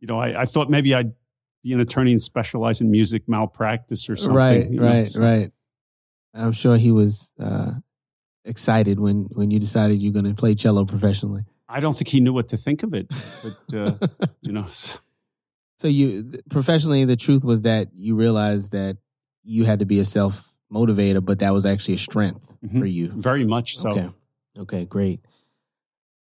you 0.00 0.08
know, 0.08 0.18
I, 0.18 0.42
I 0.42 0.44
thought 0.44 0.68
maybe 0.68 0.92
I'd 0.92 1.12
an 1.74 1.80
attorney 1.80 2.12
and 2.12 2.20
specialize 2.20 2.80
in 2.80 2.90
music 2.90 3.28
malpractice 3.28 4.08
or 4.08 4.16
something. 4.16 4.36
Right, 4.36 4.68
right, 4.72 5.06
so. 5.06 5.22
right. 5.22 5.50
I'm 6.34 6.52
sure 6.52 6.76
he 6.76 6.90
was 6.90 7.32
uh, 7.40 7.72
excited 8.44 9.00
when 9.00 9.28
when 9.32 9.50
you 9.50 9.58
decided 9.58 10.02
you're 10.02 10.12
going 10.12 10.26
to 10.26 10.34
play 10.34 10.54
cello 10.54 10.84
professionally. 10.84 11.44
I 11.68 11.80
don't 11.80 11.94
think 11.94 12.08
he 12.08 12.20
knew 12.20 12.32
what 12.32 12.48
to 12.48 12.56
think 12.56 12.82
of 12.82 12.94
it, 12.94 13.10
but 13.42 13.76
uh, 13.76 14.06
you 14.42 14.52
know. 14.52 14.66
So 15.78 15.88
you 15.88 16.30
professionally, 16.50 17.04
the 17.04 17.16
truth 17.16 17.44
was 17.44 17.62
that 17.62 17.88
you 17.92 18.14
realized 18.14 18.72
that 18.72 18.98
you 19.44 19.64
had 19.64 19.80
to 19.80 19.86
be 19.86 20.00
a 20.00 20.04
self 20.04 20.52
motivator, 20.72 21.24
but 21.24 21.38
that 21.40 21.50
was 21.50 21.66
actually 21.66 21.94
a 21.94 21.98
strength 21.98 22.54
mm-hmm. 22.64 22.78
for 22.78 22.86
you. 22.86 23.12
Very 23.16 23.44
much 23.44 23.76
so. 23.76 23.90
Okay. 23.90 24.08
Okay. 24.58 24.84
Great. 24.84 25.20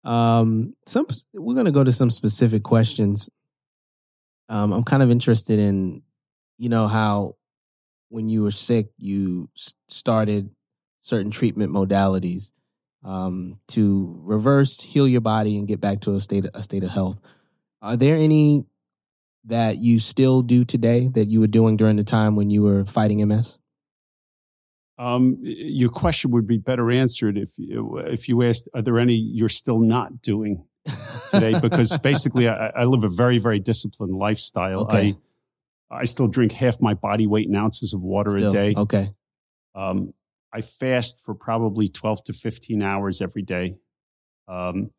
Um, 0.04 0.74
some 0.86 1.06
we're 1.32 1.54
going 1.54 1.66
to 1.66 1.72
go 1.72 1.84
to 1.84 1.92
some 1.92 2.10
specific 2.10 2.62
questions 2.62 3.30
um, 4.48 4.72
I'm 4.72 4.84
kind 4.84 5.02
of 5.02 5.10
interested 5.10 5.58
in, 5.58 6.02
you 6.58 6.68
know, 6.68 6.86
how 6.86 7.36
when 8.08 8.28
you 8.28 8.42
were 8.42 8.50
sick, 8.50 8.88
you 8.98 9.48
started 9.88 10.50
certain 11.00 11.30
treatment 11.30 11.72
modalities 11.72 12.52
um, 13.04 13.58
to 13.68 14.20
reverse, 14.22 14.80
heal 14.80 15.06
your 15.06 15.20
body, 15.20 15.58
and 15.58 15.68
get 15.68 15.80
back 15.80 16.00
to 16.02 16.14
a 16.14 16.20
state 16.20 16.46
a 16.54 16.62
state 16.62 16.84
of 16.84 16.90
health. 16.90 17.18
Are 17.82 17.96
there 17.96 18.16
any 18.16 18.64
that 19.44 19.76
you 19.78 19.98
still 19.98 20.42
do 20.42 20.64
today 20.64 21.08
that 21.08 21.26
you 21.26 21.40
were 21.40 21.46
doing 21.46 21.76
during 21.76 21.96
the 21.96 22.04
time 22.04 22.34
when 22.34 22.50
you 22.50 22.62
were 22.62 22.84
fighting 22.86 23.26
MS? 23.26 23.58
Um, 24.96 25.38
your 25.42 25.90
question 25.90 26.30
would 26.30 26.46
be 26.46 26.56
better 26.56 26.90
answered 26.90 27.36
if 27.36 27.50
if 27.58 28.28
you 28.28 28.42
asked, 28.42 28.68
"Are 28.74 28.82
there 28.82 28.98
any 28.98 29.14
you're 29.14 29.48
still 29.48 29.80
not 29.80 30.22
doing?" 30.22 30.64
Today 31.30 31.58
because 31.60 31.96
basically 31.98 32.48
I, 32.48 32.68
I, 32.68 32.84
live 32.84 33.04
a 33.04 33.08
very 33.08 33.38
very 33.38 33.60
disciplined 33.60 34.14
lifestyle. 34.14 34.82
Okay. 34.82 35.16
I 35.90 35.96
I 35.96 36.04
still 36.04 36.26
drink 36.26 36.52
half 36.52 36.80
my 36.80 36.94
body 36.94 37.26
weight 37.26 37.48
in 37.48 37.56
ounces 37.56 37.92
of 37.92 38.02
water 38.02 38.30
still, 38.30 38.48
a 38.48 38.50
day. 38.50 38.74
Okay. 38.76 39.12
Um, 39.74 40.12
I 40.52 40.60
fast 40.60 41.20
for 41.24 41.34
probably 41.34 41.88
twelve 41.88 42.22
to 42.24 42.32
fifteen 42.32 42.82
hours 42.82 43.20
every 43.20 43.42
day. 43.42 43.76
Um, 44.48 44.90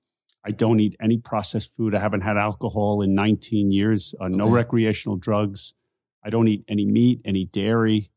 I 0.45 0.51
don't 0.51 0.79
eat 0.79 0.95
any 1.01 1.17
processed 1.17 1.75
food. 1.75 1.95
I 1.95 1.99
haven't 1.99 2.21
had 2.21 2.37
alcohol 2.37 3.01
in 3.01 3.15
19 3.15 3.71
years. 3.71 4.13
Uh, 4.19 4.27
no 4.27 4.47
recreational 4.47 5.17
drugs. 5.17 5.73
I 6.23 6.29
don't 6.29 6.47
eat 6.47 6.63
any 6.67 6.85
meat, 6.85 7.21
any 7.25 7.45
dairy. 7.45 8.11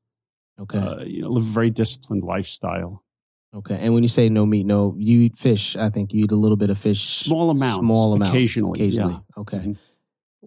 Okay. 0.60 0.78
Uh, 0.78 1.00
you 1.04 1.22
know, 1.22 1.30
live 1.30 1.44
a 1.44 1.46
very 1.46 1.70
disciplined 1.70 2.24
lifestyle. 2.24 3.02
Okay. 3.54 3.78
And 3.80 3.94
when 3.94 4.02
you 4.02 4.08
say 4.08 4.28
no 4.28 4.44
meat, 4.44 4.66
no, 4.66 4.94
you 4.98 5.22
eat 5.22 5.38
fish. 5.38 5.76
I 5.76 5.90
think 5.90 6.12
you 6.12 6.24
eat 6.24 6.32
a 6.32 6.36
little 6.36 6.56
bit 6.56 6.70
of 6.70 6.78
fish. 6.78 7.16
Small 7.16 7.50
amounts. 7.50 7.80
Small 7.80 8.12
amounts. 8.12 8.30
Occasionally. 8.30 8.80
Occasionally. 8.80 9.14
Yeah. 9.14 9.40
Okay. 9.40 9.58
Mm-hmm. 9.58 9.72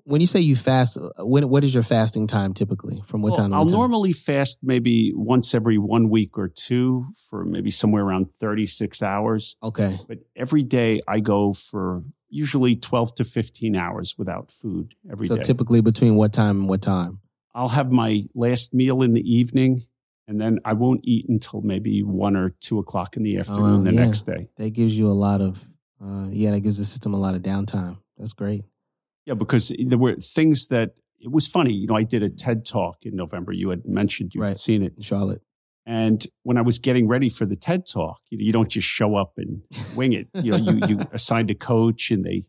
When 0.04 0.22
you 0.22 0.28
say 0.28 0.40
you 0.40 0.56
fast, 0.56 0.98
when, 1.18 1.50
what 1.50 1.64
is 1.64 1.74
your 1.74 1.84
fasting 1.84 2.26
time 2.26 2.54
typically? 2.54 3.04
From 3.06 3.22
what 3.22 3.32
well, 3.32 3.42
time 3.42 3.54
I'll 3.54 3.66
time? 3.66 3.74
normally 3.74 4.14
fast 4.14 4.60
maybe 4.64 5.12
once 5.14 5.54
every 5.54 5.78
one 5.78 6.10
week 6.10 6.38
or 6.38 6.48
two 6.48 7.08
for 7.30 7.44
maybe 7.44 7.72
somewhere 7.72 8.04
around 8.04 8.28
36 8.40 9.02
hours. 9.02 9.58
Okay. 9.62 10.00
But 10.08 10.20
every 10.36 10.64
day 10.64 11.02
I 11.08 11.20
go 11.20 11.54
for 11.54 12.04
usually 12.30 12.78
12 12.78 13.16
to 13.16 13.24
15 13.26 13.76
hours 13.76 14.16
without 14.18 14.52
food 14.52 14.96
every 15.12 15.28
so 15.28 15.36
day. 15.36 15.44
typically 15.44 15.82
between 15.82 16.16
what 16.16 16.32
time 16.32 16.62
and 16.62 16.70
what 16.70 16.82
time? 16.82 17.20
I'll 17.54 17.70
have 17.70 17.92
my 17.92 18.24
last 18.34 18.74
meal 18.74 19.02
in 19.02 19.14
the 19.14 19.22
evening 19.22 19.86
and 20.28 20.40
then 20.40 20.60
I 20.66 20.74
won't 20.74 21.02
eat 21.04 21.28
until 21.28 21.62
maybe 21.62 22.04
one 22.04 22.36
or 22.36 22.54
two 22.60 22.80
o'clock 22.80 23.18
in 23.18 23.24
the 23.24 23.38
oh, 23.38 23.40
afternoon 23.42 23.84
the 23.84 23.94
yeah. 23.94 24.06
next 24.06 24.26
day. 24.26 24.50
That 24.58 24.72
gives 24.72 24.98
you 24.98 25.08
a 25.08 25.14
lot 25.14 25.42
of, 25.42 25.68
uh, 26.04 26.28
yeah, 26.30 26.52
that 26.52 26.62
gives 26.62 26.78
the 26.78 26.86
system 26.86 27.14
a 27.14 27.20
lot 27.20 27.36
of 27.36 27.42
downtime. 27.42 27.98
That's 28.18 28.34
great. 28.34 28.66
Yeah, 29.26 29.34
because 29.36 29.74
there 29.78 29.98
were 29.98 30.16
things 30.16 30.68
that 30.68 30.92
it 31.20 31.32
was 31.32 31.48
funny. 31.48 31.74
You 31.74 31.88
know, 31.88 31.96
I 31.96 32.04
did 32.04 32.24
a 32.24 32.30
TED 32.30 32.66
talk 32.66 32.98
in 33.04 33.16
November. 33.16 33.52
You 33.52 33.70
had 33.70 33.86
mentioned 33.86 34.32
you've 34.34 34.44
right. 34.44 34.58
seen 34.58 34.84
it 34.84 34.94
in 34.98 35.04
Charlotte. 35.04 35.42
And 35.86 36.26
when 36.44 36.58
I 36.58 36.62
was 36.62 36.80
getting 36.80 37.08
ready 37.08 37.30
for 37.30 37.46
the 37.46 37.56
TED 37.56 37.86
talk, 37.86 38.20
you, 38.30 38.38
know, 38.38 38.44
you 38.44 38.52
don't 38.52 38.70
just 38.70 38.88
show 38.88 39.16
up 39.16 39.34
and 39.38 39.62
wing 39.96 40.14
it. 40.14 40.28
You 40.36 40.52
know, 40.52 40.58
you 40.58 40.80
you 40.88 41.00
assigned 41.12 41.50
a 41.50 41.56
coach 41.56 42.12
and 42.12 42.24
they 42.24 42.44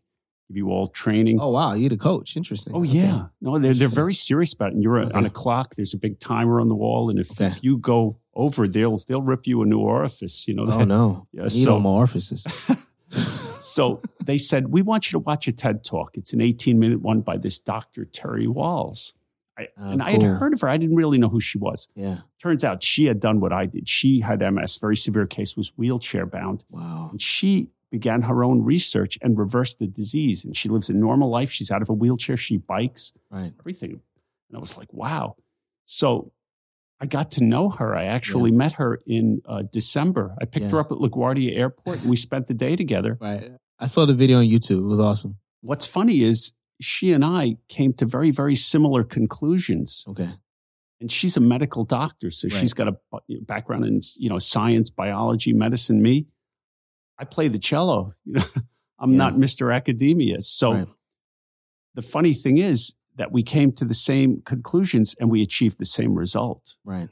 give 0.53 0.57
you 0.57 0.69
all 0.69 0.87
training. 0.87 1.39
Oh 1.41 1.49
wow, 1.49 1.73
you're 1.73 1.89
the 1.89 1.97
coach. 1.97 2.37
Interesting. 2.37 2.75
Oh 2.75 2.81
okay. 2.81 2.89
yeah, 2.89 3.25
no, 3.41 3.57
they're 3.57 3.73
they're 3.73 3.87
very 3.87 4.13
serious 4.13 4.53
about 4.53 4.69
it. 4.69 4.75
And 4.75 4.83
you're 4.83 4.99
okay. 4.99 5.11
on 5.13 5.25
a 5.25 5.29
clock. 5.29 5.75
There's 5.75 5.93
a 5.93 5.97
big 5.97 6.19
timer 6.19 6.61
on 6.61 6.69
the 6.69 6.75
wall, 6.75 7.09
and 7.09 7.19
if, 7.19 7.31
okay. 7.31 7.47
if 7.47 7.63
you 7.63 7.77
go 7.77 8.17
over, 8.35 8.67
they'll 8.67 8.97
they'll 9.07 9.21
rip 9.21 9.47
you 9.47 9.61
a 9.63 9.65
new 9.65 9.79
orifice. 9.79 10.47
You 10.47 10.53
know. 10.53 10.65
Oh 10.67 10.83
no. 10.83 11.27
Yeah. 11.33 11.47
So 11.47 11.79
more 11.79 11.99
orifices. 11.99 12.45
so 13.59 14.01
they 14.23 14.37
said 14.37 14.67
we 14.67 14.81
want 14.81 15.07
you 15.07 15.17
to 15.17 15.19
watch 15.19 15.47
a 15.47 15.51
TED 15.51 15.83
talk. 15.83 16.11
It's 16.15 16.31
an 16.33 16.41
18 16.41 16.77
minute 16.77 17.01
one 17.01 17.21
by 17.21 17.37
this 17.37 17.59
Dr. 17.59 18.05
Terry 18.05 18.45
Wahls. 18.45 19.13
I, 19.57 19.67
oh, 19.77 19.91
and 19.91 20.01
cool. 20.01 20.07
I 20.07 20.11
had 20.11 20.21
heard 20.21 20.53
of 20.53 20.61
her. 20.61 20.69
I 20.69 20.77
didn't 20.77 20.95
really 20.95 21.17
know 21.17 21.29
who 21.29 21.39
she 21.39 21.57
was. 21.57 21.89
Yeah. 21.95 22.19
Turns 22.41 22.63
out 22.63 22.83
she 22.83 23.05
had 23.05 23.19
done 23.19 23.39
what 23.39 23.53
I 23.53 23.65
did. 23.65 23.87
She 23.87 24.19
had 24.19 24.41
MS, 24.41 24.77
very 24.77 24.97
severe 24.97 25.27
case, 25.27 25.55
was 25.55 25.71
wheelchair 25.77 26.25
bound. 26.25 26.63
Wow. 26.69 27.09
And 27.11 27.21
she 27.21 27.69
began 27.93 28.23
her 28.23 28.43
own 28.43 28.63
research 28.63 29.19
and 29.21 29.37
reversed 29.37 29.77
the 29.77 29.85
disease. 29.85 30.43
And 30.43 30.57
she 30.57 30.67
lives 30.67 30.89
a 30.89 30.93
normal 30.93 31.29
life. 31.29 31.51
She's 31.51 31.69
out 31.69 31.83
of 31.83 31.89
a 31.89 31.93
wheelchair. 31.93 32.35
She 32.35 32.57
bikes, 32.57 33.13
right. 33.29 33.53
everything. 33.59 34.01
And 34.49 34.57
I 34.57 34.59
was 34.59 34.75
like, 34.75 34.91
wow. 34.91 35.35
So 35.85 36.31
I 36.99 37.05
got 37.05 37.29
to 37.33 37.43
know 37.43 37.69
her. 37.69 37.95
I 37.95 38.05
actually 38.05 38.49
yeah. 38.49 38.57
met 38.57 38.73
her 38.73 38.99
in 39.05 39.43
uh, 39.47 39.61
December. 39.71 40.35
I 40.41 40.45
picked 40.45 40.65
yeah. 40.65 40.71
her 40.71 40.79
up 40.79 40.91
at 40.91 40.97
LaGuardia 40.97 41.55
Airport 41.55 41.99
and 41.99 42.09
we 42.09 42.15
spent 42.15 42.47
the 42.47 42.55
day 42.55 42.75
together. 42.75 43.15
Right. 43.21 43.51
I 43.77 43.85
saw 43.85 44.05
the 44.05 44.15
video 44.15 44.39
on 44.39 44.45
YouTube. 44.45 44.79
It 44.79 44.89
was 44.89 44.99
awesome. 44.99 45.37
What's 45.61 45.85
funny 45.85 46.23
is 46.23 46.51
she 46.81 47.13
and 47.13 47.23
I 47.23 47.57
came 47.69 47.93
to 47.93 48.07
very, 48.07 48.31
very 48.31 48.55
similar 48.55 49.03
conclusions. 49.03 50.03
Okay. 50.09 50.31
And 50.99 51.11
she's 51.11 51.37
a 51.37 51.41
medical 51.41 51.83
doctor, 51.83 52.31
so 52.31 52.47
right. 52.47 52.59
she's 52.59 52.73
got 52.73 52.87
a 52.87 52.95
background 53.41 53.85
in 53.85 53.99
you 54.15 54.29
know 54.29 54.39
science, 54.39 54.89
biology, 54.89 55.51
medicine. 55.51 56.01
Me, 56.01 56.27
I 57.19 57.25
play 57.25 57.47
the 57.47 57.59
cello. 57.59 58.13
You 58.25 58.33
know, 58.33 58.45
I'm 58.99 59.11
yeah. 59.11 59.17
not 59.17 59.33
Mr. 59.33 59.75
Academia. 59.75 60.39
So 60.39 60.73
right. 60.73 60.87
the 61.93 62.01
funny 62.01 62.33
thing 62.33 62.57
is 62.57 62.95
that 63.17 63.33
we 63.33 63.43
came 63.43 63.73
to 63.73 63.85
the 63.85 63.93
same 63.93 64.41
conclusions 64.45 65.13
and 65.19 65.29
we 65.29 65.41
achieved 65.41 65.77
the 65.77 65.85
same 65.85 66.15
result. 66.15 66.75
Right. 66.85 67.09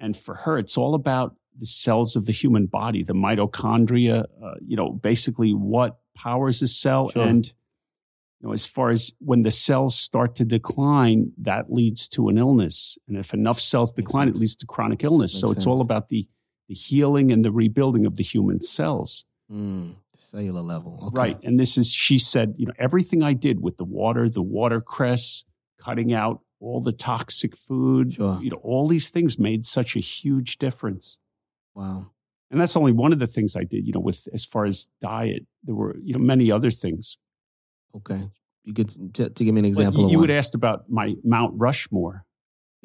And 0.00 0.16
for 0.16 0.36
her, 0.36 0.58
it's 0.58 0.78
all 0.78 0.94
about 0.94 1.36
the 1.58 1.66
cells 1.66 2.16
of 2.16 2.24
the 2.24 2.32
human 2.32 2.66
body, 2.66 3.02
the 3.02 3.14
mitochondria. 3.14 4.24
Uh, 4.42 4.54
you 4.66 4.76
know, 4.76 4.90
basically 4.90 5.52
what 5.52 5.98
powers 6.16 6.62
a 6.62 6.68
cell 6.68 7.10
sure. 7.10 7.22
and 7.22 7.52
you 8.40 8.48
know, 8.48 8.52
as 8.52 8.66
far 8.66 8.90
as 8.90 9.12
when 9.20 9.42
the 9.42 9.50
cells 9.50 9.98
start 9.98 10.34
to 10.36 10.44
decline, 10.44 11.32
that 11.38 11.72
leads 11.72 12.08
to 12.10 12.28
an 12.28 12.36
illness. 12.36 12.98
And 13.08 13.16
if 13.16 13.32
enough 13.32 13.60
cells 13.60 13.92
decline, 13.92 14.28
it 14.28 14.36
leads 14.36 14.56
to 14.56 14.66
chronic 14.66 15.02
illness. 15.02 15.34
Makes 15.34 15.40
so 15.40 15.46
it's 15.46 15.64
sense. 15.64 15.66
all 15.66 15.80
about 15.80 16.08
the, 16.08 16.28
the 16.68 16.74
healing 16.74 17.32
and 17.32 17.44
the 17.44 17.52
rebuilding 17.52 18.04
of 18.04 18.16
the 18.16 18.22
human 18.22 18.60
cells. 18.60 19.24
Mm, 19.54 19.94
cellular 20.18 20.62
level. 20.62 20.98
Okay. 21.08 21.18
Right. 21.18 21.38
And 21.44 21.58
this 21.58 21.78
is, 21.78 21.90
she 21.92 22.18
said, 22.18 22.54
you 22.56 22.66
know, 22.66 22.72
everything 22.78 23.22
I 23.22 23.34
did 23.34 23.62
with 23.62 23.76
the 23.76 23.84
water, 23.84 24.28
the 24.28 24.42
watercress, 24.42 25.44
cutting 25.80 26.12
out 26.12 26.40
all 26.60 26.80
the 26.80 26.92
toxic 26.92 27.56
food, 27.56 28.14
sure. 28.14 28.40
you 28.42 28.50
know, 28.50 28.60
all 28.62 28.88
these 28.88 29.10
things 29.10 29.38
made 29.38 29.66
such 29.66 29.96
a 29.96 30.00
huge 30.00 30.58
difference. 30.58 31.18
Wow. 31.74 32.10
And 32.50 32.60
that's 32.60 32.76
only 32.76 32.92
one 32.92 33.12
of 33.12 33.18
the 33.18 33.26
things 33.26 33.56
I 33.56 33.64
did, 33.64 33.86
you 33.86 33.92
know, 33.92 34.00
with 34.00 34.26
as 34.32 34.44
far 34.44 34.64
as 34.64 34.88
diet, 35.00 35.46
there 35.62 35.74
were, 35.74 35.96
you 36.02 36.14
know, 36.14 36.20
many 36.20 36.50
other 36.50 36.70
things. 36.70 37.18
Okay. 37.96 38.28
You 38.64 38.72
could 38.72 39.14
to, 39.14 39.28
to 39.28 39.44
give 39.44 39.54
me 39.54 39.60
an 39.60 39.64
example. 39.66 40.02
Well, 40.02 40.10
you, 40.10 40.16
you 40.16 40.20
would 40.20 40.30
asked 40.30 40.54
about 40.54 40.88
my 40.88 41.14
Mount 41.22 41.52
Rushmore. 41.56 42.24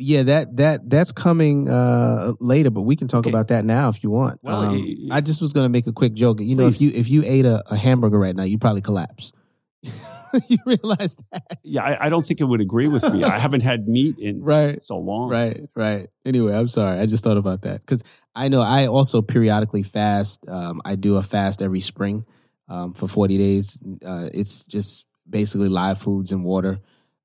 Yeah, 0.02 0.24
that 0.24 0.56
that 0.56 0.90
that's 0.90 1.12
coming 1.12 1.68
uh, 1.68 2.32
later, 2.40 2.70
but 2.70 2.84
we 2.84 2.96
can 2.96 3.10
talk 3.10 3.28
okay. 3.28 3.30
about 3.30 3.50
that 3.50 3.66
now 3.66 3.90
if 3.90 4.02
you 4.02 4.10
want. 4.10 4.40
Well, 4.42 4.62
um, 4.62 5.10
I 5.12 5.20
just 5.20 5.42
was 5.42 5.52
going 5.52 5.66
to 5.66 5.70
make 5.70 5.88
a 5.88 5.92
quick 5.92 6.14
joke. 6.14 6.40
You 6.40 6.56
know, 6.56 6.68
if 6.68 6.80
you 6.80 6.90
if 6.94 7.10
you 7.10 7.22
ate 7.26 7.46
a, 7.46 7.62
a 7.70 7.76
hamburger 7.76 8.18
right 8.18 8.34
now, 8.34 8.44
you 8.44 8.58
probably 8.58 8.82
collapse. 8.82 9.34
you 10.48 10.58
realize 10.66 11.18
that? 11.32 11.60
Yeah, 11.64 11.84
I, 11.84 12.06
I, 12.06 12.10
don't 12.10 12.26
think 12.26 12.40
it 12.40 12.46
would 12.46 12.62
agree 12.62 12.88
with 12.88 13.04
me. 13.12 13.24
I 13.26 13.40
haven't 13.40 13.64
had 13.64 13.90
meat 13.90 14.18
in 14.20 14.42
right 14.44 14.82
so 14.82 14.98
long. 14.98 15.30
Right, 15.30 15.62
right. 15.76 16.08
Anyway, 16.26 16.56
I'm 16.56 16.70
sorry. 16.70 16.98
I 16.98 17.06
just 17.06 17.24
thought 17.24 17.38
about 17.38 17.64
that 17.64 17.82
because 17.82 18.02
I 18.36 18.48
know 18.48 18.62
I 18.62 18.88
also 18.88 19.22
periodically 19.22 19.84
fast. 19.84 20.46
Um, 20.48 20.82
I 20.86 20.96
do 20.96 21.18
a 21.18 21.24
fast 21.24 21.62
every 21.62 21.82
spring 21.82 22.26
um, 22.70 22.94
for 22.94 23.08
40 23.08 23.38
days. 23.38 23.82
Uh, 24.06 24.30
it's 24.34 24.64
just 24.64 25.06
basically 25.30 25.68
live 25.70 26.00
foods 26.00 26.32
and 26.32 26.46
water. 26.46 26.80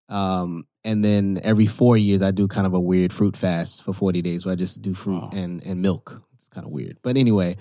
Um, 0.08 0.66
and 0.84 1.04
then 1.04 1.40
every 1.42 1.66
four 1.66 1.96
years, 1.96 2.22
I 2.22 2.30
do 2.30 2.46
kind 2.46 2.66
of 2.66 2.74
a 2.74 2.80
weird 2.80 3.12
fruit 3.12 3.36
fast 3.36 3.82
for 3.82 3.92
40 3.92 4.22
days 4.22 4.44
where 4.44 4.52
I 4.52 4.56
just 4.56 4.82
do 4.82 4.94
fruit 4.94 5.32
and, 5.32 5.62
and 5.62 5.80
milk. 5.80 6.20
It's 6.38 6.48
kind 6.48 6.66
of 6.66 6.72
weird. 6.72 6.98
But 7.02 7.16
anyway, 7.16 7.56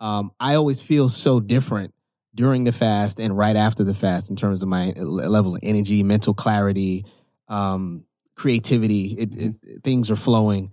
um, 0.00 0.32
I 0.40 0.56
always 0.56 0.80
feel 0.80 1.08
so 1.08 1.40
different 1.40 1.94
during 2.34 2.64
the 2.64 2.72
fast 2.72 3.20
and 3.20 3.36
right 3.36 3.54
after 3.54 3.84
the 3.84 3.94
fast 3.94 4.28
in 4.28 4.36
terms 4.36 4.62
of 4.62 4.68
my 4.68 4.90
level 4.96 5.54
of 5.54 5.60
energy, 5.62 6.02
mental 6.02 6.34
clarity, 6.34 7.06
um, 7.48 8.04
creativity. 8.34 9.14
It, 9.18 9.36
it, 9.36 9.54
things 9.84 10.10
are 10.10 10.16
flowing. 10.16 10.72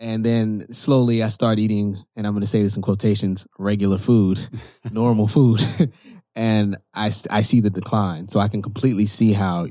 And 0.00 0.24
then 0.24 0.66
slowly 0.72 1.22
I 1.22 1.28
start 1.28 1.58
eating, 1.58 2.02
and 2.16 2.26
I'm 2.26 2.32
going 2.32 2.40
to 2.40 2.46
say 2.46 2.62
this 2.62 2.76
in 2.76 2.82
quotations, 2.82 3.46
regular 3.58 3.98
food, 3.98 4.40
normal 4.90 5.28
food. 5.28 5.60
and 6.34 6.76
I, 6.94 7.12
I 7.30 7.42
see 7.42 7.60
the 7.60 7.70
decline. 7.70 8.28
So 8.28 8.40
I 8.40 8.48
can 8.48 8.62
completely 8.62 9.06
see 9.06 9.32
how 9.32 9.68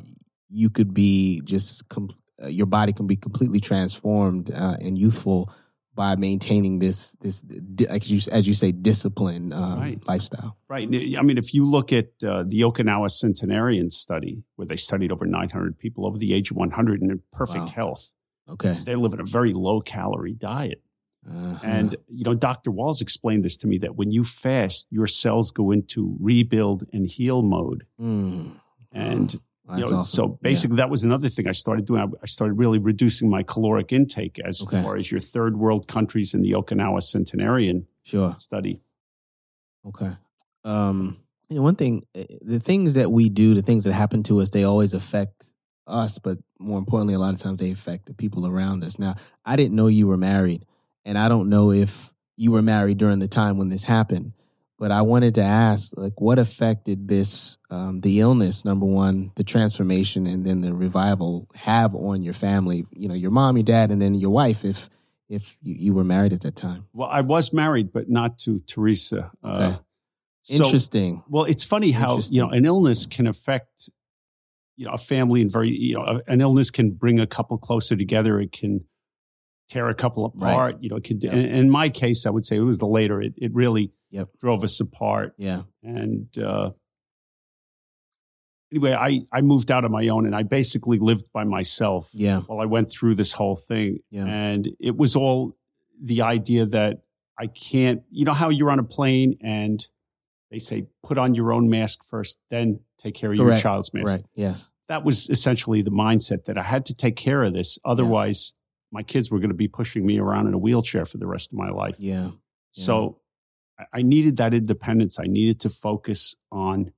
you 0.54 0.70
could 0.70 0.94
be 0.94 1.42
just, 1.44 1.88
com- 1.90 2.16
uh, 2.42 2.48
your 2.48 2.66
body 2.66 2.94
can 2.94 3.08
be 3.08 3.16
completely 3.16 3.60
transformed 3.60 4.52
uh, 4.52 4.78
and 4.80 4.98
youthful 4.98 5.52
by 5.96 6.16
maintaining 6.16 6.80
this 6.80 7.16
this 7.22 7.46
as 7.88 8.10
you, 8.10 8.20
as 8.32 8.48
you 8.48 8.54
say 8.54 8.72
discipline 8.72 9.54
um, 9.54 9.80
right. 9.80 10.08
lifestyle. 10.08 10.58
Right. 10.68 10.88
I 10.88 11.22
mean, 11.22 11.38
if 11.38 11.54
you 11.54 11.70
look 11.70 11.94
at 11.94 12.08
uh, 12.26 12.44
the 12.48 12.62
Okinawa 12.62 13.12
centenarian 13.12 13.92
study, 13.92 14.44
where 14.56 14.66
they 14.66 14.76
studied 14.76 15.12
over 15.12 15.26
900 15.26 15.78
people 15.78 16.08
over 16.08 16.18
the 16.18 16.34
age 16.34 16.50
of 16.50 16.58
100 16.58 17.02
and 17.02 17.12
in 17.12 17.22
perfect 17.32 17.66
wow. 17.66 17.74
health, 17.76 18.12
okay, 18.50 18.80
they 18.84 18.96
live 18.96 19.14
in 19.14 19.20
a 19.20 19.26
very 19.26 19.54
low 19.54 19.82
calorie 19.82 20.34
diet. 20.34 20.82
Uh-huh. 21.30 21.60
And 21.64 21.96
you 22.10 22.26
know, 22.26 22.34
Dr. 22.34 22.72
Wahls 22.72 23.02
explained 23.02 23.46
this 23.46 23.58
to 23.58 23.68
me 23.68 23.78
that 23.80 23.96
when 23.96 24.12
you 24.12 24.24
fast, 24.24 24.88
your 24.90 25.08
cells 25.08 25.52
go 25.52 25.72
into 25.72 26.18
rebuild 26.20 26.84
and 26.92 27.08
heal 27.08 27.42
mode. 27.42 27.86
Mm. 28.00 28.60
And 28.92 29.40
you 29.70 29.78
know, 29.78 29.98
awesome. 29.98 30.04
so 30.04 30.40
basically, 30.42 30.76
yeah. 30.78 30.84
that 30.84 30.90
was 30.90 31.04
another 31.04 31.30
thing 31.30 31.48
I 31.48 31.54
started 31.54 31.86
doing. 31.86 32.14
I 32.22 32.26
started 32.26 32.56
really 32.56 32.80
reducing 32.80 33.30
my 33.30 33.44
caloric 33.44 33.94
intake 33.94 34.40
as 34.46 34.62
okay. 34.62 34.82
far 34.82 34.98
as 34.98 35.10
your 35.10 35.22
third 35.22 35.58
world 35.58 35.88
countries 35.88 36.34
in 36.34 36.42
the 36.42 36.52
Okinawa 36.52 37.02
centenarian 37.02 37.88
sure. 38.04 38.36
study. 38.38 38.82
Okay. 39.88 40.12
Um, 40.66 41.20
you 41.50 41.58
know, 41.58 41.62
one 41.62 41.76
thing, 41.76 42.04
eh, 42.16 42.26
the 42.42 42.60
things 42.60 42.96
that 42.96 43.12
we 43.12 43.30
do, 43.30 43.54
the 43.54 43.62
things 43.62 43.86
that 43.86 43.94
happen 43.94 44.24
to 44.24 44.42
us, 44.42 44.50
they 44.50 44.64
always 44.64 44.94
affect 44.94 45.52
us, 45.88 46.20
but 46.20 46.38
more 46.60 46.80
importantly, 46.80 47.14
a 47.14 47.20
lot 47.20 47.34
of 47.34 47.42
times 47.42 47.60
they 47.60 47.72
affect 47.72 48.06
the 48.06 48.14
people 48.14 48.48
around 48.48 48.84
us. 48.84 49.00
Now, 49.00 49.16
I 49.46 49.56
didn't 49.56 49.76
know 49.76 49.88
you 49.88 50.08
were 50.08 50.18
married. 50.18 50.66
And 51.06 51.18
I 51.18 51.28
don't 51.28 51.50
know 51.50 51.72
if 51.72 52.14
you 52.38 52.52
were 52.52 52.62
married 52.62 52.98
during 52.98 53.20
the 53.20 53.28
time 53.28 53.58
when 53.58 53.70
this 53.70 53.84
happened, 53.84 54.34
but 54.80 54.92
I 54.92 55.02
wanted 55.02 55.36
to 55.36 55.44
ask, 55.44 55.96
like, 55.96 56.20
what 56.20 56.40
affected 56.40 57.08
this, 57.08 57.58
um, 57.70 58.02
the 58.02 58.20
illness, 58.20 58.66
number 58.66 58.86
one, 58.86 59.32
the 59.36 59.44
transformation, 59.44 60.28
and 60.28 60.46
then 60.46 60.62
the 60.62 60.74
revival 60.74 61.48
have 61.56 61.96
on 61.96 62.24
your 62.24 62.34
family? 62.34 62.86
You 62.92 63.08
know, 63.08 63.14
your 63.14 63.32
mom, 63.32 63.58
your 63.58 63.64
dad, 63.64 63.92
and 63.92 64.02
then 64.02 64.16
your 64.16 64.32
wife, 64.32 64.66
if 64.66 64.90
if 65.30 65.58
you, 65.62 65.76
you 65.78 65.94
were 65.94 66.04
married 66.04 66.34
at 66.34 66.42
that 66.42 66.56
time. 66.56 66.88
Well, 66.94 67.10
I 67.10 67.22
was 67.22 67.54
married, 67.54 67.92
but 67.94 68.10
not 68.10 68.38
to 68.40 68.60
Teresa. 68.60 69.32
Uh, 69.44 69.48
okay. 69.48 69.66
Uh, 69.66 69.78
so, 70.42 70.66
Interesting. 70.66 71.24
Well, 71.30 71.46
it's 71.46 71.64
funny 71.64 71.92
how 71.92 72.20
you 72.30 72.42
know 72.42 72.50
an 72.50 72.66
illness 72.66 73.06
can 73.06 73.28
affect 73.28 73.90
you 74.76 74.86
know 74.86 74.92
a 74.92 74.98
family 74.98 75.42
and 75.42 75.52
very 75.52 75.70
you 75.70 75.96
know 75.96 76.22
an 76.28 76.42
illness 76.42 76.70
can 76.70 76.92
bring 76.92 77.20
a 77.20 77.28
couple 77.28 77.58
closer 77.58 77.96
together. 77.96 78.40
It 78.40 78.52
can 78.52 78.84
tear 79.70 79.90
a 79.90 79.96
couple 79.96 80.26
apart. 80.26 80.76
Right. 80.76 80.84
You 80.84 80.90
know, 80.90 80.98
it 80.98 81.04
could, 81.04 81.24
yep. 81.24 81.34
in, 81.34 81.40
in, 81.40 81.70
my 81.70 81.90
case, 81.90 82.26
I 82.26 82.30
would 82.30 82.46
say 82.46 82.58
it 82.58 82.62
was 82.62 82.80
the 82.80 82.88
later. 82.88 83.22
It, 83.22 83.34
it 83.38 83.54
really 83.54 83.92
yep. 84.12 84.30
drove 84.40 84.64
us 84.64 84.80
apart. 84.80 85.34
Yeah. 85.38 85.64
And 85.82 86.36
uh, 86.38 86.72
anyway, 88.72 88.94
I, 88.94 89.22
I 89.32 89.42
moved 89.42 89.72
out 89.72 89.86
on 89.86 89.92
my 89.92 90.08
own 90.08 90.26
and 90.26 90.36
I 90.36 90.44
basically 90.44 91.00
lived 91.00 91.26
by 91.34 91.44
myself 91.44 92.10
yeah. 92.14 92.42
while 92.42 92.60
I 92.60 92.66
went 92.66 92.90
through 92.90 93.16
this 93.16 93.34
whole 93.34 93.56
thing. 93.56 94.00
Yeah. 94.10 94.26
And 94.26 94.70
it 94.80 94.98
was 94.98 95.16
all 95.16 95.56
the 96.02 96.22
idea 96.22 96.66
that 96.68 97.04
I 97.38 97.48
can't, 97.48 98.04
you 98.10 98.26
know, 98.26 98.34
how 98.34 98.50
you're 98.50 98.72
on 98.72 98.80
a 98.80 98.84
plane 98.84 99.38
and 99.42 99.86
they 100.52 100.60
say, 100.60 100.86
put 101.02 101.18
on 101.18 101.34
your 101.34 101.52
own 101.52 101.70
mask 101.70 102.04
first, 102.10 102.38
then 102.52 102.80
take 103.00 103.16
care 103.16 103.32
of 103.32 103.40
Correct. 103.40 103.58
your 103.58 103.62
child's 103.62 103.94
mask. 103.94 104.14
Right. 104.14 104.24
Yes. 104.36 104.72
That 104.88 105.04
was 105.04 105.30
essentially 105.30 105.82
the 105.82 105.92
mindset 105.92 106.46
that 106.46 106.58
I 106.58 106.64
had 106.64 106.86
to 106.88 106.94
take 106.94 107.16
care 107.16 107.44
of 107.44 107.54
this. 107.54 107.80
Otherwise, 107.84 108.54
my 108.94 109.04
kids 109.04 109.32
were 109.32 109.40
going 109.40 109.50
to 109.50 109.56
be 109.56 109.68
pushing 109.68 110.06
me 110.06 110.20
around 110.20 110.48
in 110.48 110.54
a 110.54 110.58
wheelchair 110.58 111.06
for 111.06 111.18
the 111.18 111.26
rest 111.26 111.52
of 111.52 111.58
my 111.58 111.70
life. 111.70 111.96
Yeah. 111.98 112.26
yeah. 112.26 112.30
So 112.74 113.20
I 113.92 114.04
needed 114.04 114.38
that 114.38 114.54
independence. 114.54 115.20
I 115.20 115.26
needed 115.26 115.60
to 115.62 115.70
focus 115.70 116.36
on 116.52 116.92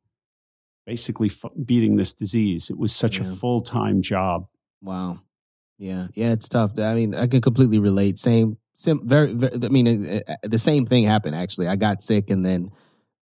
basically 0.86 1.30
f- 1.30 1.52
beating 1.66 1.96
this 1.96 2.14
disease. 2.14 2.70
It 2.70 2.78
was 2.78 2.94
such 2.94 3.18
yeah. 3.18 3.32
a 3.32 3.36
full 3.36 3.62
time 3.62 4.02
job. 4.02 4.48
Wow. 4.82 5.22
Yeah. 5.78 6.08
Yeah. 6.14 6.34
It's 6.34 6.50
tough. 6.50 6.78
I 6.78 6.94
mean, 6.96 7.16
I 7.16 7.28
can 7.28 7.40
completely 7.40 7.80
relate. 7.80 8.20
Same, 8.20 8.58
sim, 8.74 9.02
very, 9.06 9.34
very 9.34 9.54
I 9.64 9.70
mean, 9.70 10.22
uh, 10.28 10.36
the 10.44 10.60
same 10.60 10.86
thing 10.86 11.06
happened 11.06 11.36
actually. 11.36 11.70
I 11.70 11.78
got 11.78 12.04
sick 12.04 12.30
and 12.30 12.46
then, 12.46 12.72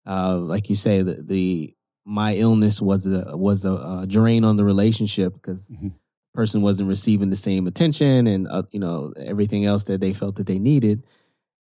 uh, 0.07 0.39
like 0.39 0.71
you 0.71 0.77
say, 0.77 1.03
the, 1.03 1.23
the, 1.23 1.75
my 2.05 2.35
illness 2.35 2.83
was 2.83 3.07
a 3.07 3.37
was 3.37 3.65
a, 3.65 3.75
a 3.75 4.07
drain 4.09 4.43
on 4.43 4.57
the 4.57 4.65
relationship 4.65 5.35
because 5.35 5.71
mm-hmm 5.71 5.89
person 6.35 6.63
wasn't 6.63 6.89
receiving 6.89 7.31
the 7.31 7.37
same 7.37 7.67
attention 7.67 8.27
and 8.27 8.49
uh, 8.49 8.63
you 8.73 8.81
know 8.81 9.13
everything 9.17 9.65
else 9.65 9.85
that 9.85 10.01
they 10.01 10.13
felt 10.13 10.37
that 10.37 10.47
they 10.47 10.59
needed. 10.59 11.03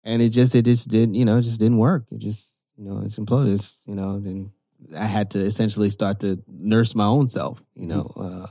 And 0.04 0.22
it 0.22 0.30
just 0.30 0.54
it 0.54 0.64
just 0.64 0.88
didn't 0.88 1.14
you 1.14 1.24
know 1.24 1.38
it 1.38 1.42
just 1.42 1.60
didn't 1.60 1.78
work. 1.78 2.06
It 2.10 2.18
just 2.18 2.62
you 2.76 2.84
know 2.84 3.02
it's 3.04 3.18
imploded. 3.18 3.54
It's, 3.54 3.82
you 3.86 3.94
know 3.94 4.18
then 4.18 4.52
i 4.96 5.06
had 5.06 5.32
to 5.32 5.40
essentially 5.40 5.90
start 5.90 6.20
to 6.20 6.40
nurse 6.46 6.94
my 6.94 7.04
own 7.04 7.26
self 7.26 7.60
you 7.74 7.84
know 7.84 8.04
mm-hmm. 8.16 8.42
uh, 8.42 8.46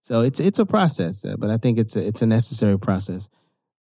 so 0.00 0.20
it's 0.20 0.38
it's 0.38 0.60
a 0.60 0.64
process 0.64 1.24
uh, 1.24 1.34
but 1.36 1.50
i 1.50 1.56
think 1.56 1.76
it's 1.76 1.96
a 1.96 2.06
it's 2.06 2.22
a 2.22 2.26
necessary 2.26 2.78
process. 2.78 3.28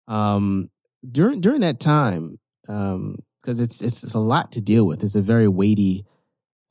Um 0.06 0.68
during 1.10 1.40
during 1.40 1.62
that 1.62 1.80
time 1.80 2.38
um 2.68 3.16
because 3.42 3.58
it's, 3.58 3.80
it's 3.80 4.04
it's 4.04 4.14
a 4.14 4.20
lot 4.20 4.52
to 4.52 4.60
deal 4.60 4.86
with. 4.86 5.02
It's 5.02 5.16
a 5.16 5.22
very 5.22 5.48
weighty 5.48 6.06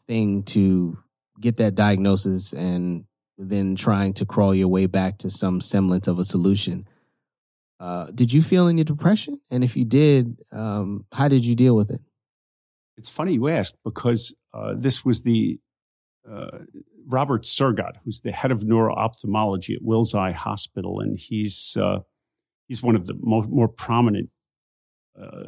thing 0.08 0.44
to 0.44 0.98
get 1.40 1.58
that 1.58 1.76
diagnosis 1.76 2.54
and 2.54 3.06
then 3.50 3.76
trying 3.76 4.14
to 4.14 4.26
crawl 4.26 4.54
your 4.54 4.68
way 4.68 4.86
back 4.86 5.18
to 5.20 5.30
some 5.30 5.62
semblance 5.62 6.08
of 6.08 6.20
a 6.20 6.26
solution. 6.26 6.88
Uh, 7.80 8.12
did 8.14 8.32
you 8.32 8.42
feel 8.42 8.68
any 8.68 8.84
depression? 8.84 9.40
And 9.50 9.64
if 9.64 9.76
you 9.76 9.86
did, 9.86 10.38
um, 10.52 11.06
how 11.12 11.28
did 11.28 11.44
you 11.46 11.56
deal 11.56 11.76
with 11.76 11.90
it? 11.90 12.02
It's 12.98 13.10
funny 13.10 13.34
you 13.34 13.48
ask 13.48 13.74
because 13.84 14.36
uh, 14.54 14.76
this 14.78 15.04
was 15.04 15.24
the 15.24 15.60
uh, 16.30 16.60
Robert 17.08 17.44
Sergott, 17.44 17.94
who's 18.04 18.22
the 18.22 18.32
head 18.32 18.52
of 18.52 18.64
neuro-ophthalmology 18.64 19.74
at 19.74 19.82
Wills 19.82 20.14
Eye 20.14 20.34
Hospital, 20.34 21.00
and 21.00 21.18
he's 21.18 21.76
uh, 21.82 22.00
he's 22.68 22.84
one 22.84 22.96
of 22.96 23.08
the 23.08 23.16
more, 23.20 23.44
more 23.44 23.68
prominent 23.68 24.30
uh, 25.20 25.46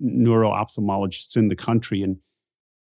neuro-ophthalmologists 0.00 1.36
in 1.36 1.46
the 1.46 1.54
country, 1.54 2.02
and 2.02 2.16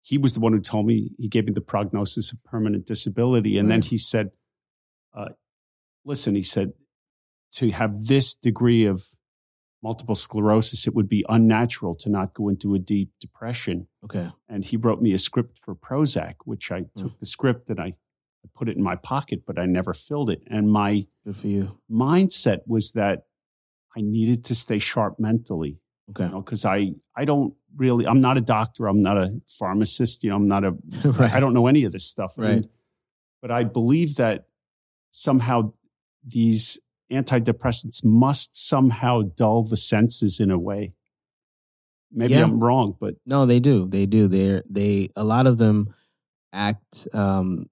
he 0.03 0.19
was 0.19 0.35
the 0.35 0.41
one 0.41 0.53
who 0.53 0.61
told 0.61 0.85
me 0.85 1.13
he 1.17 1.29
gave 1.29 1.47
me 1.47 1.53
the 1.53 1.63
prognosis 1.63 2.33
of 2.33 2.45
permanent 2.45 2.87
disability, 2.87 3.57
and 3.57 3.69
right. 3.69 3.77
then 3.77 3.83
he 3.83 3.97
said, 3.97 4.31
uh, 5.15 5.31
"Listen," 6.05 6.35
he 6.35 6.43
said, 6.43 6.73
"to 7.53 7.71
have 7.71 8.07
this 8.07 8.35
degree 8.35 8.87
of 8.87 9.07
multiple 9.83 10.15
sclerosis, 10.15 10.87
it 10.87 10.95
would 10.95 11.09
be 11.09 11.25
unnatural 11.29 11.95
to 11.95 12.09
not 12.09 12.33
go 12.35 12.49
into 12.49 12.75
a 12.75 12.79
deep 12.79 13.11
depression. 13.21 13.89
Okay. 14.05 14.31
And 14.49 14.65
he 14.65 14.77
wrote 14.77 15.03
me 15.03 15.13
a 15.13 15.19
script 15.19 15.59
for 15.59 15.75
Prozac, 15.75 16.35
which 16.45 16.71
I 16.71 16.83
mm. 16.83 16.95
took 16.97 17.19
the 17.19 17.27
script 17.27 17.69
and 17.69 17.81
I, 17.81 17.95
put 18.57 18.69
it 18.69 18.77
in 18.77 18.83
my 18.83 18.97
pocket, 18.97 19.45
but 19.47 19.57
I 19.57 19.67
never 19.67 19.95
filled 19.95 20.29
it. 20.29 20.43
And 20.49 20.69
my 20.69 21.07
Good 21.25 21.37
for 21.37 21.47
you. 21.47 21.79
mindset 21.89 22.59
was 22.67 22.91
that 22.93 23.27
I 23.97 24.01
needed 24.01 24.45
to 24.47 24.57
stay 24.57 24.81
sharp 24.81 25.21
mentally. 25.21 25.79
Okay. 26.11 26.29
Because 26.29 26.65
you 26.65 26.71
know, 26.71 26.77
I, 27.17 27.23
I 27.23 27.25
don't 27.25 27.55
really, 27.77 28.05
I'm 28.05 28.19
not 28.19 28.37
a 28.37 28.41
doctor. 28.41 28.89
I'm 28.89 29.01
not 29.01 29.17
a 29.17 29.41
pharmacist. 29.47 30.25
You 30.25 30.31
know, 30.31 30.37
I'm 30.37 30.49
not 30.49 30.65
a, 30.65 30.71
right. 31.05 31.33
I 31.33 31.39
don't 31.39 31.55
know 31.55 31.69
any 31.69 31.85
of 31.85 31.93
this 31.93 32.05
stuff. 32.05 32.33
Right. 32.37 32.51
And, 32.51 32.69
but 33.41 33.53
I 33.53 33.63
believe 33.63 34.17
that 34.17 34.47
somehow 35.13 35.73
these 36.27 36.81
antidepressants 37.13 38.03
must 38.03 38.57
somehow 38.57 39.23
dull 39.23 39.63
the 39.63 39.77
senses 39.77 40.41
in 40.41 40.51
a 40.51 40.59
way. 40.59 40.93
Maybe 42.11 42.35
yeah. 42.35 42.43
I'm 42.43 42.59
wrong, 42.59 42.97
but 42.99 43.15
no, 43.25 43.47
they 43.47 43.61
do. 43.61 43.87
They 43.87 44.07
do. 44.07 44.27
They're 44.27 44.63
they 44.69 45.09
a 45.17 45.25
lot 45.25 45.47
of 45.47 45.59
them 45.59 45.95
act 46.53 47.09
um, 47.15 47.67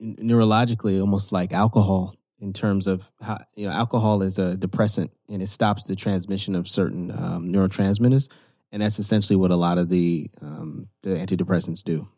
neurologically 0.00 1.00
almost 1.00 1.32
like 1.32 1.52
alcohol 1.52 2.14
in 2.38 2.54
terms 2.54 2.86
of 2.86 3.10
how 3.20 3.38
you 3.54 3.66
know 3.66 3.72
alcohol 3.72 4.22
is 4.22 4.38
a 4.38 4.56
depressant 4.56 5.10
and 5.28 5.42
it 5.42 5.48
stops 5.48 5.84
the 5.84 5.96
transmission 5.96 6.54
of 6.54 6.68
certain 6.68 7.10
um, 7.10 7.52
neurotransmitters, 7.52 8.28
and 8.72 8.80
that's 8.80 8.98
essentially 8.98 9.36
what 9.36 9.50
a 9.50 9.56
lot 9.56 9.76
of 9.76 9.90
the 9.90 10.30
um, 10.40 10.88
the 11.02 11.10
antidepressants 11.10 11.82
do. 11.82 12.08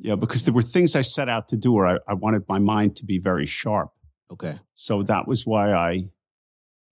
Yeah, 0.00 0.14
because 0.14 0.44
there 0.44 0.54
were 0.54 0.62
things 0.62 0.94
I 0.94 1.00
set 1.00 1.28
out 1.28 1.48
to 1.48 1.56
do 1.56 1.72
where 1.72 1.86
I, 1.86 1.98
I 2.08 2.14
wanted 2.14 2.44
my 2.48 2.58
mind 2.58 2.96
to 2.96 3.04
be 3.04 3.18
very 3.18 3.46
sharp. 3.46 3.90
Okay. 4.30 4.58
So 4.74 5.02
that 5.02 5.26
was 5.26 5.44
why 5.44 5.72
I 5.72 6.04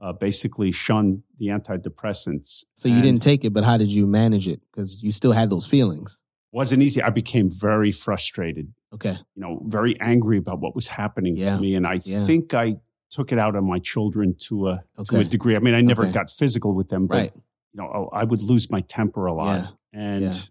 uh, 0.01 0.12
basically 0.12 0.73
shunned 0.73 1.23
the 1.38 1.47
antidepressants. 1.47 2.64
So 2.75 2.88
you 2.88 3.01
didn't 3.01 3.23
take 3.23 3.45
it, 3.45 3.53
but 3.53 3.64
how 3.64 3.77
did 3.77 3.88
you 3.88 4.07
manage 4.07 4.49
it? 4.49 4.61
Because 4.71 5.03
you 5.03 5.12
still 5.12 5.33
had 5.33 5.51
those 5.51 5.66
feelings. 5.66 6.23
Wasn't 6.53 6.83
easy. 6.83 7.03
I 7.03 7.11
became 7.11 7.51
very 7.51 7.92
frustrated. 7.92 8.73
Okay. 8.92 9.16
You 9.35 9.42
know, 9.42 9.62
very 9.66 9.99
angry 10.01 10.38
about 10.38 10.61
what 10.61 10.75
was 10.75 10.88
happening 10.88 11.37
yeah. 11.37 11.51
to 11.51 11.61
me, 11.61 11.75
and 11.75 11.87
I 11.87 12.01
yeah. 12.05 12.25
think 12.25 12.55
I 12.55 12.77
took 13.11 13.31
it 13.31 13.38
out 13.38 13.55
on 13.55 13.69
my 13.69 13.79
children 13.79 14.35
to 14.49 14.69
a 14.69 14.85
okay. 14.99 15.16
to 15.16 15.21
a 15.21 15.25
degree. 15.25 15.55
I 15.55 15.59
mean, 15.59 15.75
I 15.75 15.81
never 15.81 16.05
okay. 16.05 16.12
got 16.12 16.31
physical 16.31 16.75
with 16.75 16.88
them, 16.88 17.07
but 17.07 17.16
right. 17.16 17.33
you 17.35 17.42
know, 17.75 18.09
I 18.12 18.25
would 18.25 18.40
lose 18.40 18.71
my 18.71 18.81
temper 18.83 19.27
a 19.27 19.35
lot, 19.35 19.75
yeah. 19.92 20.01
and. 20.01 20.51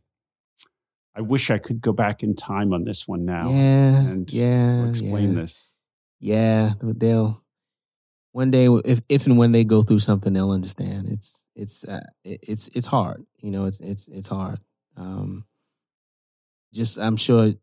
I 1.16 1.22
wish 1.22 1.50
I 1.50 1.58
could 1.58 1.82
go 1.82 1.94
back 1.94 2.24
in 2.24 2.36
time 2.36 2.74
on 2.74 2.84
this 2.84 3.08
one 3.08 3.26
now. 3.26 3.50
Yeah, 3.50 4.00
and 4.00 4.32
yeah, 4.32 4.86
explain 4.88 5.36
this. 5.36 5.68
Yeah, 6.20 6.74
they'll 6.82 7.42
one 8.36 8.52
day 8.52 8.68
if 8.84 9.00
if 9.08 9.28
and 9.28 9.38
when 9.38 9.54
they 9.54 9.64
go 9.64 9.82
through 9.82 10.00
something, 10.00 10.34
they'll 10.34 10.52
understand. 10.52 11.08
It's 11.08 11.48
it's 11.56 11.86
uh, 11.86 12.06
it's 12.26 12.68
it's 12.74 12.86
hard. 12.86 13.26
You 13.38 13.50
know, 13.50 13.64
it's 13.64 13.80
it's 13.80 14.10
it's 14.10 14.28
hard. 14.28 14.60
Um, 14.98 15.46
just 16.74 16.98
I'm 16.98 17.16
sure, 17.16 17.54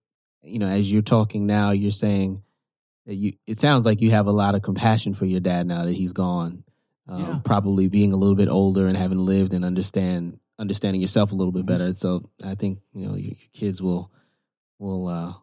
you 0.42 0.58
know, 0.58 0.66
as 0.66 0.90
you're 0.90 1.02
talking 1.02 1.46
now, 1.46 1.72
you're 1.72 1.90
saying 1.90 2.42
that 3.04 3.16
you. 3.16 3.34
It 3.46 3.58
sounds 3.58 3.84
like 3.84 4.00
you 4.00 4.12
have 4.12 4.26
a 4.26 4.32
lot 4.32 4.54
of 4.54 4.62
compassion 4.62 5.12
for 5.12 5.26
your 5.26 5.40
dad 5.40 5.66
now 5.66 5.84
that 5.84 5.92
he's 5.92 6.14
gone. 6.14 6.64
Um, 7.08 7.20
yeah. 7.20 7.40
Probably 7.44 7.88
being 7.88 8.12
a 8.12 8.16
little 8.16 8.36
bit 8.36 8.48
older 8.48 8.86
and 8.86 8.96
having 8.96 9.18
lived 9.18 9.52
and 9.54 9.64
understand 9.64 10.38
understanding 10.58 11.00
yourself 11.00 11.32
a 11.32 11.34
little 11.34 11.52
bit 11.52 11.66
mm-hmm. 11.66 11.78
better. 11.78 11.92
So 11.92 12.30
I 12.44 12.54
think 12.54 12.78
you 12.92 13.06
know 13.06 13.14
your, 13.14 13.32
your 13.32 13.50
kids 13.52 13.82
will 13.82 14.10
will 14.78 15.08
uh, 15.08 15.34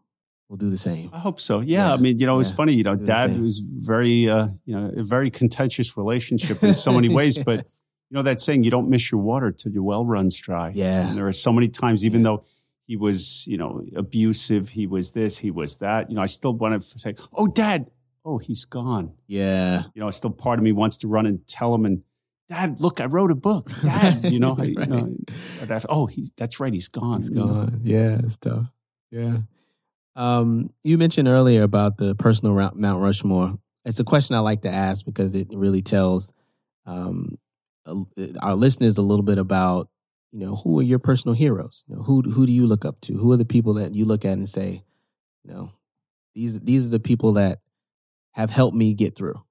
we'll 0.48 0.58
do 0.58 0.69
the 0.69 0.78
same. 0.78 1.10
I 1.13 1.19
hope 1.19 1.39
so. 1.39 1.60
Yeah, 1.60 1.88
yeah. 1.88 1.93
I 1.93 1.98
mean, 1.98 2.19
you 2.19 2.26
know, 2.26 2.39
it's 2.39 2.52
funny. 2.52 2.74
You 2.74 2.84
know, 2.84 2.95
Dad 2.95 3.39
was 3.39 3.60
very, 3.60 4.30
uh, 4.30 4.48
you 4.65 4.76
know, 4.76 4.91
a 4.98 5.04
very 5.04 5.30
contentious 5.30 5.95
relationship 5.95 6.63
in 6.63 6.76
so 6.76 6.91
many 6.91 7.10
ways. 7.10 7.38
yes. 7.38 7.45
But 7.45 7.72
you 8.10 8.15
know 8.15 8.24
that 8.24 8.41
saying, 8.41 8.63
you 8.63 8.72
don't 8.72 8.89
miss 8.89 9.12
your 9.12 9.22
water 9.22 9.52
till 9.52 9.72
your 9.72 9.84
well 9.84 10.06
runs 10.06 10.36
dry. 10.36 10.72
Yeah. 10.74 11.08
And 11.08 11.17
there 11.17 11.28
are 11.28 11.32
so 11.32 11.54
many 11.54 11.67
times, 11.69 12.04
even 12.04 12.22
yeah. 12.22 12.24
though 12.26 12.43
he 12.86 12.98
was, 12.98 13.45
you 13.45 13.58
know, 13.58 13.84
abusive, 13.95 14.69
he 14.69 14.88
was 14.88 15.12
this, 15.12 15.38
he 15.38 15.52
was 15.52 15.78
that. 15.78 16.10
You 16.10 16.15
know, 16.15 16.24
I 16.24 16.26
still 16.26 16.54
want 16.54 16.82
to 16.82 17.00
say, 17.00 17.15
"Oh, 17.34 17.45
Dad, 17.45 17.89
oh, 18.25 18.38
he's 18.38 18.65
gone." 18.65 19.13
Yeah. 19.27 19.84
You 19.93 20.01
know, 20.01 20.10
still 20.10 20.32
part 20.32 20.60
of 20.60 20.63
me 20.63 20.71
wants 20.71 20.97
to 20.97 21.08
run 21.08 21.25
and 21.25 21.45
tell 21.47 21.73
him 21.73 21.86
and. 21.86 22.03
Dad, 22.47 22.82
look, 22.82 22.99
I 22.99 23.05
wrote 23.05 23.29
a 23.29 23.36
book. 23.36 23.69
Dad, 23.84 24.25
you 24.32 24.39
know, 24.39 24.55
right. 24.55 24.69
you 24.69 24.86
know 24.88 25.15
oh, 25.88 26.08
he's 26.08 26.32
that's 26.36 26.60
right, 26.60 26.73
he's 26.73 26.88
gone. 26.88 27.19
He's 27.19 27.29
gone. 27.29 27.82
Yeah, 27.84 28.17
it's 28.23 28.38
tough. 28.38 28.65
Yeah. 29.12 29.38
Um, 30.15 30.73
you 30.84 30.97
mentioned 30.97 31.27
earlier 31.27 31.63
about 31.63 31.97
the 31.97 32.15
personal 32.15 32.53
Mount 32.75 33.01
Rushmore. 33.01 33.60
It's 33.86 33.99
a 33.99 34.03
question 34.03 34.36
I 34.36 34.39
like 34.39 34.63
to 34.63 34.69
ask 34.69 35.05
because 35.05 35.36
it 35.36 35.47
really 35.53 35.82
tells 35.82 36.34
um, 36.86 37.38
our 38.41 38.55
listeners 38.55 38.97
a 38.97 39.01
little 39.01 39.23
bit 39.23 39.38
about 39.38 39.89
you 40.32 40.45
know 40.45 40.55
who 40.58 40.79
are 40.79 40.84
your 40.84 40.99
personal 40.99 41.36
heroes. 41.36 41.84
You 41.88 41.95
know, 41.95 42.03
who 42.03 42.21
who 42.21 42.45
do 42.45 42.51
you 42.51 42.67
look 42.67 42.86
up 42.86 42.99
to? 43.01 43.17
Who 43.17 43.32
are 43.32 43.38
the 43.38 43.45
people 43.45 43.75
that 43.75 43.95
you 43.95 44.05
look 44.05 44.25
at 44.25 44.38
and 44.38 44.47
say, 44.47 44.84
you 45.43 45.53
know, 45.53 45.71
these 46.36 46.60
these 46.60 46.86
are 46.86 46.91
the 46.91 46.99
people 46.99 47.34
that 47.34 47.60
have 48.39 48.49
helped 48.49 48.75
me 48.75 48.93
get 48.93 49.15
through. 49.15 49.41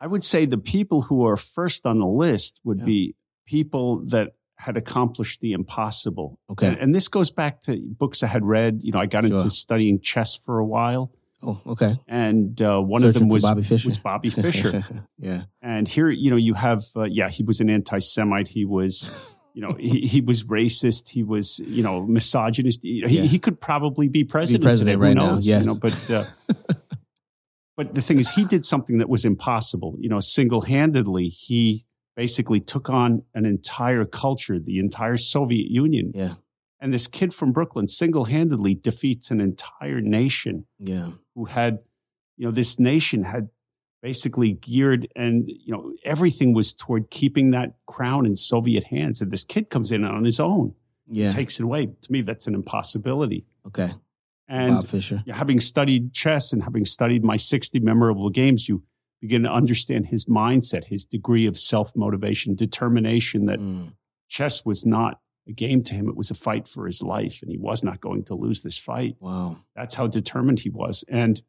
I 0.00 0.06
would 0.06 0.24
say 0.24 0.44
the 0.44 0.58
people 0.58 1.02
who 1.02 1.26
are 1.26 1.36
first 1.36 1.86
on 1.86 1.98
the 1.98 2.06
list 2.06 2.60
would 2.64 2.80
yeah. 2.80 2.84
be 2.84 3.14
people 3.46 4.04
that 4.08 4.34
had 4.56 4.76
accomplished 4.76 5.40
the 5.40 5.52
impossible. 5.52 6.38
Okay. 6.50 6.68
And, 6.68 6.78
and, 6.78 6.94
this 6.94 7.08
goes 7.08 7.30
back 7.30 7.60
to 7.62 7.76
books 7.76 8.22
I 8.22 8.26
had 8.26 8.44
read. 8.44 8.80
You 8.82 8.92
know, 8.92 8.98
I 8.98 9.06
got 9.06 9.26
sure. 9.26 9.36
into 9.36 9.50
studying 9.50 10.00
chess 10.00 10.34
for 10.34 10.58
a 10.58 10.64
while. 10.64 11.12
Oh, 11.42 11.60
okay. 11.66 11.98
And 12.08 12.60
uh, 12.62 12.80
one 12.80 13.02
Searching 13.02 13.08
of 13.08 13.20
them 13.20 13.28
was 13.28 13.42
Bobby 13.42 13.62
Fischer. 13.62 13.88
Was 13.88 13.98
Bobby 13.98 14.30
Fischer. 14.42 14.82
yeah. 15.18 15.42
And 15.60 15.86
here, 15.86 16.08
you 16.08 16.30
know, 16.30 16.36
you 16.36 16.54
have, 16.54 16.82
uh, 16.96 17.04
yeah, 17.04 17.28
he 17.28 17.42
was 17.42 17.60
an 17.60 17.68
anti-Semite. 17.68 18.48
He 18.48 18.64
was, 18.64 19.12
you 19.52 19.60
know, 19.60 19.74
he, 19.78 20.00
he 20.06 20.20
was 20.22 20.44
racist. 20.44 21.08
He 21.08 21.22
was, 21.22 21.60
you 21.60 21.82
know, 21.82 22.02
misogynist. 22.02 22.82
He, 22.82 23.02
yeah. 23.06 23.22
he 23.22 23.38
could 23.38 23.60
probably 23.60 24.08
be 24.08 24.24
president. 24.24 24.62
Be 24.62 24.66
president 24.66 24.94
today. 24.94 25.06
right 25.08 25.16
knows, 25.16 25.46
now. 25.46 25.58
Yes. 25.58 25.66
You 25.66 25.72
know, 25.72 25.78
but. 25.80 26.10
Uh, 26.10 26.74
but 27.76 27.94
the 27.94 28.00
thing 28.00 28.18
is, 28.18 28.30
he 28.30 28.44
did 28.44 28.64
something 28.64 28.98
that 28.98 29.08
was 29.08 29.24
impossible. 29.24 29.96
You 29.98 30.08
know, 30.08 30.20
single-handedly, 30.20 31.28
he 31.28 31.84
basically 32.14 32.60
took 32.60 32.88
on 32.88 33.22
an 33.34 33.44
entire 33.44 34.04
culture, 34.04 34.58
the 34.58 34.78
entire 34.78 35.16
Soviet 35.16 35.70
Union. 35.70 36.12
Yeah. 36.14 36.34
And 36.80 36.92
this 36.92 37.06
kid 37.06 37.34
from 37.34 37.52
Brooklyn 37.52 37.88
single 37.88 38.24
handedly 38.24 38.74
defeats 38.74 39.30
an 39.30 39.40
entire 39.40 40.00
nation. 40.00 40.66
Yeah. 40.78 41.10
Who 41.34 41.44
had, 41.46 41.80
you 42.36 42.46
know, 42.46 42.50
this 42.50 42.78
nation 42.78 43.24
had 43.24 43.48
basically 44.02 44.52
geared 44.52 45.08
and, 45.16 45.48
you 45.48 45.72
know, 45.72 45.92
everything 46.04 46.54
was 46.54 46.72
toward 46.72 47.10
keeping 47.10 47.50
that 47.50 47.74
crown 47.86 48.24
in 48.24 48.36
Soviet 48.36 48.84
hands. 48.84 49.20
And 49.20 49.30
this 49.30 49.44
kid 49.44 49.68
comes 49.68 49.90
in 49.92 50.04
on 50.04 50.24
his 50.24 50.38
own. 50.38 50.74
Yeah. 51.06 51.30
Takes 51.30 51.60
it 51.60 51.64
away. 51.64 51.86
To 51.86 52.12
me, 52.12 52.22
that's 52.22 52.46
an 52.46 52.54
impossibility. 52.54 53.46
Okay. 53.66 53.90
And 54.48 54.76
Bob 54.76 54.86
Fischer. 54.86 55.22
having 55.32 55.60
studied 55.60 56.12
chess 56.12 56.52
and 56.52 56.62
having 56.62 56.84
studied 56.84 57.24
my 57.24 57.36
60 57.36 57.80
memorable 57.80 58.30
games, 58.30 58.68
you 58.68 58.84
begin 59.20 59.42
to 59.42 59.50
understand 59.50 60.06
his 60.06 60.26
mindset, 60.26 60.84
his 60.84 61.04
degree 61.04 61.46
of 61.46 61.58
self 61.58 61.94
motivation, 61.96 62.54
determination 62.54 63.46
that 63.46 63.58
mm. 63.58 63.92
chess 64.28 64.64
was 64.64 64.86
not 64.86 65.20
a 65.48 65.52
game 65.52 65.82
to 65.84 65.94
him. 65.94 66.08
It 66.08 66.16
was 66.16 66.30
a 66.30 66.34
fight 66.34 66.68
for 66.68 66.86
his 66.86 67.02
life, 67.02 67.40
and 67.42 67.50
he 67.50 67.58
was 67.58 67.82
not 67.82 68.00
going 68.00 68.24
to 68.24 68.34
lose 68.34 68.62
this 68.62 68.78
fight. 68.78 69.16
Wow. 69.20 69.58
That's 69.74 69.94
how 69.94 70.06
determined 70.06 70.60
he 70.60 70.70
was. 70.70 71.04
And 71.08 71.40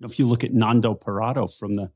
if 0.00 0.18
you 0.18 0.26
look 0.26 0.44
at 0.44 0.52
Nando 0.52 0.94
Parrado 0.94 1.52
from 1.52 1.74
the, 1.74 1.90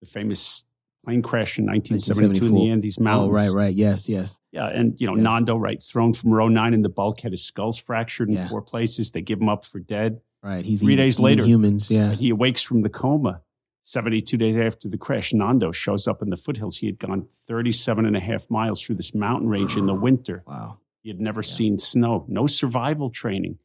the 0.00 0.06
famous 0.06 0.64
plane 1.06 1.22
crash 1.22 1.56
in 1.58 1.66
1972 1.66 2.46
in 2.46 2.54
the 2.54 2.70
Andes 2.70 2.98
Mountains. 2.98 3.30
Oh, 3.30 3.32
right, 3.32 3.66
right. 3.66 3.74
Yes, 3.74 4.08
yes. 4.08 4.40
Yeah. 4.50 4.66
And, 4.66 5.00
you 5.00 5.06
know, 5.06 5.14
yes. 5.14 5.22
Nando, 5.22 5.56
right, 5.56 5.80
thrown 5.80 6.12
from 6.12 6.30
row 6.32 6.48
nine 6.48 6.74
in 6.74 6.82
the 6.82 6.88
bulkhead, 6.88 7.30
his 7.30 7.44
skull's 7.44 7.78
fractured 7.78 8.28
in 8.28 8.34
yeah. 8.34 8.48
four 8.48 8.60
places. 8.60 9.12
They 9.12 9.20
give 9.20 9.40
him 9.40 9.48
up 9.48 9.64
for 9.64 9.78
dead. 9.78 10.20
Right. 10.42 10.64
He's 10.64 10.80
three 10.80 10.96
days 10.96 11.20
later. 11.20 11.44
Humans, 11.44 11.90
yeah. 11.90 12.08
Right, 12.08 12.18
he 12.18 12.30
awakes 12.30 12.62
from 12.62 12.82
the 12.82 12.88
coma 12.88 13.42
72 13.84 14.36
days 14.36 14.56
after 14.56 14.88
the 14.88 14.98
crash, 14.98 15.32
Nando 15.32 15.70
shows 15.70 16.08
up 16.08 16.22
in 16.22 16.30
the 16.30 16.36
foothills. 16.36 16.78
He 16.78 16.86
had 16.86 16.98
gone 16.98 17.28
37 17.46 18.04
and 18.04 18.16
a 18.16 18.20
half 18.20 18.50
miles 18.50 18.82
through 18.82 18.96
this 18.96 19.14
mountain 19.14 19.48
range 19.48 19.76
in 19.76 19.86
the 19.86 19.94
winter. 20.08 20.42
Wow. 20.44 20.78
He 21.02 21.08
had 21.08 21.20
never 21.20 21.40
yeah. 21.40 21.52
seen 21.52 21.78
snow, 21.78 22.26
no 22.28 22.48
survival 22.48 23.10
training. 23.10 23.58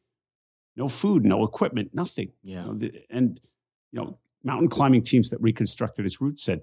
no 0.76 0.88
food, 0.88 1.24
no 1.24 1.42
equipment, 1.44 1.90
nothing. 1.92 2.30
Yeah. 2.44 2.60
You 2.60 2.66
know, 2.68 2.74
the- 2.78 3.02
and 3.10 3.40
you 3.90 4.00
know, 4.00 4.18
mountain 4.44 4.68
climbing 4.68 5.02
teams 5.02 5.30
that 5.30 5.40
reconstructed 5.40 6.04
his 6.04 6.20
route 6.20 6.38
said 6.38 6.60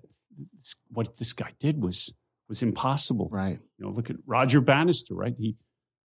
this, 0.58 0.76
what 0.90 1.18
this 1.18 1.34
guy 1.34 1.52
did 1.60 1.82
was 1.82 2.14
was 2.48 2.64
impossible. 2.64 3.30
Right. 3.32 3.60
You 3.78 3.86
know, 3.86 3.92
look 3.92 4.10
at 4.10 4.16
Roger 4.26 4.62
Bannister, 4.62 5.14
right? 5.14 5.36
He 5.38 5.56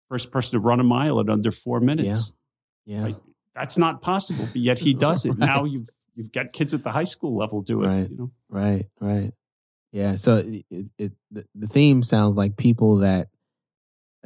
first 0.09 0.31
person 0.33 0.53
to 0.53 0.61
run 0.61 0.81
a 0.81 0.85
mile 0.85 1.21
at 1.21 1.29
under 1.29 1.51
four 1.51 1.81
minutes. 1.81 2.33
Yeah. 2.87 3.05
Right. 3.05 3.17
That's 3.55 3.77
not 3.77 4.01
possible, 4.01 4.47
but 4.47 4.57
yet 4.57 4.79
he 4.79 4.95
does 4.95 5.25
it. 5.25 5.39
Now 5.39 5.65
you've 5.65 5.89
you've 6.15 6.33
got 6.33 6.53
kids 6.53 6.75
at 6.75 6.83
the 6.83 6.91
high 6.91 7.05
school 7.05 7.37
level 7.37 7.63
do 7.63 7.83
it. 7.83 7.89
Right. 7.89 8.11
You 8.11 8.17
know, 8.17 8.31
Right. 8.49 8.87
Right. 9.01 9.33
Yeah. 9.93 10.15
So 10.15 10.37
it, 10.37 10.65
it, 10.71 10.91
it 10.99 11.13
the, 11.31 11.45
the 11.55 11.67
theme 11.67 12.03
sounds 12.03 12.37
like 12.37 12.57
people 12.57 12.99
that 12.99 13.29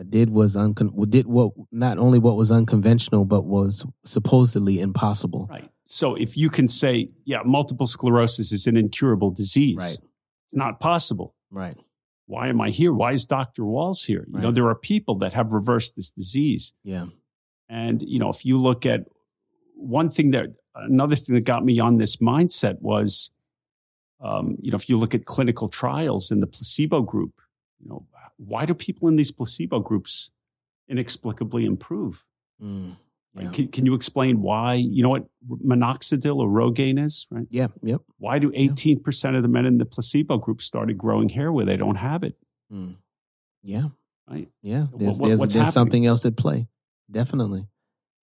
did 0.09 0.31
was 0.31 0.57
uncon 0.57 1.09
did 1.09 1.27
what 1.27 1.53
not 1.71 1.99
only 1.99 2.19
what 2.19 2.37
was 2.37 2.51
unconventional 2.51 3.25
but 3.25 3.45
was 3.45 3.87
supposedly 4.05 4.81
impossible. 4.81 5.47
right. 5.51 5.71
So 5.87 6.15
if 6.15 6.37
you 6.37 6.49
can 6.51 6.67
say, 6.69 7.11
yeah, 7.25 7.41
multiple 7.45 7.87
sclerosis 7.87 8.53
is 8.53 8.67
an 8.67 8.77
incurable 8.77 9.31
disease, 9.31 9.77
Right. 9.79 9.99
it's 10.47 10.57
not 10.57 10.81
possible. 10.81 11.35
Right. 11.51 11.77
Why 12.27 12.49
am 12.49 12.61
I 12.61 12.71
here? 12.71 12.93
Why 12.93 13.13
is 13.13 13.27
Dr. 13.27 13.63
Wahls 13.65 14.07
here? 14.07 14.27
You 14.33 14.41
know, 14.41 14.51
there 14.51 14.67
are 14.69 14.75
people 14.75 15.17
that 15.17 15.35
have 15.35 15.53
reversed 15.53 15.95
this 15.95 16.11
disease. 16.11 16.73
Yeah. 16.83 17.07
And, 17.69 18.03
you 18.03 18.19
know, 18.19 18.31
if 18.31 18.47
you 18.47 18.57
look 18.57 18.87
at 18.87 19.05
one 19.75 20.09
thing 20.09 20.31
that, 20.31 20.55
another 20.75 21.17
thing 21.17 21.35
that 21.35 21.43
got 21.43 21.65
me 21.65 21.79
on 21.81 21.99
this 21.99 22.17
mindset 22.17 22.81
was, 22.81 23.31
um, 24.21 24.57
you 24.61 24.71
know, 24.71 24.77
if 24.77 24.89
you 24.89 24.97
look 24.97 25.15
at 25.15 25.27
clinical 25.27 25.69
trials 25.69 26.31
in 26.31 26.41
the 26.41 26.47
placebo 26.47 27.03
group, 27.03 27.33
you 27.79 27.89
know, 27.91 28.07
why 28.39 28.65
do 28.65 28.73
people 28.75 29.07
in 29.09 29.17
these 29.17 29.31
placebo 29.31 29.81
groups 29.81 30.31
inexplicably 30.89 31.67
improve? 31.67 32.25
Mm. 32.63 32.97
Yeah. 33.37 33.51
Can, 33.51 33.69
can 33.69 33.85
you 33.87 33.95
explain 33.95 34.41
why? 34.43 34.75
You 34.75 35.03
know 35.03 35.09
what 35.09 35.27
minoxidil 35.65 36.37
or 36.37 36.49
Rogaine 36.49 37.03
is, 37.03 37.27
right? 37.31 37.47
Yeah. 37.51 37.69
Yep. 37.83 38.03
Why 38.19 38.39
do 38.39 38.51
18% 38.53 39.37
of 39.37 39.43
the 39.43 39.49
men 39.49 39.67
in 39.67 39.79
the 39.79 39.85
placebo 39.85 40.39
group 40.39 40.63
started 40.63 40.97
growing 40.97 41.29
hair 41.29 41.53
where 41.53 41.65
they 41.65 41.77
don't 41.77 41.97
have 41.97 42.23
it, 42.23 42.37
Mm. 42.73 42.97
Yeah. 43.63 43.89
right? 44.29 44.49
Yeah. 44.63 44.87
There's 44.97 45.19
what- 45.19 45.29
there's, 45.29 45.53
there's 45.53 45.73
something 45.73 46.07
else 46.07 46.25
at 46.25 46.37
play. 46.37 46.69
Definitely. 47.11 47.67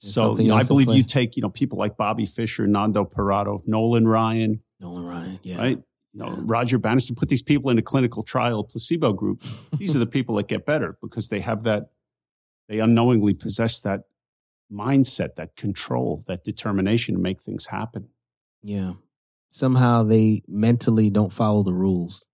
There's 0.02 0.14
So 0.14 0.38
you 0.40 0.48
know, 0.48 0.56
I 0.56 0.64
believe 0.64 0.90
you 0.90 1.04
take, 1.04 1.36
you 1.36 1.42
know, 1.42 1.50
people 1.50 1.78
like 1.78 1.98
Bobby 1.98 2.26
Fischer, 2.26 2.66
Nando 2.66 3.04
Parrado, 3.06 3.62
Nolan 3.68 4.08
Ryan, 4.08 4.62
Nolan 4.80 5.06
Ryan. 5.06 5.40
Yeah. 5.44 5.58
right? 5.58 5.78
You 6.14 6.20
know, 6.20 6.28
Yeah. 6.28 6.36
Roger 6.40 6.78
Bannister, 6.78 7.14
put 7.16 7.30
these 7.30 7.42
people 7.44 7.70
in 7.70 7.78
a 7.78 7.82
clinical 7.82 8.24
trial 8.24 8.64
placebo 8.64 9.14
group. 9.14 9.44
These 9.78 9.96
are 9.96 10.00
the 10.00 10.06
people 10.08 10.36
that 10.36 10.48
get 10.48 10.66
better 10.66 10.98
because 11.02 11.28
they 11.28 11.40
have 11.42 11.64
that, 11.64 11.92
they 12.68 12.80
unknowingly 12.80 13.34
possess 13.34 13.80
that 13.82 14.04
mindset, 14.72 15.36
that 15.36 15.56
control, 15.56 16.24
that 16.28 16.44
determination 16.44 17.16
to 17.16 17.22
make 17.22 17.42
things 17.42 17.66
happen. 17.68 18.08
Yeah. 18.62 18.94
Somehow 19.50 20.04
they 20.04 20.44
mentally 20.48 21.10
don't 21.10 21.34
follow 21.34 21.64
the 21.64 21.74
rules. 21.74 22.28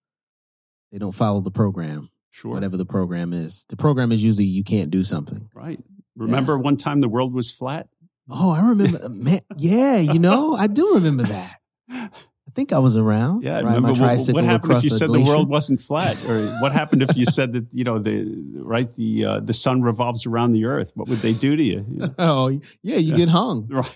They 0.91 0.97
don't 0.99 1.15
follow 1.15 1.41
the 1.41 1.51
program, 1.51 2.09
Sure. 2.31 2.53
whatever 2.53 2.77
the 2.77 2.85
program 2.85 3.33
is. 3.33 3.65
The 3.69 3.75
program 3.75 4.11
is 4.11 4.23
usually 4.23 4.45
you 4.45 4.63
can't 4.63 4.91
do 4.91 5.03
something. 5.03 5.49
Right. 5.53 5.79
Remember 6.15 6.57
one 6.57 6.77
time 6.77 7.01
the 7.01 7.09
world 7.09 7.33
was 7.33 7.51
flat? 7.51 7.87
Oh, 8.29 8.51
I 8.51 8.69
remember. 8.69 9.07
man, 9.09 9.39
yeah, 9.57 9.97
you 9.97 10.19
know, 10.19 10.53
I 10.53 10.67
do 10.67 10.95
remember 10.95 11.23
that. 11.23 11.55
I 12.57 12.59
think 12.59 12.73
I 12.73 12.79
was 12.79 12.97
around. 12.97 13.43
Yeah, 13.43 13.57
riding 13.61 13.67
remember 13.67 14.01
what, 14.01 14.33
what 14.33 14.43
happened 14.43 14.71
if 14.71 14.83
you 14.83 14.89
said 14.89 15.09
glacier. 15.09 15.23
the 15.25 15.29
world 15.29 15.47
wasn't 15.47 15.79
flat, 15.79 16.17
or 16.25 16.41
what 16.59 16.71
happened 16.71 17.03
if 17.03 17.15
you 17.15 17.23
said 17.37 17.53
that 17.53 17.67
you 17.71 17.83
know 17.83 17.99
the 17.99 18.25
right 18.55 18.91
the 18.95 19.25
uh, 19.25 19.39
the 19.41 19.53
sun 19.53 19.83
revolves 19.83 20.25
around 20.25 20.53
the 20.53 20.65
earth? 20.65 20.91
What 20.95 21.07
would 21.07 21.19
they 21.19 21.33
do 21.33 21.55
to 21.55 21.61
you? 21.63 21.85
You 21.87 21.97
know? 21.99 22.15
Oh, 22.17 22.47
yeah, 22.81 22.95
you 22.95 23.11
Yeah. 23.11 23.15
get 23.15 23.29
hung. 23.29 23.67
Right. 23.71 23.91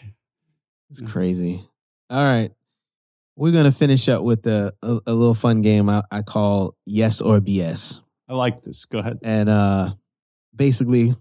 It's 0.92 1.02
crazy. 1.02 1.68
All 2.12 2.22
right. 2.22 2.52
We're 3.36 3.52
going 3.52 3.66
to 3.66 3.72
finish 3.72 4.08
up 4.08 4.22
with 4.22 4.46
a, 4.46 4.74
a, 4.84 5.00
a 5.08 5.14
little 5.14 5.34
fun 5.34 5.64
game 5.64 5.90
I, 5.90 6.04
I 6.12 6.22
call 6.22 6.76
Yes 6.86 7.20
or 7.20 7.40
BS. 7.40 8.00
I 8.30 8.36
like 8.36 8.62
this. 8.62 8.86
Go 8.86 9.00
ahead. 9.00 9.18
And 9.24 9.50
uh, 9.50 9.90
basically, 10.56 11.16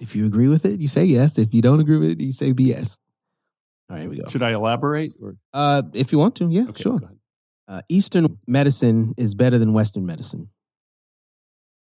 if 0.00 0.16
you 0.16 0.26
agree 0.26 0.48
with 0.48 0.64
it, 0.64 0.80
you 0.80 0.88
say 0.88 1.04
yes. 1.04 1.38
If 1.38 1.54
you 1.54 1.62
don't 1.62 1.78
agree 1.78 1.98
with 1.98 2.10
it, 2.10 2.20
you 2.20 2.32
say 2.32 2.52
BS. 2.52 2.98
All 3.88 3.96
right, 3.96 4.00
here 4.02 4.10
we 4.10 4.16
go. 4.20 4.28
Should 4.28 4.42
I 4.42 4.52
elaborate? 4.52 5.12
Or 5.22 5.36
Uh, 5.52 5.82
if 5.94 6.12
you 6.12 6.18
want 6.18 6.36
to, 6.36 6.48
yeah, 6.48 6.62
okay, 6.68 6.82
sure. 6.82 6.98
go 6.98 7.06
ahead. 7.06 7.18
Uh, 7.68 7.80
Eastern 7.88 8.38
medicine 8.46 9.14
is 9.16 9.34
better 9.34 9.58
than 9.58 9.72
Western 9.72 10.06
medicine. 10.06 10.48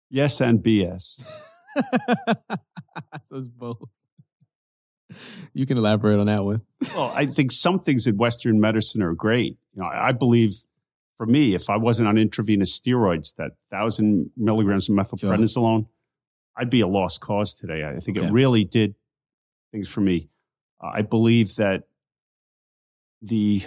Yes 0.09 0.41
and 0.41 0.59
BS. 0.63 1.21
so 3.21 3.37
it's 3.37 3.47
both. 3.47 3.77
You 5.53 5.65
can 5.65 5.77
elaborate 5.77 6.19
on 6.19 6.27
that 6.27 6.43
one. 6.43 6.61
Well, 6.95 7.11
I 7.15 7.25
think 7.25 7.51
some 7.51 7.79
things 7.79 8.07
in 8.07 8.17
Western 8.17 8.59
medicine 8.59 9.01
are 9.01 9.13
great. 9.13 9.57
You 9.73 9.81
know, 9.81 9.87
I, 9.87 10.11
believe 10.11 10.53
for 11.17 11.25
me, 11.25 11.53
if 11.55 11.69
I 11.69 11.77
wasn't 11.77 12.07
on 12.07 12.17
intravenous 12.17 12.77
steroids, 12.79 13.35
that 13.37 13.51
thousand 13.71 14.31
milligrams 14.37 14.89
of 14.89 14.95
methylprednisolone, 14.95 15.87
I'd 16.57 16.69
be 16.69 16.81
a 16.81 16.87
lost 16.87 17.21
cause 17.21 17.53
today. 17.55 17.83
I 17.85 17.99
think 17.99 18.17
Okay. 18.17 18.27
it 18.27 18.31
really 18.31 18.65
did 18.65 18.95
things 19.71 19.87
for 19.89 20.01
me. 20.01 20.29
Uh, 20.81 20.91
I 20.93 21.01
believe 21.01 21.55
that 21.55 21.83
the 23.21 23.63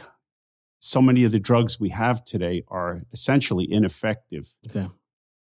so 0.81 1.01
many 1.01 1.25
of 1.25 1.33
the 1.33 1.39
drugs 1.39 1.79
we 1.79 1.91
have 1.91 2.25
today 2.25 2.65
are 2.69 3.03
essentially 3.13 3.67
ineffective, 3.71 4.53
Okay. 4.69 4.87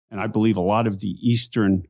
and 0.09 0.19
I 0.19 0.27
believe 0.27 0.57
a 0.57 0.61
lot 0.61 0.87
of 0.87 0.99
the 0.99 1.15
Eastern 1.21 1.83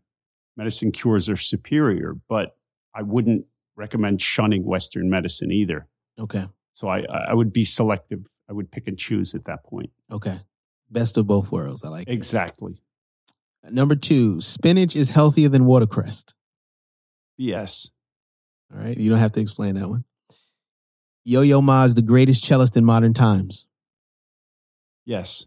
medicine 0.57 0.91
cures 0.91 1.29
are 1.29 1.37
superior. 1.37 2.13
But 2.27 2.57
I 2.93 3.03
wouldn't 3.03 3.45
recommend 3.75 4.21
shunning 4.21 4.65
Western 4.65 5.09
medicine 5.09 5.51
either. 5.51 5.87
Okay. 6.19 6.47
So 6.73 6.87
I, 6.89 7.01
I 7.03 7.33
would 7.33 7.53
be 7.53 7.63
selective. 7.63 8.27
I 8.49 8.53
would 8.53 8.71
pick 8.71 8.87
and 8.87 8.97
choose 8.97 9.33
at 9.35 9.45
that 9.45 9.63
point. 9.63 9.91
Okay. 10.11 10.39
Best 10.89 11.17
of 11.17 11.27
both 11.27 11.51
worlds. 11.51 11.83
I 11.83 11.89
like 11.89 12.07
it. 12.07 12.11
Exactly. 12.13 12.81
Number 13.69 13.95
two, 13.95 14.39
spinach 14.41 14.95
is 14.95 15.09
healthier 15.11 15.49
than 15.49 15.65
watercress. 15.65 16.25
Yes. 17.37 17.91
All 18.73 18.79
right. 18.79 18.97
You 18.97 19.09
don't 19.09 19.19
have 19.19 19.31
to 19.33 19.41
explain 19.41 19.75
that 19.75 19.89
one. 19.89 20.03
Yo 21.25 21.41
Yo 21.41 21.61
Ma 21.61 21.83
is 21.83 21.95
the 21.95 22.01
greatest 22.01 22.43
cellist 22.45 22.77
in 22.77 22.85
modern 22.85 23.13
times. 23.13 23.67
Yes. 25.05 25.45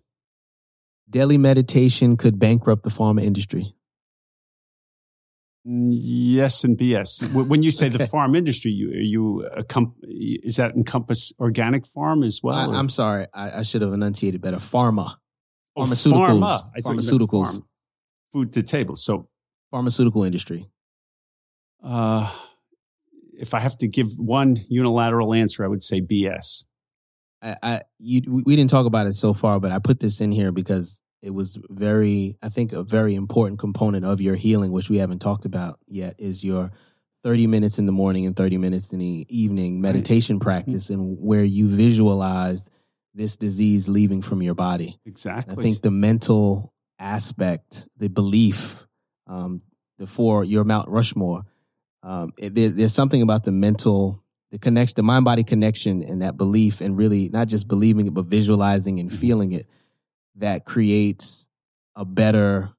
Daily 1.09 1.39
meditation 1.39 2.17
could 2.17 2.39
bankrupt 2.39 2.83
the 2.83 2.91
pharma 2.91 3.23
industry. 3.23 3.75
Yes 5.65 6.65
and 6.65 6.79
BS. 6.79 7.33
When 7.49 7.63
you 7.63 7.71
say 7.81 7.89
the 7.91 7.97
Okay. 8.03 8.07
farm 8.07 8.35
industry, 8.35 8.71
you 8.71 8.91
are 8.91 8.95
you 8.95 9.47
a 9.57 9.63
comp- 9.65 9.97
is 10.03 10.57
that 10.57 10.75
encompass 10.75 11.33
organic 11.39 11.87
farm 11.87 12.23
as 12.23 12.41
well? 12.43 12.73
I, 12.73 12.79
I'm 12.79 12.89
sorry. 12.89 13.27
I, 13.35 13.59
I 13.59 13.63
should 13.63 13.83
have 13.83 13.93
enunciated 13.93 14.41
better. 14.41 14.57
Pharma. 14.57 15.17
Oh, 15.77 15.83
pharmaceuticals. 15.83 16.41
pharma. 16.41 16.71
I 16.77 16.81
thought 16.81 16.91
you 16.91 16.97
meant 16.97 17.07
Pharmaceuticals. 17.07 17.45
farm. 17.53 17.69
Food 18.33 18.53
to 18.55 18.63
table. 18.63 18.97
So, 18.97 19.29
Pharmaceutical 19.71 20.25
industry. 20.25 20.69
uh, 21.85 22.33
if 23.41 23.55
I 23.55 23.59
have 23.59 23.77
to 23.79 23.89
give 23.89 24.13
one 24.19 24.57
unilateral 24.69 25.33
answer, 25.33 25.65
I 25.65 25.69
would 25.69 25.83
say 25.83 26.01
BS. 26.01 26.65
I, 27.43 27.57
I 27.63 27.81
you 27.99 28.43
we 28.45 28.55
didn't 28.55 28.71
talk 28.71 28.87
about 28.87 29.07
it 29.07 29.15
so 29.15 29.33
far, 29.33 29.59
but 29.59 29.73
I 29.73 29.79
put 29.79 29.99
this 29.99 30.21
in 30.21 30.31
here 30.31 30.53
because 30.53 31.01
it 31.23 31.31
was 31.31 31.59
very, 31.69 32.37
I 32.43 32.51
think, 32.51 32.73
a 32.73 32.83
very 32.83 33.15
important 33.15 33.59
component 33.59 34.05
of 34.05 34.21
your 34.21 34.37
healing, 34.37 34.73
which 34.73 34.91
we 34.91 34.99
haven't 34.99 35.21
talked 35.21 35.47
about 35.47 35.79
yet, 35.87 36.17
is 36.19 36.45
your 36.45 36.71
30 37.25 37.47
minutes 37.47 37.79
in 37.79 37.87
the 37.87 37.93
morning 37.93 38.27
and 38.27 38.37
30 38.37 38.59
minutes 38.59 38.93
in 38.93 38.99
the 38.99 39.27
evening 39.29 39.81
meditation 39.81 40.39
practice, 40.39 40.91
and 40.91 41.19
where 41.19 41.45
you 41.45 41.69
visualized 41.69 42.71
this 43.15 43.37
disease 43.37 43.89
leaving 43.89 44.23
from 44.23 44.43
your 44.43 44.55
body. 44.55 44.99
Exactly. 45.05 45.53
I 45.53 45.63
think 45.63 45.83
the 45.83 45.91
mental 45.91 46.73
aspect, 46.99 47.87
the 47.97 48.09
belief, 48.09 48.87
um, 49.27 49.63
the 49.99 50.07
for 50.07 50.45
your 50.45 50.65
Mount 50.65 50.89
Rushmore, 50.89 51.45
um, 52.03 52.33
it, 52.39 52.55
there, 52.55 52.69
there's 52.71 52.95
something 52.95 53.23
about 53.23 53.45
the 53.45 53.53
mental, 53.53 54.23
the 54.51 54.59
connection, 54.59 54.95
the 54.97 55.03
mind 55.03 55.25
body 55.25 55.45
connection, 55.45 56.03
and 56.03 56.23
that 56.23 56.37
belief, 56.37 56.81
and 56.81 56.97
really 56.97 57.29
not 57.29 57.49
just 57.49 57.69
believing 57.69 58.07
it, 58.07 58.15
but 58.15 58.25
visualizing 58.27 58.99
and 59.01 59.11
Mhm. 59.11 59.15
feeling 59.17 59.53
it, 59.53 59.67
that 60.37 60.65
creates 60.65 61.49
a 61.97 62.05
better 62.05 62.71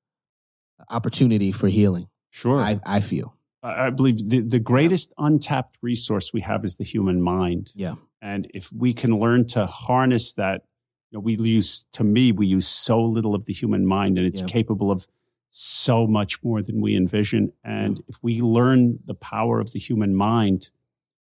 opportunity 0.89 1.51
for 1.51 1.67
healing. 1.67 2.07
sure. 2.33 2.59
I, 2.59 2.79
I 2.85 3.01
feel. 3.01 3.35
I 3.63 3.89
believe 3.91 4.27
the, 4.29 4.39
the 4.39 4.57
greatest 4.59 5.13
untapped 5.19 5.77
resource 5.81 6.31
we 6.33 6.41
have 6.41 6.65
is 6.65 6.77
the 6.77 6.83
human 6.83 7.21
mind. 7.21 7.73
Yeah. 7.75 7.95
And 8.21 8.49
if 8.53 8.71
we 8.71 8.93
can 8.93 9.19
learn 9.19 9.45
to 9.47 9.65
harness 9.67 10.33
that, 10.33 10.63
you 11.11 11.17
know, 11.17 11.19
we 11.19 11.35
use, 11.35 11.85
to 11.93 12.03
me, 12.03 12.31
we 12.31 12.47
use 12.47 12.67
so 12.67 13.03
little 13.03 13.35
of 13.35 13.45
the 13.45 13.53
human 13.53 13.85
mind 13.85 14.17
and 14.17 14.25
it's 14.25 14.41
Yeah. 14.41 14.47
capable 14.47 14.89
of 14.89 15.05
so 15.51 16.07
much 16.07 16.41
more 16.43 16.61
than 16.61 16.81
we 16.81 16.95
envision. 16.95 17.53
And 17.63 18.01
if 18.07 18.15
we 18.21 18.41
learn 18.41 18.99
the 19.05 19.13
power 19.13 19.59
of 19.59 19.71
the 19.71 19.79
human 19.79 20.15
mind, 20.15 20.71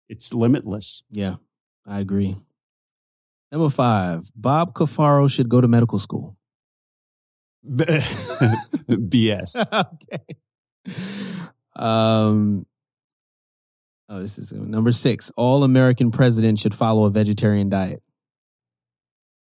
it's 0.09 0.35
limitless. 0.35 1.03
Yeah, 1.11 1.37
I 1.87 2.01
agree. 2.01 2.37
Number 3.53 3.71
five, 3.71 4.31
Bob 4.35 4.75
Cafaro 4.75 5.31
should 5.31 5.49
go 5.49 5.61
to 5.61 5.69
medical 5.69 5.99
school. 5.99 6.37
BS. 7.69 9.57
okay. 9.73 10.25
Um, 11.77 12.67
Oh, 14.09 14.21
this 14.21 14.39
is 14.39 14.53
number 14.53 14.93
six. 14.93 15.33
All 15.37 15.65
American 15.65 16.11
presidents 16.11 16.61
should 16.61 16.75
follow 16.75 17.05
a 17.05 17.11
vegetarian 17.11 17.71
diet. 17.71 18.03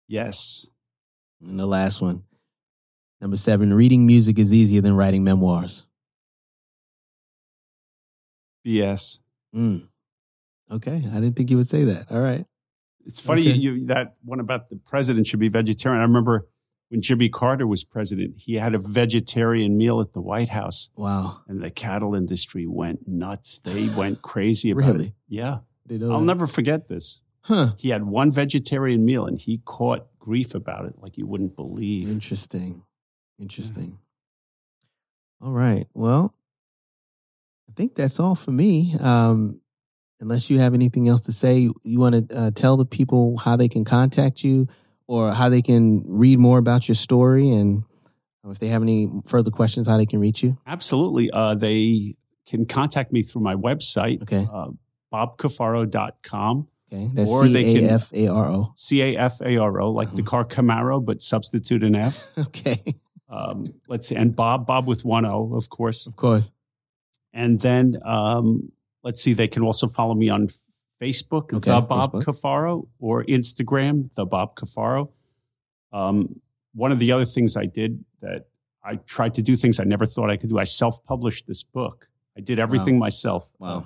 Yes. 0.07 0.67
And 1.41 1.59
the 1.59 1.65
last 1.65 2.01
one. 2.01 2.23
Number 3.21 3.37
seven. 3.37 3.73
Reading 3.73 4.07
music 4.07 4.39
is 4.39 4.51
easier 4.51 4.81
than 4.81 4.95
writing 4.95 5.23
memoirs. 5.23 5.85
BS. 8.65 9.19
Mm. 9.55 9.87
Okay. 10.71 10.95
I 10.95 11.15
didn't 11.15 11.35
think 11.35 11.51
you 11.51 11.57
would 11.57 11.67
say 11.67 11.83
that. 11.83 12.11
All 12.11 12.21
right. 12.21 12.45
It's 13.05 13.19
funny 13.19 13.41
okay. 13.41 13.53
you, 13.53 13.85
that 13.87 14.15
one 14.23 14.39
about 14.39 14.69
the 14.69 14.75
president 14.75 15.27
should 15.27 15.39
be 15.39 15.49
vegetarian. 15.49 16.01
I 16.01 16.05
remember 16.05 16.47
when 16.89 17.01
Jimmy 17.01 17.29
Carter 17.29 17.65
was 17.65 17.83
president, 17.83 18.35
he 18.37 18.55
had 18.55 18.75
a 18.75 18.79
vegetarian 18.79 19.77
meal 19.77 20.01
at 20.01 20.13
the 20.13 20.21
White 20.21 20.49
House. 20.49 20.89
Wow. 20.95 21.41
And 21.47 21.61
the 21.61 21.71
cattle 21.71 22.15
industry 22.15 22.67
went 22.67 23.07
nuts. 23.07 23.59
They 23.59 23.87
went 23.87 24.21
crazy 24.21 24.71
about 24.71 24.93
really? 24.93 25.05
it. 25.07 25.13
Yeah. 25.27 25.59
I'll 25.89 26.19
that? 26.19 26.21
never 26.21 26.47
forget 26.47 26.87
this. 26.87 27.21
Huh. 27.41 27.73
He 27.77 27.89
had 27.89 28.03
one 28.03 28.31
vegetarian 28.31 29.03
meal 29.03 29.25
and 29.25 29.39
he 29.39 29.61
caught 29.65 30.07
grief 30.19 30.53
about 30.53 30.85
it 30.85 30.93
like 30.99 31.17
you 31.17 31.25
wouldn't 31.25 31.55
believe. 31.55 32.07
Interesting. 32.09 32.83
Interesting. 33.41 33.97
Yeah. 35.41 35.47
All 35.47 35.53
right. 35.53 35.87
Well, 35.93 36.33
I 37.67 37.73
think 37.75 37.95
that's 37.95 38.19
all 38.19 38.35
for 38.35 38.51
me. 38.51 38.95
Um, 38.99 39.61
unless 40.19 40.49
you 40.49 40.59
have 40.59 40.73
anything 40.73 41.07
else 41.07 41.25
to 41.25 41.31
say, 41.31 41.69
you 41.83 41.99
want 41.99 42.29
to 42.29 42.37
uh, 42.37 42.51
tell 42.51 42.77
the 42.77 42.85
people 42.85 43.37
how 43.37 43.55
they 43.55 43.67
can 43.67 43.83
contact 43.83 44.43
you 44.43 44.67
or 45.07 45.31
how 45.33 45.49
they 45.49 45.61
can 45.61 46.03
read 46.05 46.37
more 46.37 46.59
about 46.59 46.87
your 46.87 46.95
story 46.95 47.49
and 47.49 47.83
if 48.49 48.59
they 48.59 48.67
have 48.67 48.81
any 48.81 49.07
further 49.25 49.51
questions, 49.51 49.87
how 49.87 49.97
they 49.97 50.05
can 50.05 50.19
reach 50.19 50.41
you? 50.41 50.57
Absolutely. 50.65 51.29
Uh, 51.31 51.53
they 51.55 52.15
can 52.47 52.65
contact 52.65 53.11
me 53.11 53.21
through 53.21 53.41
my 53.41 53.55
website, 53.55 54.21
okay. 54.23 54.47
uh, 54.51 54.69
bobcafaro.com. 55.13 56.67
Okay, 56.93 57.09
that's 57.13 57.31
C 57.39 57.85
A 57.85 57.91
F 57.91 58.11
A 58.13 58.27
R 58.27 58.51
O. 58.51 58.73
C 58.75 59.01
A 59.01 59.17
F 59.17 59.39
A 59.41 59.57
R 59.57 59.79
O, 59.79 59.91
like 59.91 60.11
the 60.13 60.23
car 60.23 60.43
Camaro, 60.43 61.03
but 61.03 61.21
substitute 61.21 61.83
an 61.83 61.95
F. 61.95 62.27
okay. 62.37 62.83
Um, 63.31 63.73
let's 63.87 64.07
see, 64.07 64.15
and 64.15 64.35
Bob, 64.35 64.67
Bob 64.67 64.87
with 64.87 65.05
one 65.05 65.25
O, 65.25 65.55
of 65.55 65.69
course. 65.69 66.05
Of 66.05 66.15
course. 66.17 66.51
And 67.33 67.59
then 67.61 67.97
um, 68.05 68.71
let's 69.03 69.23
see, 69.23 69.33
they 69.33 69.47
can 69.47 69.63
also 69.63 69.87
follow 69.87 70.13
me 70.13 70.29
on 70.29 70.49
Facebook, 71.01 71.53
okay, 71.53 71.71
the 71.71 71.81
Bob 71.81 72.11
Facebook. 72.11 72.23
Cafaro, 72.25 72.87
or 72.99 73.23
Instagram, 73.23 74.09
the 74.15 74.25
Bob 74.25 74.55
Cafaro. 74.55 75.11
Um, 75.93 76.41
one 76.73 76.91
of 76.91 76.99
the 76.99 77.11
other 77.11 77.25
things 77.25 77.57
I 77.57 77.65
did 77.65 78.03
that 78.21 78.47
I 78.83 78.95
tried 78.95 79.33
to 79.35 79.41
do 79.41 79.55
things 79.55 79.79
I 79.79 79.83
never 79.83 80.05
thought 80.05 80.29
I 80.29 80.37
could 80.37 80.49
do. 80.49 80.59
I 80.59 80.63
self-published 80.63 81.47
this 81.47 81.63
book. 81.63 82.07
I 82.37 82.41
did 82.41 82.59
everything 82.59 82.95
wow. 82.95 83.05
myself. 83.05 83.51
Wow. 83.59 83.67
Uh, 83.67 83.83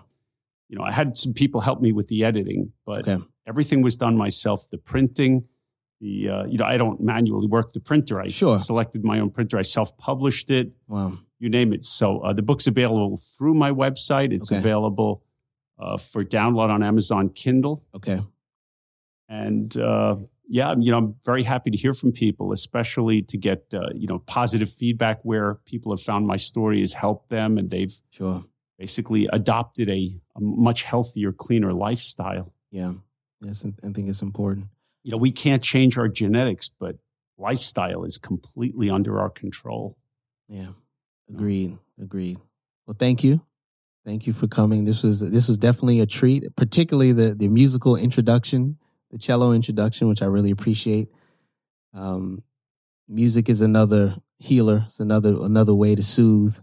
you 0.70 0.78
know, 0.78 0.84
I 0.84 0.91
had 0.91 1.18
some 1.18 1.34
people 1.34 1.62
help 1.62 1.82
me 1.82 1.91
with 1.91 2.08
the 2.08 2.24
editing, 2.24 2.72
but 2.86 3.08
okay. 3.08 3.24
everything 3.48 3.82
was 3.82 3.96
done 3.96 4.18
myself. 4.18 4.70
The 4.70 4.78
printing, 4.78 5.46
the 6.06 6.30
uh, 6.30 6.45
you 6.45 6.58
know, 6.58 6.66
I 6.66 6.78
don't 6.78 7.01
manually 7.01 7.47
work 7.47 7.74
the 7.74 7.80
printer. 7.80 8.22
I 8.22 8.28
sure. 8.28 8.58
selected 8.58 9.03
my 9.03 9.20
own 9.20 9.32
printer. 9.32 9.58
I 9.58 9.64
self-published 9.64 10.49
it. 10.51 10.72
Wow. 10.88 11.14
You 11.39 11.49
name 11.49 11.74
it. 11.74 11.84
So 11.84 12.20
uh, 12.20 12.34
the 12.34 12.41
book's 12.41 12.68
available 12.68 13.18
through 13.18 13.56
my 13.56 13.72
website. 13.72 14.32
It's 14.32 14.51
okay. 14.51 14.60
available 14.60 15.24
uh, 15.80 15.97
for 15.97 16.24
download 16.24 16.70
on 16.70 16.84
Amazon 16.84 17.30
Kindle. 17.30 17.84
Okay. 17.95 18.22
And 19.28 19.76
uh, 19.76 20.18
yeah, 20.47 20.76
you 20.80 20.91
know, 20.91 20.97
I'm 20.97 21.16
very 21.26 21.43
happy 21.43 21.72
to 21.72 21.78
hear 21.78 21.93
from 21.93 22.12
people, 22.12 22.53
especially 22.53 23.24
to 23.24 23.38
get 23.38 23.74
uh, 23.74 23.89
you 23.95 24.08
know 24.08 24.20
positive 24.20 24.72
feedback 24.72 25.20
where 25.24 25.56
people 25.66 25.91
have 25.91 26.01
found 26.01 26.28
my 26.28 26.38
story 26.38 26.82
has 26.82 26.93
helped 26.93 27.30
them, 27.30 27.58
and 27.58 27.72
they've 27.72 27.95
sure 28.12 28.45
basically 28.78 29.28
adopted 29.34 29.89
a, 29.89 30.12
a 30.36 30.41
much 30.41 30.84
healthier, 30.84 31.32
cleaner 31.32 31.74
lifestyle. 31.74 32.53
Yeah, 32.70 32.93
yes, 33.41 33.66
I 33.66 33.91
think 33.91 34.10
it's 34.10 34.22
important. 34.22 34.68
You 35.06 35.12
know, 35.12 35.18
we 35.18 35.30
can't 35.30 35.62
change 35.62 35.99
our 35.99 36.08
genetics, 36.08 36.72
but 36.80 36.95
lifestyle 37.38 38.06
is 38.06 38.18
completely 38.18 38.89
under 38.89 39.20
our 39.20 39.30
control. 39.30 39.99
Yeah, 40.47 40.70
agreed, 41.30 41.78
agreed. 42.01 42.39
Well, 42.88 42.95
thank 42.97 43.24
you. 43.24 43.39
Thank 44.03 44.26
you 44.26 44.34
for 44.34 44.47
coming. 44.47 44.86
This 44.86 45.03
was 45.03 45.20
this 45.20 45.47
was 45.47 45.60
definitely 45.60 45.99
a 45.99 46.08
treat, 46.08 46.43
particularly 46.56 47.12
the 47.12 47.36
the 47.36 47.49
musical 47.49 47.95
introduction, 47.95 48.80
the 49.12 49.20
cello 49.20 49.51
introduction, 49.51 50.08
which 50.08 50.24
I 50.24 50.26
really 50.26 50.49
appreciate. 50.49 51.10
Um, 51.93 52.43
music 53.08 53.47
is 53.47 53.62
another 53.62 54.16
healer. 54.39 54.86
It's 54.88 54.99
another 54.99 55.36
another 55.39 55.76
way 55.76 55.93
to 55.93 56.01
soothe. 56.01 56.58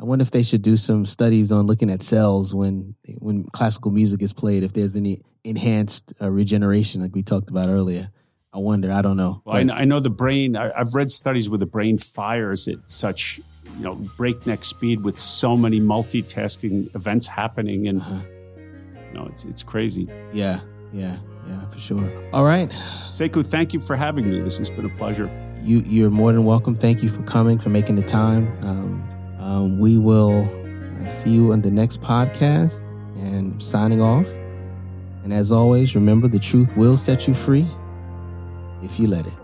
I 0.00 0.02
wonder 0.02 0.24
if 0.24 0.32
they 0.32 0.42
should 0.42 0.62
do 0.62 0.76
some 0.76 1.06
studies 1.06 1.52
on 1.52 1.68
looking 1.68 1.90
at 1.90 2.02
cells 2.02 2.52
when 2.52 2.96
when 3.20 3.44
classical 3.52 3.92
music 3.92 4.20
is 4.20 4.32
played. 4.32 4.64
If 4.64 4.72
there's 4.72 4.96
any 4.96 5.22
enhanced 5.48 6.12
uh, 6.20 6.30
regeneration, 6.30 7.02
like 7.02 7.14
we 7.14 7.22
talked 7.22 7.50
about 7.50 7.68
earlier. 7.68 8.10
I 8.52 8.58
wonder. 8.58 8.90
I 8.92 9.02
don't 9.02 9.16
know. 9.16 9.42
Well, 9.44 9.56
I, 9.56 9.62
know 9.62 9.74
I, 9.74 9.84
know 9.84 10.00
the 10.00 10.10
brain. 10.10 10.56
I, 10.56 10.70
I've 10.74 10.94
read 10.94 11.12
studies 11.12 11.48
where 11.48 11.58
the 11.58 11.66
brain 11.66 11.98
fires 11.98 12.66
at 12.66 12.78
such 12.86 13.40
you 13.76 13.84
know 13.84 13.94
breakneck 14.16 14.64
speed 14.64 15.02
with 15.02 15.18
so 15.18 15.56
many 15.56 15.80
multitasking 15.80 16.94
events 16.94 17.26
happening 17.26 17.88
and 17.88 18.00
uh-huh. 18.00 18.20
you 18.56 19.14
know 19.14 19.26
it's 19.26 19.44
it's 19.44 19.62
crazy 19.62 20.08
yeah 20.32 20.60
yeah 20.92 21.16
yeah 21.46 21.68
for 21.68 21.78
sure 21.78 22.30
all 22.32 22.44
right 22.44 22.70
sekou 23.12 23.44
thank 23.44 23.72
you 23.72 23.80
for 23.80 23.96
having 23.96 24.30
me 24.30 24.40
this 24.40 24.58
has 24.58 24.70
been 24.70 24.84
a 24.84 24.96
pleasure 24.96 25.30
you 25.62 25.80
you're 25.80 26.10
more 26.10 26.32
than 26.32 26.44
welcome 26.44 26.74
thank 26.74 27.02
you 27.02 27.08
for 27.08 27.22
coming 27.22 27.58
for 27.58 27.68
making 27.68 27.94
the 27.94 28.02
time 28.02 28.48
um, 28.64 29.38
um, 29.38 29.78
we 29.78 29.98
will 29.98 30.44
see 31.08 31.30
you 31.30 31.52
on 31.52 31.60
the 31.62 31.70
next 31.70 32.00
podcast 32.00 32.88
and 33.16 33.62
signing 33.62 34.00
off 34.00 34.26
and 35.28 35.36
as 35.38 35.52
always 35.52 35.94
remember 35.94 36.26
the 36.26 36.38
truth 36.38 36.74
will 36.74 36.96
set 36.96 37.28
you 37.28 37.34
free 37.34 37.66
if 38.82 38.98
you 38.98 39.06
let 39.06 39.26
it 39.26 39.37